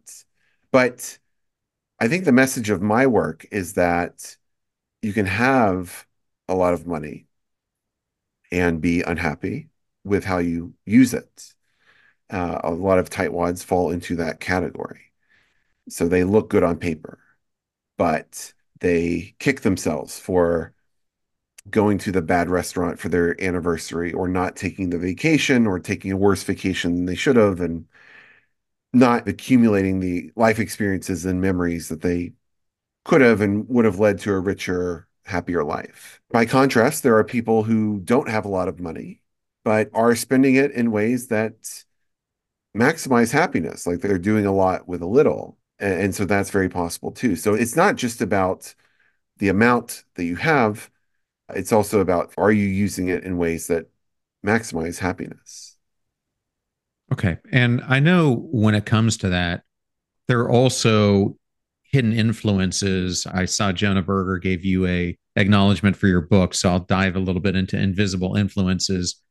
But 0.71 1.19
I 1.99 2.07
think 2.07 2.25
the 2.25 2.31
message 2.31 2.71
of 2.71 2.81
my 2.81 3.05
work 3.05 3.45
is 3.51 3.73
that 3.73 4.37
you 5.03 5.13
can 5.13 5.27
have 5.27 6.07
a 6.47 6.55
lot 6.55 6.73
of 6.73 6.87
money 6.87 7.27
and 8.51 8.81
be 8.81 9.03
unhappy 9.03 9.69
with 10.03 10.23
how 10.23 10.39
you 10.39 10.73
use 10.85 11.13
it. 11.13 11.53
Uh, 12.29 12.59
a 12.63 12.71
lot 12.71 12.97
of 12.97 13.09
tightwads 13.09 13.63
fall 13.63 13.91
into 13.91 14.15
that 14.15 14.39
category. 14.39 15.11
So 15.89 16.07
they 16.07 16.23
look 16.23 16.49
good 16.49 16.63
on 16.63 16.77
paper, 16.77 17.19
but 17.97 18.53
they 18.79 19.35
kick 19.39 19.61
themselves 19.61 20.19
for 20.19 20.73
going 21.69 21.97
to 21.99 22.11
the 22.11 22.21
bad 22.21 22.49
restaurant 22.49 22.99
for 22.99 23.09
their 23.09 23.41
anniversary 23.43 24.13
or 24.13 24.27
not 24.27 24.55
taking 24.55 24.89
the 24.89 24.97
vacation 24.97 25.67
or 25.67 25.79
taking 25.79 26.11
a 26.11 26.17
worse 26.17 26.43
vacation 26.43 26.95
than 26.95 27.05
they 27.05 27.15
should 27.15 27.35
have 27.35 27.59
and 27.59 27.85
not 28.93 29.27
accumulating 29.27 29.99
the 29.99 30.31
life 30.35 30.59
experiences 30.59 31.25
and 31.25 31.41
memories 31.41 31.89
that 31.89 32.01
they 32.01 32.33
could 33.05 33.21
have 33.21 33.41
and 33.41 33.67
would 33.69 33.85
have 33.85 33.99
led 33.99 34.19
to 34.19 34.33
a 34.33 34.39
richer 34.39 35.07
happier 35.25 35.63
life. 35.63 36.21
By 36.31 36.45
contrast, 36.45 37.03
there 37.03 37.17
are 37.17 37.23
people 37.23 37.63
who 37.63 37.99
don't 37.99 38.29
have 38.29 38.45
a 38.45 38.49
lot 38.49 38.67
of 38.67 38.79
money, 38.79 39.21
but 39.63 39.89
are 39.93 40.15
spending 40.15 40.55
it 40.55 40.71
in 40.71 40.91
ways 40.91 41.27
that 41.27 41.85
maximize 42.75 43.31
happiness, 43.31 43.85
like 43.85 43.99
they're 43.99 44.17
doing 44.17 44.45
a 44.45 44.53
lot 44.53 44.87
with 44.87 45.01
a 45.01 45.07
little. 45.07 45.57
And, 45.79 46.15
so 46.15 46.25
that's 46.25 46.49
very 46.49 46.69
possible 46.69 47.11
too. 47.11 47.35
So 47.35 47.53
it's 47.53 47.75
not 47.75 47.97
just 47.97 48.21
about 48.21 48.73
the 49.37 49.49
amount 49.49 50.03
that 50.15 50.25
you 50.25 50.35
have, 50.37 50.89
it's 51.53 51.71
also 51.71 51.99
about 51.99 52.33
are 52.37 52.51
you 52.51 52.65
using 52.65 53.07
it 53.09 53.23
in 53.23 53.37
ways 53.37 53.67
that 53.67 53.89
maximize 54.45 54.99
happiness. 54.99 55.75
Okay. 57.11 57.37
And 57.51 57.81
I 57.87 57.99
know 57.99 58.47
when 58.51 58.75
it 58.75 58.85
comes 58.85 59.17
to 59.17 59.29
that, 59.29 59.63
there 60.27 60.39
are 60.41 60.49
also 60.49 61.37
hidden 61.83 62.11
influences. 62.11 63.25
I 63.27 63.45
saw 63.45 63.71
Jonah 63.71 64.01
Berger 64.01 64.37
gave 64.39 64.65
you 64.65 64.85
a 64.87 65.17
acknowledgement 65.37 65.95
for 65.95 66.07
your 66.07 66.21
book, 66.21 66.53
so 66.53 66.69
I'll 66.69 66.79
dive 66.79 67.15
a 67.15 67.19
little 67.19 67.41
bit 67.41 67.55
into 67.55 67.77
invisible 67.77 68.35
influences. 68.35 69.21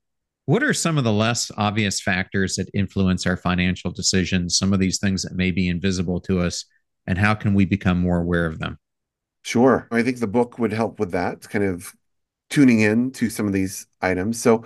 What 0.46 0.62
are 0.62 0.72
some 0.72 0.96
of 0.96 1.04
the 1.04 1.12
less 1.12 1.50
obvious 1.56 2.00
factors 2.00 2.56
that 2.56 2.70
influence 2.72 3.26
our 3.26 3.36
financial 3.36 3.90
decisions? 3.90 4.56
Some 4.56 4.72
of 4.72 4.78
these 4.78 4.98
things 4.98 5.22
that 5.22 5.34
may 5.34 5.50
be 5.50 5.68
invisible 5.68 6.20
to 6.20 6.40
us, 6.40 6.64
and 7.06 7.18
how 7.18 7.34
can 7.34 7.52
we 7.52 7.64
become 7.64 7.98
more 7.98 8.18
aware 8.18 8.46
of 8.46 8.58
them? 8.58 8.78
Sure. 9.42 9.88
I 9.90 10.02
think 10.02 10.18
the 10.18 10.26
book 10.26 10.58
would 10.58 10.72
help 10.72 10.98
with 10.98 11.10
that, 11.10 11.48
kind 11.48 11.64
of 11.64 11.92
tuning 12.50 12.80
in 12.80 13.10
to 13.12 13.30
some 13.30 13.46
of 13.46 13.52
these 13.52 13.86
items. 14.00 14.40
So, 14.40 14.64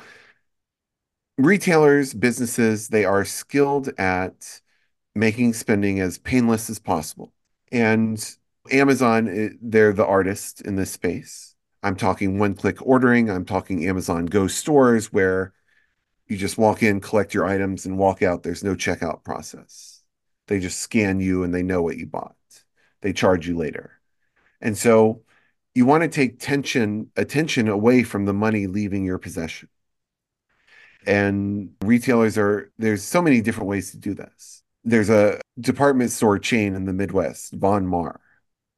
retailers, 1.39 2.15
businesses, 2.15 2.89
they 2.89 3.05
are 3.05 3.25
skilled 3.25 3.89
at 3.99 4.61
making 5.15 5.53
spending 5.55 6.01
as 6.01 6.19
painless 6.19 6.71
as 6.71 6.79
possible. 6.79 7.33
And 7.73 8.23
Amazon, 8.71 9.29
eh, 9.29 9.49
they're 9.61 9.93
the 9.93 10.07
artist 10.07 10.61
in 10.61 10.77
this 10.77 10.91
space. 10.91 11.55
I'm 11.83 11.97
talking 11.97 12.39
one 12.39 12.55
click 12.55 12.79
ordering. 12.83 13.31
I'm 13.31 13.45
talking 13.45 13.87
Amazon 13.87 14.27
Go 14.27 14.47
stores 14.47 15.13
where 15.13 15.53
you 16.29 16.37
just 16.37 16.59
walk 16.59 16.83
in, 16.83 17.01
collect 17.01 17.35
your 17.35 17.47
items, 17.47 17.87
and 17.87 17.99
walk 17.99 18.23
out. 18.23 18.43
There's 18.43 18.63
no 18.63 18.75
checkout 18.75 19.25
process. 19.25 20.03
They 20.47 20.61
just 20.61 20.81
scan 20.81 21.21
you 21.21 21.43
and 21.43 21.55
they 21.55 21.63
know 21.63 21.83
what 21.83 21.97
you 21.97 22.07
bought. 22.07 22.37
They 23.01 23.13
charge 23.13 23.49
you 23.49 23.57
later. 23.57 23.93
And 24.61 24.77
so 24.77 25.23
you 25.75 25.87
want 25.87 26.03
to 26.03 26.09
take 26.09 26.41
tension, 26.41 27.11
attention 27.17 27.69
away 27.69 28.03
from 28.03 28.25
the 28.25 28.33
money 28.33 28.67
leaving 28.67 29.05
your 29.05 29.19
possession. 29.19 29.69
And 31.07 31.71
retailers 31.83 32.37
are, 32.37 32.71
there's 32.79 33.03
so 33.03 33.23
many 33.23 33.41
different 33.41 33.69
ways 33.69 33.93
to 33.93 33.99
do 33.99 34.15
this. 34.15 34.63
There's 34.85 35.11
a 35.11 35.41
department 35.59 36.11
store 36.11 36.39
chain 36.39 36.75
in 36.75 36.85
the 36.85 36.93
Midwest, 36.93 37.55
Von 37.55 37.87
Maur 37.87 38.21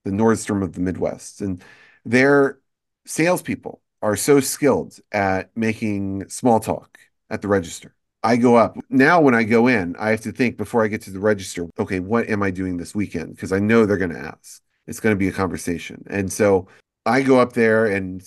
the 0.04 0.10
Nordstrom 0.10 0.62
of 0.62 0.72
the 0.72 0.80
Midwest. 0.80 1.40
And 1.40 1.62
their 2.04 2.58
salespeople 3.06 3.80
are 4.00 4.16
so 4.16 4.40
skilled 4.40 4.98
at 5.12 5.50
making 5.56 6.28
small 6.28 6.60
talk 6.60 6.98
at 7.30 7.42
the 7.42 7.48
register. 7.48 7.94
I 8.24 8.36
go 8.36 8.56
up. 8.56 8.76
Now, 8.88 9.20
when 9.20 9.34
I 9.34 9.42
go 9.42 9.66
in, 9.66 9.96
I 9.98 10.10
have 10.10 10.20
to 10.22 10.32
think 10.32 10.56
before 10.56 10.84
I 10.84 10.88
get 10.88 11.02
to 11.02 11.10
the 11.10 11.18
register, 11.18 11.68
okay, 11.78 11.98
what 11.98 12.28
am 12.28 12.42
I 12.42 12.50
doing 12.50 12.76
this 12.76 12.94
weekend? 12.94 13.34
Because 13.34 13.52
I 13.52 13.58
know 13.58 13.84
they're 13.84 13.96
going 13.96 14.12
to 14.12 14.18
ask. 14.18 14.62
It's 14.86 15.00
going 15.00 15.14
to 15.14 15.18
be 15.18 15.28
a 15.28 15.32
conversation. 15.32 16.04
And 16.08 16.32
so 16.32 16.68
I 17.06 17.22
go 17.22 17.38
up 17.38 17.52
there 17.52 17.86
and 17.86 18.22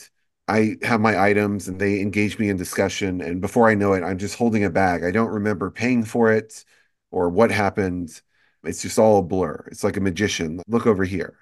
I 0.47 0.77
have 0.83 1.01
my 1.01 1.21
items 1.21 1.67
and 1.67 1.79
they 1.79 2.01
engage 2.01 2.39
me 2.39 2.49
in 2.49 2.57
discussion. 2.57 3.21
And 3.21 3.41
before 3.41 3.69
I 3.69 3.75
know 3.75 3.93
it, 3.93 4.03
I'm 4.03 4.17
just 4.17 4.35
holding 4.35 4.63
a 4.63 4.69
bag. 4.69 5.03
I 5.03 5.11
don't 5.11 5.31
remember 5.31 5.71
paying 5.71 6.03
for 6.03 6.31
it 6.31 6.63
or 7.11 7.29
what 7.29 7.51
happened. 7.51 8.21
It's 8.63 8.81
just 8.81 8.99
all 8.99 9.19
a 9.19 9.23
blur. 9.23 9.67
It's 9.71 9.83
like 9.83 9.97
a 9.97 10.01
magician. 10.01 10.61
Look 10.67 10.87
over 10.87 11.03
here. 11.03 11.37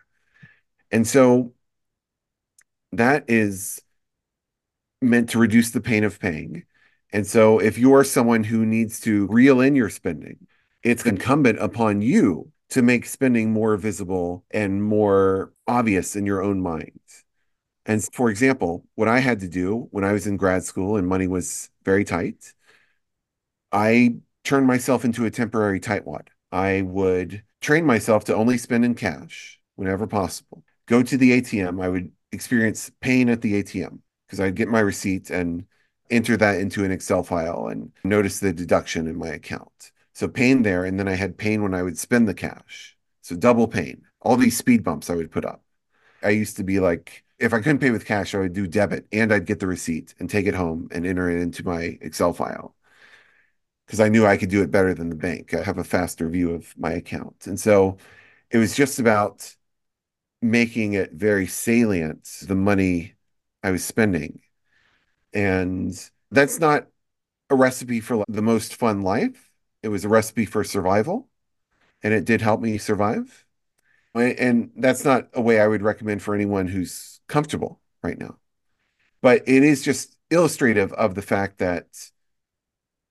And 0.91 1.07
so 1.07 1.53
that 2.91 3.25
is 3.27 3.81
meant 5.01 5.29
to 5.29 5.39
reduce 5.39 5.71
the 5.71 5.81
pain 5.81 6.03
of 6.03 6.19
paying 6.19 6.63
and 7.13 7.27
so 7.27 7.59
if 7.59 7.77
you're 7.77 8.03
someone 8.03 8.43
who 8.43 8.65
needs 8.65 8.99
to 9.01 9.27
reel 9.27 9.61
in 9.61 9.75
your 9.75 9.89
spending, 9.89 10.47
it's 10.81 11.05
incumbent 11.05 11.59
upon 11.59 12.01
you 12.01 12.51
to 12.73 12.81
make 12.81 13.05
spending 13.05 13.53
more 13.53 13.77
visible 13.77 14.43
and 14.49 14.83
more 14.83 15.53
obvious 15.67 16.15
in 16.15 16.25
your 16.25 16.41
own 16.41 16.59
mind. 16.59 16.99
And 17.85 18.03
for 18.13 18.31
example, 18.31 18.83
what 18.95 19.07
I 19.07 19.19
had 19.19 19.41
to 19.41 19.47
do 19.47 19.87
when 19.91 20.03
I 20.03 20.11
was 20.11 20.25
in 20.25 20.37
grad 20.37 20.63
school 20.63 20.95
and 20.97 21.07
money 21.07 21.27
was 21.27 21.69
very 21.85 22.03
tight, 22.03 22.53
I 23.71 24.15
turned 24.43 24.65
myself 24.65 25.05
into 25.05 25.25
a 25.25 25.29
temporary 25.29 25.79
tightwad. 25.79 26.29
I 26.51 26.81
would 26.81 27.43
train 27.61 27.85
myself 27.85 28.25
to 28.25 28.35
only 28.35 28.57
spend 28.57 28.85
in 28.85 28.95
cash 28.95 29.59
whenever 29.75 30.07
possible. 30.07 30.63
Go 30.87 31.03
to 31.03 31.15
the 31.15 31.39
ATM. 31.41 31.79
I 31.79 31.89
would 31.89 32.11
experience 32.31 32.89
pain 33.01 33.29
at 33.29 33.41
the 33.41 33.61
ATM 33.61 33.99
because 34.25 34.39
I'd 34.39 34.55
get 34.55 34.67
my 34.67 34.79
receipt 34.79 35.29
and 35.29 35.65
enter 36.09 36.37
that 36.37 36.59
into 36.59 36.83
an 36.83 36.91
Excel 36.91 37.21
file 37.21 37.67
and 37.67 37.91
notice 38.03 38.39
the 38.39 38.51
deduction 38.51 39.05
in 39.05 39.15
my 39.15 39.29
account. 39.29 39.91
So 40.13 40.27
pain 40.27 40.61
there. 40.63 40.85
And 40.85 40.99
then 40.99 41.07
I 41.07 41.15
had 41.15 41.37
pain 41.37 41.63
when 41.63 41.73
I 41.73 41.83
would 41.83 41.97
spend 41.97 42.27
the 42.27 42.33
cash. 42.33 42.97
So 43.21 43.35
double 43.35 43.67
pain. 43.67 44.03
All 44.21 44.37
these 44.37 44.57
speed 44.57 44.83
bumps 44.83 45.09
I 45.09 45.15
would 45.15 45.31
put 45.31 45.45
up. 45.45 45.63
I 46.23 46.29
used 46.29 46.57
to 46.57 46.63
be 46.63 46.79
like, 46.79 47.23
if 47.39 47.53
I 47.53 47.59
couldn't 47.59 47.79
pay 47.79 47.91
with 47.91 48.05
cash, 48.05 48.35
I 48.35 48.39
would 48.39 48.53
do 48.53 48.67
debit 48.67 49.07
and 49.11 49.33
I'd 49.33 49.45
get 49.45 49.59
the 49.59 49.67
receipt 49.67 50.15
and 50.19 50.29
take 50.29 50.47
it 50.47 50.55
home 50.55 50.87
and 50.91 51.05
enter 51.05 51.29
it 51.29 51.41
into 51.41 51.65
my 51.65 51.97
Excel 52.01 52.33
file 52.33 52.75
because 53.85 53.99
I 53.99 54.09
knew 54.09 54.25
I 54.25 54.37
could 54.37 54.49
do 54.49 54.61
it 54.63 54.71
better 54.71 54.93
than 54.93 55.09
the 55.09 55.15
bank. 55.15 55.53
I 55.53 55.63
have 55.63 55.77
a 55.77 55.83
faster 55.83 56.29
view 56.29 56.51
of 56.53 56.73
my 56.77 56.91
account. 56.91 57.47
And 57.47 57.59
so 57.59 57.97
it 58.51 58.57
was 58.57 58.75
just 58.75 58.99
about 58.99 59.55
making 60.41 60.93
it 60.93 61.13
very 61.13 61.47
salient, 61.47 62.25
the 62.43 62.55
money 62.55 63.15
I 63.63 63.71
was 63.71 63.85
spending 63.85 64.41
and 65.33 66.09
that's 66.31 66.59
not 66.59 66.87
a 67.49 67.55
recipe 67.55 67.99
for 67.99 68.23
the 68.27 68.41
most 68.41 68.75
fun 68.75 69.01
life. 69.01 69.51
It 69.83 69.89
was 69.89 70.05
a 70.05 70.09
recipe 70.09 70.45
for 70.45 70.63
survival, 70.63 71.29
and 72.01 72.13
it 72.13 72.25
did 72.25 72.41
help 72.41 72.61
me 72.61 72.77
survive. 72.77 73.45
And 74.15 74.71
that's 74.75 75.03
not 75.03 75.27
a 75.33 75.41
way 75.41 75.59
I 75.59 75.67
would 75.67 75.81
recommend 75.81 76.21
for 76.21 76.33
anyone 76.33 76.67
who's 76.67 77.19
comfortable 77.27 77.81
right 78.01 78.17
now. 78.17 78.37
But 79.21 79.43
it 79.47 79.63
is 79.63 79.83
just 79.83 80.17
illustrative 80.29 80.93
of 80.93 81.15
the 81.15 81.21
fact 81.21 81.59
that 81.59 81.85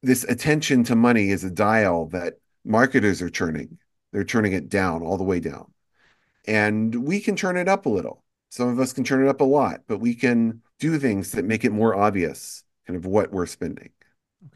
this 0.03 0.25
attention 0.25 0.85
to 0.85 0.97
money 0.97 1.31
is 1.31 1.45
a 1.45 1.51
dial 1.51 2.07
that 2.07 2.35
marketers 2.65 3.23
are 3.23 3.31
turning. 3.31 3.79
They're 4.13 4.25
turning 4.25 4.53
it 4.53 4.69
down, 4.69 5.03
all 5.03 5.17
the 5.17 5.25
way 5.25 5.41
down. 5.41 5.73
And 6.47 7.07
we 7.07 7.21
can 7.21 7.37
turn 7.37 7.57
it 7.57 7.69
up 7.69 7.87
a 7.87 7.89
little. 7.89 8.25
Some 8.51 8.69
of 8.69 8.79
us 8.79 8.93
can 8.93 9.05
turn 9.05 9.25
it 9.25 9.29
up 9.29 9.41
a 9.41 9.45
lot, 9.45 9.83
but 9.87 9.99
we 9.99 10.15
can 10.15 10.63
do 10.79 10.99
things 10.99 11.33
that 11.33 11.45
make 11.45 11.65
it 11.65 11.73
more 11.73 11.95
obvious 11.95 12.65
kind 12.87 12.97
of 12.97 13.07
what 13.07 13.33
we're 13.33 13.47
spending. 13.47 13.91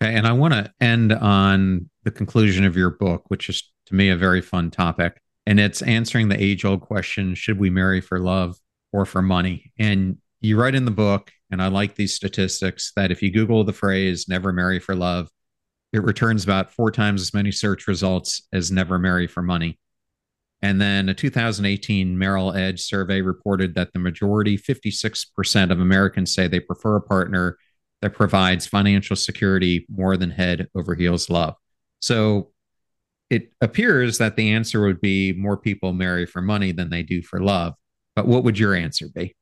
Okay. 0.02 0.14
And 0.14 0.26
I 0.26 0.32
want 0.32 0.52
to 0.54 0.72
end 0.80 1.12
on 1.12 1.88
the 2.06 2.10
conclusion 2.12 2.64
of 2.64 2.76
your 2.76 2.90
book, 2.90 3.24
which 3.28 3.48
is 3.48 3.70
to 3.84 3.94
me 3.94 4.08
a 4.08 4.16
very 4.16 4.40
fun 4.40 4.70
topic. 4.70 5.20
And 5.44 5.58
it's 5.58 5.82
answering 5.82 6.28
the 6.28 6.40
age 6.40 6.64
old 6.64 6.80
question 6.80 7.34
should 7.34 7.58
we 7.58 7.68
marry 7.68 8.00
for 8.00 8.20
love 8.20 8.56
or 8.92 9.04
for 9.04 9.20
money? 9.20 9.72
And 9.76 10.18
you 10.40 10.58
write 10.58 10.76
in 10.76 10.84
the 10.84 10.92
book, 10.92 11.32
and 11.50 11.60
I 11.60 11.66
like 11.66 11.96
these 11.96 12.14
statistics, 12.14 12.92
that 12.94 13.10
if 13.10 13.22
you 13.22 13.32
Google 13.32 13.64
the 13.64 13.72
phrase 13.72 14.28
never 14.28 14.52
marry 14.52 14.78
for 14.78 14.94
love, 14.94 15.28
it 15.92 16.04
returns 16.04 16.44
about 16.44 16.72
four 16.72 16.92
times 16.92 17.20
as 17.20 17.34
many 17.34 17.50
search 17.50 17.88
results 17.88 18.46
as 18.52 18.70
never 18.70 18.98
marry 19.00 19.26
for 19.26 19.42
money. 19.42 19.78
And 20.62 20.80
then 20.80 21.08
a 21.08 21.14
2018 21.14 22.16
Merrill 22.16 22.54
Edge 22.54 22.80
survey 22.80 23.20
reported 23.20 23.74
that 23.74 23.92
the 23.92 23.98
majority, 23.98 24.56
56% 24.56 25.72
of 25.72 25.80
Americans 25.80 26.32
say 26.32 26.46
they 26.46 26.60
prefer 26.60 26.96
a 26.96 27.02
partner 27.02 27.58
that 28.00 28.14
provides 28.14 28.64
financial 28.64 29.16
security 29.16 29.86
more 29.90 30.16
than 30.16 30.30
head 30.30 30.68
over 30.76 30.94
heels 30.94 31.28
love. 31.28 31.56
So 32.00 32.50
it 33.30 33.52
appears 33.60 34.18
that 34.18 34.36
the 34.36 34.52
answer 34.52 34.82
would 34.82 35.00
be 35.00 35.32
more 35.32 35.56
people 35.56 35.92
marry 35.92 36.26
for 36.26 36.40
money 36.40 36.72
than 36.72 36.90
they 36.90 37.02
do 37.02 37.22
for 37.22 37.40
love. 37.40 37.74
But 38.14 38.26
what 38.26 38.44
would 38.44 38.58
your 38.58 38.74
answer 38.74 39.08
be? 39.14 39.34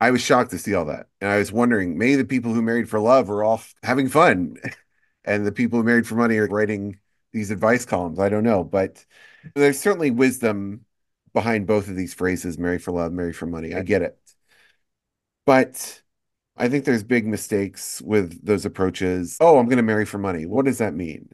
I 0.00 0.10
was 0.10 0.20
shocked 0.20 0.50
to 0.50 0.58
see 0.58 0.74
all 0.74 0.86
that. 0.86 1.06
And 1.20 1.30
I 1.30 1.38
was 1.38 1.52
wondering, 1.52 1.96
maybe 1.96 2.16
the 2.16 2.24
people 2.24 2.52
who 2.52 2.62
married 2.62 2.88
for 2.88 3.00
love 3.00 3.30
are 3.30 3.44
off 3.44 3.74
having 3.82 4.08
fun, 4.08 4.56
and 5.24 5.46
the 5.46 5.52
people 5.52 5.78
who 5.78 5.84
married 5.84 6.06
for 6.06 6.16
money 6.16 6.36
are 6.36 6.46
writing 6.46 6.98
these 7.32 7.50
advice 7.50 7.84
columns. 7.84 8.18
I 8.18 8.28
don't 8.28 8.44
know. 8.44 8.64
But 8.64 9.04
there's 9.54 9.78
certainly 9.78 10.10
wisdom 10.10 10.84
behind 11.32 11.66
both 11.66 11.88
of 11.88 11.96
these 11.96 12.14
phrases 12.14 12.58
marry 12.58 12.78
for 12.78 12.92
love, 12.92 13.12
marry 13.12 13.32
for 13.32 13.46
money. 13.46 13.74
I 13.74 13.82
get 13.82 14.02
it. 14.02 14.18
But 15.46 16.02
I 16.56 16.68
think 16.68 16.84
there's 16.84 17.02
big 17.02 17.26
mistakes 17.26 18.00
with 18.02 18.44
those 18.44 18.64
approaches. 18.64 19.36
Oh, 19.40 19.58
I'm 19.58 19.66
going 19.66 19.78
to 19.78 19.82
marry 19.82 20.04
for 20.04 20.18
money. 20.18 20.46
What 20.46 20.66
does 20.66 20.78
that 20.78 20.94
mean? 20.94 21.28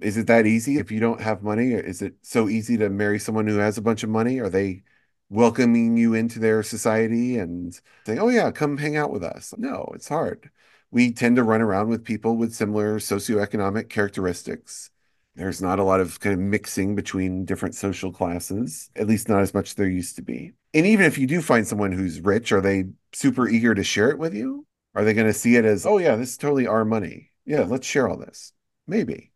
Is 0.00 0.16
it 0.16 0.26
that 0.26 0.46
easy 0.46 0.78
if 0.78 0.90
you 0.90 0.98
don't 0.98 1.20
have 1.20 1.42
money? 1.42 1.72
Is 1.72 2.02
it 2.02 2.14
so 2.22 2.48
easy 2.48 2.76
to 2.78 2.90
marry 2.90 3.18
someone 3.18 3.46
who 3.46 3.58
has 3.58 3.78
a 3.78 3.82
bunch 3.82 4.02
of 4.02 4.10
money? 4.10 4.40
Are 4.40 4.48
they 4.48 4.82
welcoming 5.30 5.96
you 5.96 6.14
into 6.14 6.40
their 6.40 6.62
society 6.62 7.38
and 7.38 7.78
saying, 8.04 8.18
oh, 8.18 8.28
yeah, 8.28 8.50
come 8.50 8.76
hang 8.76 8.96
out 8.96 9.12
with 9.12 9.22
us? 9.22 9.54
No, 9.56 9.90
it's 9.94 10.08
hard. 10.08 10.50
We 10.90 11.12
tend 11.12 11.36
to 11.36 11.44
run 11.44 11.62
around 11.62 11.88
with 11.88 12.04
people 12.04 12.36
with 12.36 12.54
similar 12.54 12.98
socioeconomic 12.98 13.88
characteristics. 13.88 14.90
There's 15.36 15.62
not 15.62 15.80
a 15.80 15.84
lot 15.84 16.00
of 16.00 16.20
kind 16.20 16.32
of 16.32 16.38
mixing 16.40 16.94
between 16.94 17.44
different 17.44 17.74
social 17.74 18.12
classes, 18.12 18.90
at 18.94 19.08
least 19.08 19.28
not 19.28 19.42
as 19.42 19.54
much 19.54 19.70
as 19.70 19.74
there 19.74 19.88
used 19.88 20.16
to 20.16 20.22
be. 20.22 20.52
And 20.72 20.86
even 20.86 21.06
if 21.06 21.18
you 21.18 21.26
do 21.26 21.40
find 21.40 21.66
someone 21.66 21.92
who's 21.92 22.20
rich, 22.20 22.52
are 22.52 22.60
they 22.60 22.84
super 23.14 23.48
eager 23.48 23.74
to 23.74 23.84
share 23.84 24.10
it 24.10 24.18
with 24.18 24.34
you? 24.34 24.66
Are 24.94 25.04
they 25.04 25.14
going 25.14 25.26
to 25.26 25.32
see 25.32 25.56
it 25.56 25.64
as, 25.64 25.86
oh, 25.86 25.98
yeah, 25.98 26.16
this 26.16 26.30
is 26.30 26.36
totally 26.36 26.66
our 26.66 26.84
money? 26.84 27.30
Yeah, 27.44 27.62
let's 27.62 27.86
share 27.86 28.08
all 28.08 28.16
this. 28.16 28.52
Maybe, 28.86 29.32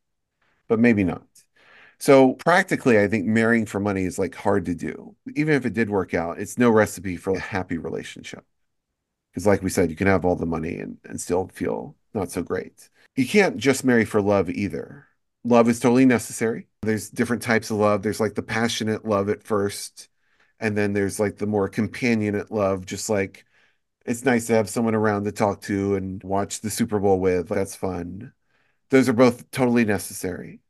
but 0.68 0.78
maybe 0.78 1.04
not. 1.04 1.26
So 1.98 2.34
practically, 2.34 3.00
I 3.00 3.08
think 3.08 3.26
marrying 3.26 3.66
for 3.66 3.80
money 3.80 4.04
is 4.04 4.18
like 4.18 4.34
hard 4.34 4.66
to 4.66 4.74
do. 4.74 5.16
Even 5.34 5.54
if 5.54 5.66
it 5.66 5.74
did 5.74 5.90
work 5.90 6.14
out, 6.14 6.38
it's 6.38 6.58
no 6.58 6.70
recipe 6.70 7.16
for 7.16 7.34
a 7.34 7.40
happy 7.40 7.76
relationship. 7.76 8.44
Because, 9.32 9.46
like 9.46 9.62
we 9.62 9.70
said, 9.70 9.90
you 9.90 9.96
can 9.96 10.06
have 10.06 10.24
all 10.24 10.36
the 10.36 10.46
money 10.46 10.78
and, 10.78 10.98
and 11.04 11.20
still 11.20 11.48
feel 11.52 11.96
not 12.14 12.30
so 12.30 12.42
great. 12.42 12.88
You 13.16 13.26
can't 13.26 13.56
just 13.56 13.84
marry 13.84 14.04
for 14.04 14.22
love 14.22 14.48
either. 14.48 15.06
Love 15.44 15.68
is 15.68 15.80
totally 15.80 16.06
necessary. 16.06 16.68
There's 16.82 17.10
different 17.10 17.42
types 17.42 17.70
of 17.70 17.78
love. 17.78 18.02
There's 18.02 18.20
like 18.20 18.34
the 18.34 18.42
passionate 18.42 19.04
love 19.04 19.28
at 19.28 19.42
first, 19.42 20.08
and 20.60 20.76
then 20.76 20.92
there's 20.92 21.18
like 21.18 21.36
the 21.36 21.46
more 21.46 21.68
companionate 21.68 22.50
love, 22.50 22.86
just 22.86 23.10
like 23.10 23.44
it's 24.08 24.24
nice 24.24 24.46
to 24.46 24.54
have 24.54 24.70
someone 24.70 24.94
around 24.94 25.24
to 25.24 25.32
talk 25.32 25.60
to 25.60 25.94
and 25.94 26.22
watch 26.24 26.62
the 26.62 26.70
Super 26.70 26.98
Bowl 26.98 27.20
with. 27.20 27.48
That's 27.48 27.76
fun. 27.76 28.32
Those 28.88 29.06
are 29.06 29.12
both 29.12 29.50
totally 29.50 29.84
necessary. 29.84 30.60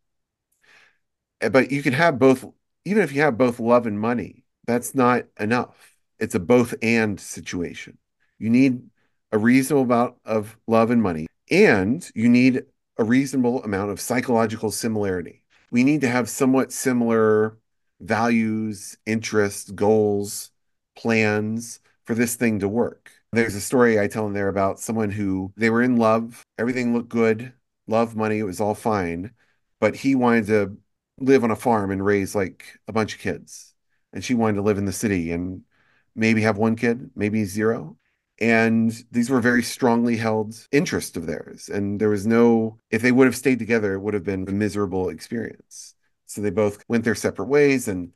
Eh, 1.41 1.49
but 1.49 1.71
you 1.71 1.83
can 1.83 1.93
have 1.93 2.19
both, 2.19 2.45
even 2.85 3.03
if 3.05 3.13
you 3.13 3.21
have 3.23 3.39
both 3.39 3.61
love 3.61 3.87
and 3.87 4.01
money, 4.01 4.45
that's 4.67 4.93
not 4.93 5.27
enough. 5.39 5.97
It's 6.19 6.35
a 6.35 6.41
both 6.41 6.75
and 6.83 7.21
situation. 7.21 7.99
You 8.41 8.51
need 8.51 8.83
a 9.31 9.39
reasonable 9.39 9.85
amount 9.85 10.17
of 10.25 10.59
love 10.67 10.91
and 10.91 11.01
money, 11.01 11.29
and 11.49 12.11
you 12.17 12.29
need 12.29 12.65
a 12.97 13.05
reasonable 13.05 13.63
amount 13.63 13.93
of 13.93 14.01
psychological 14.01 14.73
similarity. 14.73 15.45
We 15.71 15.85
need 15.85 16.01
to 16.01 16.09
have 16.09 16.29
somewhat 16.29 16.73
similar 16.73 17.57
values, 18.01 18.97
interests, 19.07 19.71
goals, 19.71 20.51
plans 20.97 21.79
for 22.05 22.17
this 22.17 22.35
thing 22.35 22.59
to 22.61 22.69
work. 22.69 23.13
There's 23.33 23.55
a 23.55 23.61
story 23.61 24.01
I 24.01 24.07
tell 24.07 24.27
in 24.27 24.33
there 24.33 24.49
about 24.49 24.81
someone 24.81 25.11
who 25.11 25.53
they 25.57 25.69
were 25.71 25.83
in 25.83 25.97
love, 25.97 26.43
everything 26.59 26.95
looked 26.95 27.11
good, 27.11 27.53
love, 27.87 28.17
money, 28.17 28.39
it 28.39 28.45
was 28.45 28.61
all 28.61 28.75
fine, 28.75 29.33
but 29.81 29.95
he 29.97 30.15
wanted 30.15 30.47
to 30.47 30.79
live 31.19 31.45
on 31.45 31.51
a 31.51 31.57
farm 31.57 31.91
and 31.91 32.05
raise 32.05 32.35
like 32.35 32.79
a 32.89 32.93
bunch 32.93 33.15
of 33.15 33.21
kids. 33.21 33.75
And 34.13 34.25
she 34.25 34.35
wanted 34.35 34.57
to 34.57 34.63
live 34.63 34.79
in 34.79 34.87
the 34.87 34.93
city 34.93 35.31
and 35.33 35.63
maybe 36.15 36.43
have 36.43 36.57
one 36.57 36.77
kid, 36.77 37.11
maybe 37.15 37.45
zero. 37.45 37.99
And 38.41 38.93
these 39.11 39.29
were 39.29 39.41
very 39.41 39.63
strongly 39.63 40.17
held 40.17 40.55
interests 40.71 41.17
of 41.17 41.27
theirs. 41.27 41.69
And 41.69 42.01
there 42.01 42.09
was 42.09 42.27
no, 42.27 42.79
if 42.91 43.03
they 43.03 43.13
would 43.13 43.27
have 43.27 43.37
stayed 43.37 43.59
together, 43.59 43.95
it 43.95 44.01
would 44.01 44.15
have 44.15 44.25
been 44.25 44.49
a 44.49 44.53
miserable 44.53 45.09
experience. 45.11 45.95
So 46.27 46.41
they 46.41 46.51
both 46.51 46.83
went 46.89 47.05
their 47.05 47.15
separate 47.15 47.49
ways. 47.49 47.89
And 47.89 48.13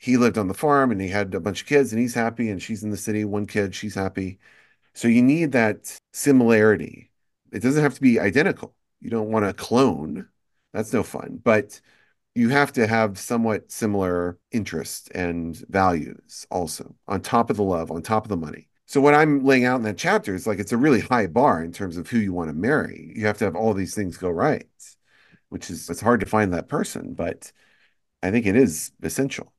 he 0.00 0.16
lived 0.16 0.38
on 0.38 0.48
the 0.48 0.54
farm 0.54 0.90
and 0.90 1.00
he 1.00 1.08
had 1.08 1.34
a 1.34 1.40
bunch 1.40 1.60
of 1.60 1.68
kids 1.68 1.92
and 1.92 2.00
he's 2.00 2.14
happy. 2.14 2.48
And 2.50 2.62
she's 2.62 2.82
in 2.82 2.90
the 2.90 2.96
city, 2.96 3.24
one 3.24 3.46
kid, 3.46 3.74
she's 3.74 3.94
happy. 3.94 4.38
So 4.94 5.08
you 5.08 5.22
need 5.22 5.52
that 5.52 6.00
similarity. 6.14 7.10
It 7.52 7.60
doesn't 7.60 7.82
have 7.82 7.94
to 7.94 8.00
be 8.00 8.18
identical. 8.18 8.74
You 9.00 9.10
don't 9.10 9.30
want 9.30 9.44
to 9.44 9.52
clone. 9.52 10.28
That's 10.72 10.92
no 10.94 11.02
fun. 11.02 11.40
But 11.44 11.80
you 12.34 12.48
have 12.48 12.72
to 12.74 12.86
have 12.86 13.18
somewhat 13.18 13.70
similar 13.70 14.38
interests 14.52 15.08
and 15.10 15.56
values 15.68 16.46
also 16.50 16.96
on 17.06 17.20
top 17.20 17.50
of 17.50 17.56
the 17.58 17.62
love, 17.62 17.90
on 17.90 18.02
top 18.02 18.24
of 18.24 18.30
the 18.30 18.36
money. 18.38 18.68
So 18.86 19.02
what 19.02 19.14
I'm 19.14 19.44
laying 19.44 19.66
out 19.66 19.76
in 19.76 19.82
that 19.82 19.98
chapter 19.98 20.34
is 20.34 20.46
like 20.46 20.58
it's 20.58 20.72
a 20.72 20.78
really 20.78 21.00
high 21.00 21.26
bar 21.26 21.62
in 21.62 21.72
terms 21.72 21.98
of 21.98 22.08
who 22.08 22.18
you 22.18 22.32
want 22.32 22.48
to 22.48 22.54
marry. 22.54 23.12
You 23.14 23.26
have 23.26 23.38
to 23.38 23.44
have 23.44 23.56
all 23.56 23.74
these 23.74 23.94
things 23.94 24.16
go 24.16 24.30
right, 24.30 24.66
which 25.50 25.70
is 25.70 25.90
it's 25.90 26.00
hard 26.00 26.20
to 26.20 26.26
find 26.26 26.54
that 26.54 26.68
person, 26.68 27.14
but 27.14 27.52
I 28.22 28.30
think 28.30 28.46
it 28.46 28.56
is 28.56 28.92
essential. 29.02 29.52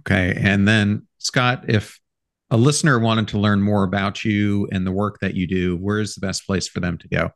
Okay. 0.00 0.38
And 0.40 0.66
then 0.66 1.06
Scott, 1.18 1.64
if 1.68 1.98
a 2.50 2.56
listener 2.56 2.98
wanted 2.98 3.28
to 3.28 3.38
learn 3.38 3.60
more 3.60 3.84
about 3.84 4.24
you 4.24 4.68
and 4.72 4.86
the 4.86 4.92
work 4.92 5.18
that 5.20 5.34
you 5.34 5.46
do, 5.46 5.76
where's 5.76 6.14
the 6.14 6.26
best 6.26 6.46
place 6.46 6.68
for 6.68 6.80
them 6.80 6.98
to 6.98 7.08
go? 7.08 7.30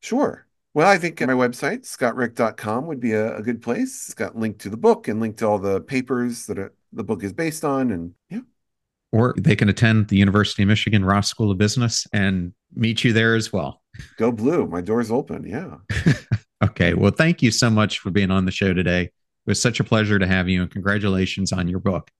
Sure. 0.00 0.46
Well, 0.74 0.88
I 0.88 0.98
think 0.98 1.20
my 1.20 1.28
website, 1.28 1.86
scottrick.com, 1.86 2.86
would 2.86 3.00
be 3.00 3.12
a, 3.12 3.36
a 3.36 3.42
good 3.42 3.62
place. 3.62 4.06
It's 4.06 4.14
got 4.14 4.36
linked 4.36 4.60
to 4.60 4.70
the 4.70 4.76
book 4.76 5.08
and 5.08 5.18
linked 5.18 5.38
to 5.40 5.46
all 5.46 5.58
the 5.58 5.80
papers 5.80 6.46
that 6.46 6.58
are, 6.58 6.74
the 6.92 7.02
book 7.02 7.24
is 7.24 7.32
based 7.32 7.64
on. 7.64 7.90
And 7.90 8.12
yeah, 8.30 8.40
or 9.12 9.34
they 9.38 9.56
can 9.56 9.68
attend 9.68 10.08
the 10.08 10.16
University 10.16 10.62
of 10.62 10.68
Michigan 10.68 11.04
Ross 11.04 11.28
School 11.28 11.50
of 11.50 11.58
Business 11.58 12.06
and 12.12 12.52
meet 12.74 13.02
you 13.02 13.12
there 13.12 13.34
as 13.34 13.52
well. 13.52 13.82
Go 14.18 14.30
blue. 14.30 14.66
My 14.66 14.80
door's 14.80 15.10
open. 15.10 15.44
Yeah. 15.44 16.12
okay. 16.64 16.94
Well, 16.94 17.10
thank 17.10 17.42
you 17.42 17.50
so 17.50 17.70
much 17.70 17.98
for 17.98 18.10
being 18.10 18.30
on 18.30 18.44
the 18.44 18.52
show 18.52 18.74
today. 18.74 19.10
It 19.48 19.52
was 19.52 19.62
such 19.62 19.80
a 19.80 19.84
pleasure 19.84 20.18
to 20.18 20.26
have 20.26 20.46
you 20.50 20.60
and 20.60 20.70
congratulations 20.70 21.54
on 21.54 21.68
your 21.68 21.78
book. 21.80 22.10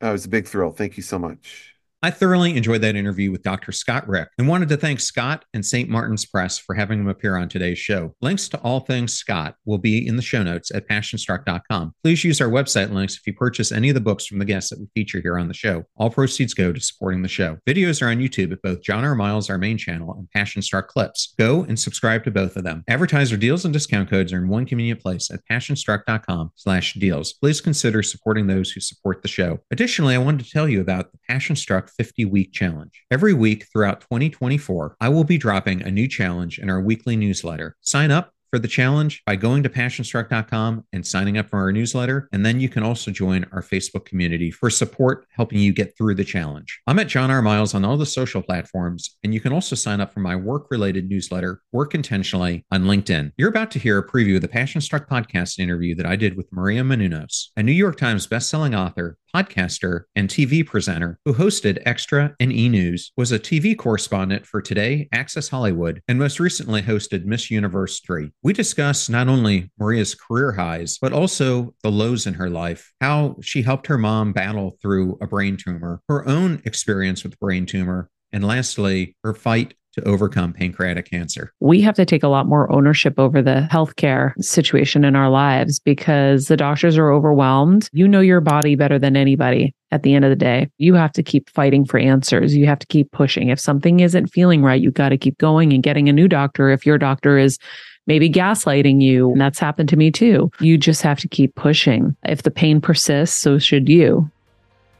Oh, 0.00 0.08
it 0.08 0.12
was 0.12 0.24
a 0.24 0.28
big 0.28 0.48
thrill. 0.48 0.72
Thank 0.72 0.96
you 0.96 1.04
so 1.04 1.20
much. 1.20 1.73
I 2.04 2.10
thoroughly 2.10 2.54
enjoyed 2.54 2.82
that 2.82 2.96
interview 2.96 3.32
with 3.32 3.42
Dr. 3.42 3.72
Scott 3.72 4.06
Rick 4.06 4.28
and 4.36 4.46
wanted 4.46 4.68
to 4.68 4.76
thank 4.76 5.00
Scott 5.00 5.46
and 5.54 5.64
St. 5.64 5.88
Martin's 5.88 6.26
Press 6.26 6.58
for 6.58 6.74
having 6.74 7.00
him 7.00 7.08
appear 7.08 7.38
on 7.38 7.48
today's 7.48 7.78
show. 7.78 8.14
Links 8.20 8.46
to 8.50 8.58
all 8.58 8.80
things 8.80 9.14
Scott 9.14 9.54
will 9.64 9.78
be 9.78 10.06
in 10.06 10.16
the 10.16 10.20
show 10.20 10.42
notes 10.42 10.70
at 10.70 10.86
passionstruck.com. 10.86 11.94
Please 12.02 12.22
use 12.22 12.42
our 12.42 12.50
website 12.50 12.92
links 12.92 13.16
if 13.16 13.26
you 13.26 13.32
purchase 13.32 13.72
any 13.72 13.88
of 13.88 13.94
the 13.94 14.02
books 14.02 14.26
from 14.26 14.38
the 14.38 14.44
guests 14.44 14.68
that 14.68 14.80
we 14.80 14.86
feature 14.94 15.22
here 15.22 15.38
on 15.38 15.48
the 15.48 15.54
show. 15.54 15.82
All 15.96 16.10
proceeds 16.10 16.52
go 16.52 16.74
to 16.74 16.78
supporting 16.78 17.22
the 17.22 17.28
show. 17.28 17.56
Videos 17.66 18.02
are 18.02 18.10
on 18.10 18.18
YouTube 18.18 18.52
at 18.52 18.60
both 18.60 18.82
John 18.82 19.02
R. 19.02 19.14
Miles, 19.14 19.48
our 19.48 19.56
main 19.56 19.78
channel, 19.78 20.12
and 20.12 20.30
Passion 20.30 20.60
Struck 20.60 20.88
Clips. 20.88 21.32
Go 21.38 21.62
and 21.62 21.80
subscribe 21.80 22.22
to 22.24 22.30
both 22.30 22.56
of 22.56 22.64
them. 22.64 22.84
Advertiser 22.86 23.38
deals 23.38 23.64
and 23.64 23.72
discount 23.72 24.10
codes 24.10 24.30
are 24.30 24.42
in 24.42 24.48
one 24.48 24.66
convenient 24.66 25.00
place 25.00 25.30
at 25.30 25.40
passionstruck.com 25.50 26.52
slash 26.54 26.92
deals. 26.92 27.32
Please 27.32 27.62
consider 27.62 28.02
supporting 28.02 28.46
those 28.46 28.72
who 28.72 28.80
support 28.80 29.22
the 29.22 29.28
show. 29.28 29.58
Additionally, 29.70 30.14
I 30.14 30.18
wanted 30.18 30.44
to 30.44 30.50
tell 30.50 30.68
you 30.68 30.82
about 30.82 31.10
the 31.10 31.18
Passion 31.26 31.56
Struck 31.56 31.93
50 31.96 32.24
week 32.26 32.52
challenge. 32.52 33.04
Every 33.10 33.32
week 33.32 33.66
throughout 33.72 34.00
2024, 34.02 34.96
I 35.00 35.08
will 35.08 35.24
be 35.24 35.38
dropping 35.38 35.82
a 35.82 35.90
new 35.90 36.08
challenge 36.08 36.58
in 36.58 36.68
our 36.68 36.80
weekly 36.80 37.16
newsletter. 37.16 37.76
Sign 37.80 38.10
up 38.10 38.33
for 38.54 38.60
the 38.60 38.68
challenge 38.68 39.20
by 39.26 39.34
going 39.34 39.64
to 39.64 39.68
passionstruck.com 39.68 40.84
and 40.92 41.04
signing 41.04 41.38
up 41.38 41.50
for 41.50 41.58
our 41.58 41.72
newsletter. 41.72 42.28
And 42.30 42.46
then 42.46 42.60
you 42.60 42.68
can 42.68 42.84
also 42.84 43.10
join 43.10 43.44
our 43.50 43.62
Facebook 43.62 44.04
community 44.04 44.52
for 44.52 44.70
support 44.70 45.26
helping 45.30 45.58
you 45.58 45.72
get 45.72 45.98
through 45.98 46.14
the 46.14 46.24
challenge. 46.24 46.80
I'm 46.86 47.00
at 47.00 47.08
John 47.08 47.32
R. 47.32 47.42
Miles 47.42 47.74
on 47.74 47.84
all 47.84 47.96
the 47.96 48.06
social 48.06 48.42
platforms, 48.42 49.16
and 49.24 49.34
you 49.34 49.40
can 49.40 49.52
also 49.52 49.74
sign 49.74 50.00
up 50.00 50.14
for 50.14 50.20
my 50.20 50.36
work 50.36 50.70
related 50.70 51.10
newsletter, 51.10 51.62
Work 51.72 51.96
Intentionally, 51.96 52.64
on 52.70 52.84
LinkedIn. 52.84 53.32
You're 53.36 53.48
about 53.48 53.72
to 53.72 53.80
hear 53.80 53.98
a 53.98 54.08
preview 54.08 54.36
of 54.36 54.42
the 54.42 54.46
Passion 54.46 54.80
Struck 54.80 55.08
podcast 55.08 55.58
interview 55.58 55.96
that 55.96 56.06
I 56.06 56.14
did 56.14 56.36
with 56.36 56.52
Maria 56.52 56.84
Menounos, 56.84 57.48
a 57.56 57.62
New 57.64 57.72
York 57.72 57.96
Times 57.96 58.28
bestselling 58.28 58.78
author 58.78 59.18
podcaster, 59.34 60.02
and 60.14 60.28
TV 60.28 60.64
presenter 60.64 61.18
who 61.24 61.34
hosted 61.34 61.82
Extra 61.84 62.34
and 62.38 62.52
E! 62.52 62.68
News, 62.68 63.12
was 63.16 63.32
a 63.32 63.38
TV 63.38 63.76
correspondent 63.76 64.46
for 64.46 64.62
Today, 64.62 65.08
Access 65.12 65.48
Hollywood, 65.48 66.00
and 66.08 66.18
most 66.18 66.40
recently 66.40 66.82
hosted 66.82 67.24
Miss 67.24 67.50
Universe 67.50 68.00
3. 68.00 68.30
We 68.44 68.52
discuss 68.52 69.08
not 69.08 69.26
only 69.26 69.70
Maria's 69.78 70.14
career 70.14 70.52
highs, 70.52 70.98
but 70.98 71.14
also 71.14 71.74
the 71.82 71.90
lows 71.90 72.26
in 72.26 72.34
her 72.34 72.50
life, 72.50 72.92
how 73.00 73.36
she 73.40 73.62
helped 73.62 73.86
her 73.86 73.96
mom 73.96 74.34
battle 74.34 74.76
through 74.82 75.16
a 75.22 75.26
brain 75.26 75.56
tumor, 75.56 76.02
her 76.10 76.28
own 76.28 76.60
experience 76.66 77.24
with 77.24 77.40
brain 77.40 77.64
tumor, 77.64 78.10
and 78.34 78.44
lastly, 78.44 79.16
her 79.24 79.32
fight 79.32 79.72
to 79.94 80.06
overcome 80.06 80.52
pancreatic 80.52 81.08
cancer. 81.08 81.52
We 81.60 81.80
have 81.82 81.94
to 81.94 82.04
take 82.04 82.22
a 82.22 82.28
lot 82.28 82.46
more 82.46 82.70
ownership 82.70 83.18
over 83.18 83.40
the 83.40 83.66
healthcare 83.70 84.32
situation 84.42 85.04
in 85.04 85.16
our 85.16 85.30
lives 85.30 85.78
because 85.78 86.48
the 86.48 86.56
doctors 86.56 86.98
are 86.98 87.12
overwhelmed. 87.12 87.88
You 87.92 88.06
know 88.06 88.20
your 88.20 88.40
body 88.42 88.74
better 88.74 88.98
than 88.98 89.16
anybody 89.16 89.74
at 89.90 90.02
the 90.02 90.14
end 90.14 90.24
of 90.24 90.30
the 90.30 90.36
day. 90.36 90.68
You 90.76 90.94
have 90.94 91.12
to 91.12 91.22
keep 91.22 91.48
fighting 91.48 91.86
for 91.86 91.98
answers. 91.98 92.56
You 92.56 92.66
have 92.66 92.80
to 92.80 92.86
keep 92.88 93.10
pushing. 93.12 93.48
If 93.48 93.60
something 93.60 94.00
isn't 94.00 94.32
feeling 94.32 94.62
right, 94.62 94.82
you 94.82 94.90
got 94.90 95.10
to 95.10 95.16
keep 95.16 95.38
going 95.38 95.72
and 95.72 95.82
getting 95.82 96.08
a 96.08 96.12
new 96.12 96.28
doctor 96.28 96.70
if 96.70 96.84
your 96.84 96.98
doctor 96.98 97.38
is 97.38 97.58
maybe 98.06 98.30
gaslighting 98.30 99.02
you. 99.02 99.32
And 99.32 99.40
that's 99.40 99.58
happened 99.58 99.88
to 99.90 99.96
me 99.96 100.10
too. 100.10 100.50
You 100.60 100.78
just 100.78 101.02
have 101.02 101.18
to 101.20 101.28
keep 101.28 101.54
pushing. 101.54 102.16
If 102.24 102.42
the 102.42 102.50
pain 102.50 102.80
persists, 102.80 103.36
so 103.36 103.58
should 103.58 103.88
you. 103.88 104.30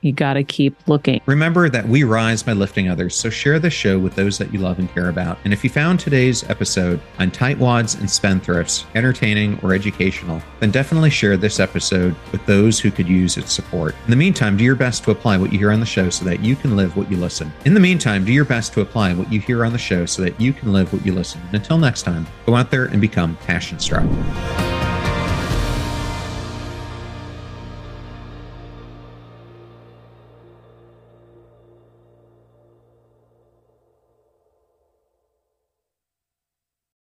You 0.05 0.13
got 0.13 0.35
to 0.35 0.45
keep 0.45 0.77
looking. 0.87 1.23
Remember 1.25 1.71
that 1.71 1.89
we 1.89 2.05
rise 2.05 2.43
by 2.43 2.53
lifting 2.53 2.91
others, 2.91 3.17
so 3.17 3.31
share 3.31 3.59
the 3.59 3.71
show 3.71 3.99
with 3.99 4.15
those 4.15 4.37
that 4.37 4.53
you 4.53 4.59
love 4.59 4.79
and 4.79 4.93
care 4.93 5.09
about. 5.09 5.39
And 5.45 5.53
if 5.55 5.65
you 5.65 5.71
found 5.71 5.99
today's 5.99 6.49
episode 6.51 7.01
on 7.19 7.31
tightwads 7.31 7.99
and 7.99 8.07
spendthrifts 8.07 8.85
entertaining 8.95 9.59
or 9.63 9.73
educational, 9.73 10.43
then 10.61 10.71
definitely 10.71 11.09
share 11.09 11.39
this 11.39 11.59
episode 11.59 12.15
with 12.33 12.45
those 12.45 12.79
who 12.79 12.91
could 12.91 13.09
use 13.09 13.39
its 13.39 13.55
support. 13.55 13.95
In 14.05 14.11
the 14.11 14.17
meantime, 14.17 14.59
do 14.59 14.65
your 14.65 14.77
best 14.77 15.05
to 15.05 15.11
apply 15.11 15.39
what 15.39 15.51
you 15.51 15.59
hear 15.59 15.73
on 15.73 15.81
the 15.81 15.87
show 15.87 16.11
so 16.11 16.27
that 16.27 16.41
you 16.41 16.55
can 16.55 16.77
live 16.77 16.99
what 16.99 17.11
you 17.11 17.17
listen. 17.17 17.51
In 17.65 17.73
the 17.73 17.81
meantime, 17.81 18.27
do 18.27 18.33
your 18.33 18.45
best 18.45 18.75
to 18.75 18.83
apply 18.83 19.15
what 19.15 19.33
you 19.33 19.41
hear 19.41 19.65
on 19.65 19.73
the 19.73 19.79
show 19.79 20.05
so 20.05 20.21
that 20.21 20.39
you 20.39 20.53
can 20.53 20.71
live 20.71 20.93
what 20.93 21.07
you 21.07 21.15
listen. 21.15 21.41
And 21.47 21.55
until 21.55 21.79
next 21.79 22.03
time, 22.03 22.27
go 22.45 22.55
out 22.55 22.71
there 22.71 22.85
and 22.85 23.01
become 23.01 23.39
passion 23.47 23.79
struck. 23.79 24.05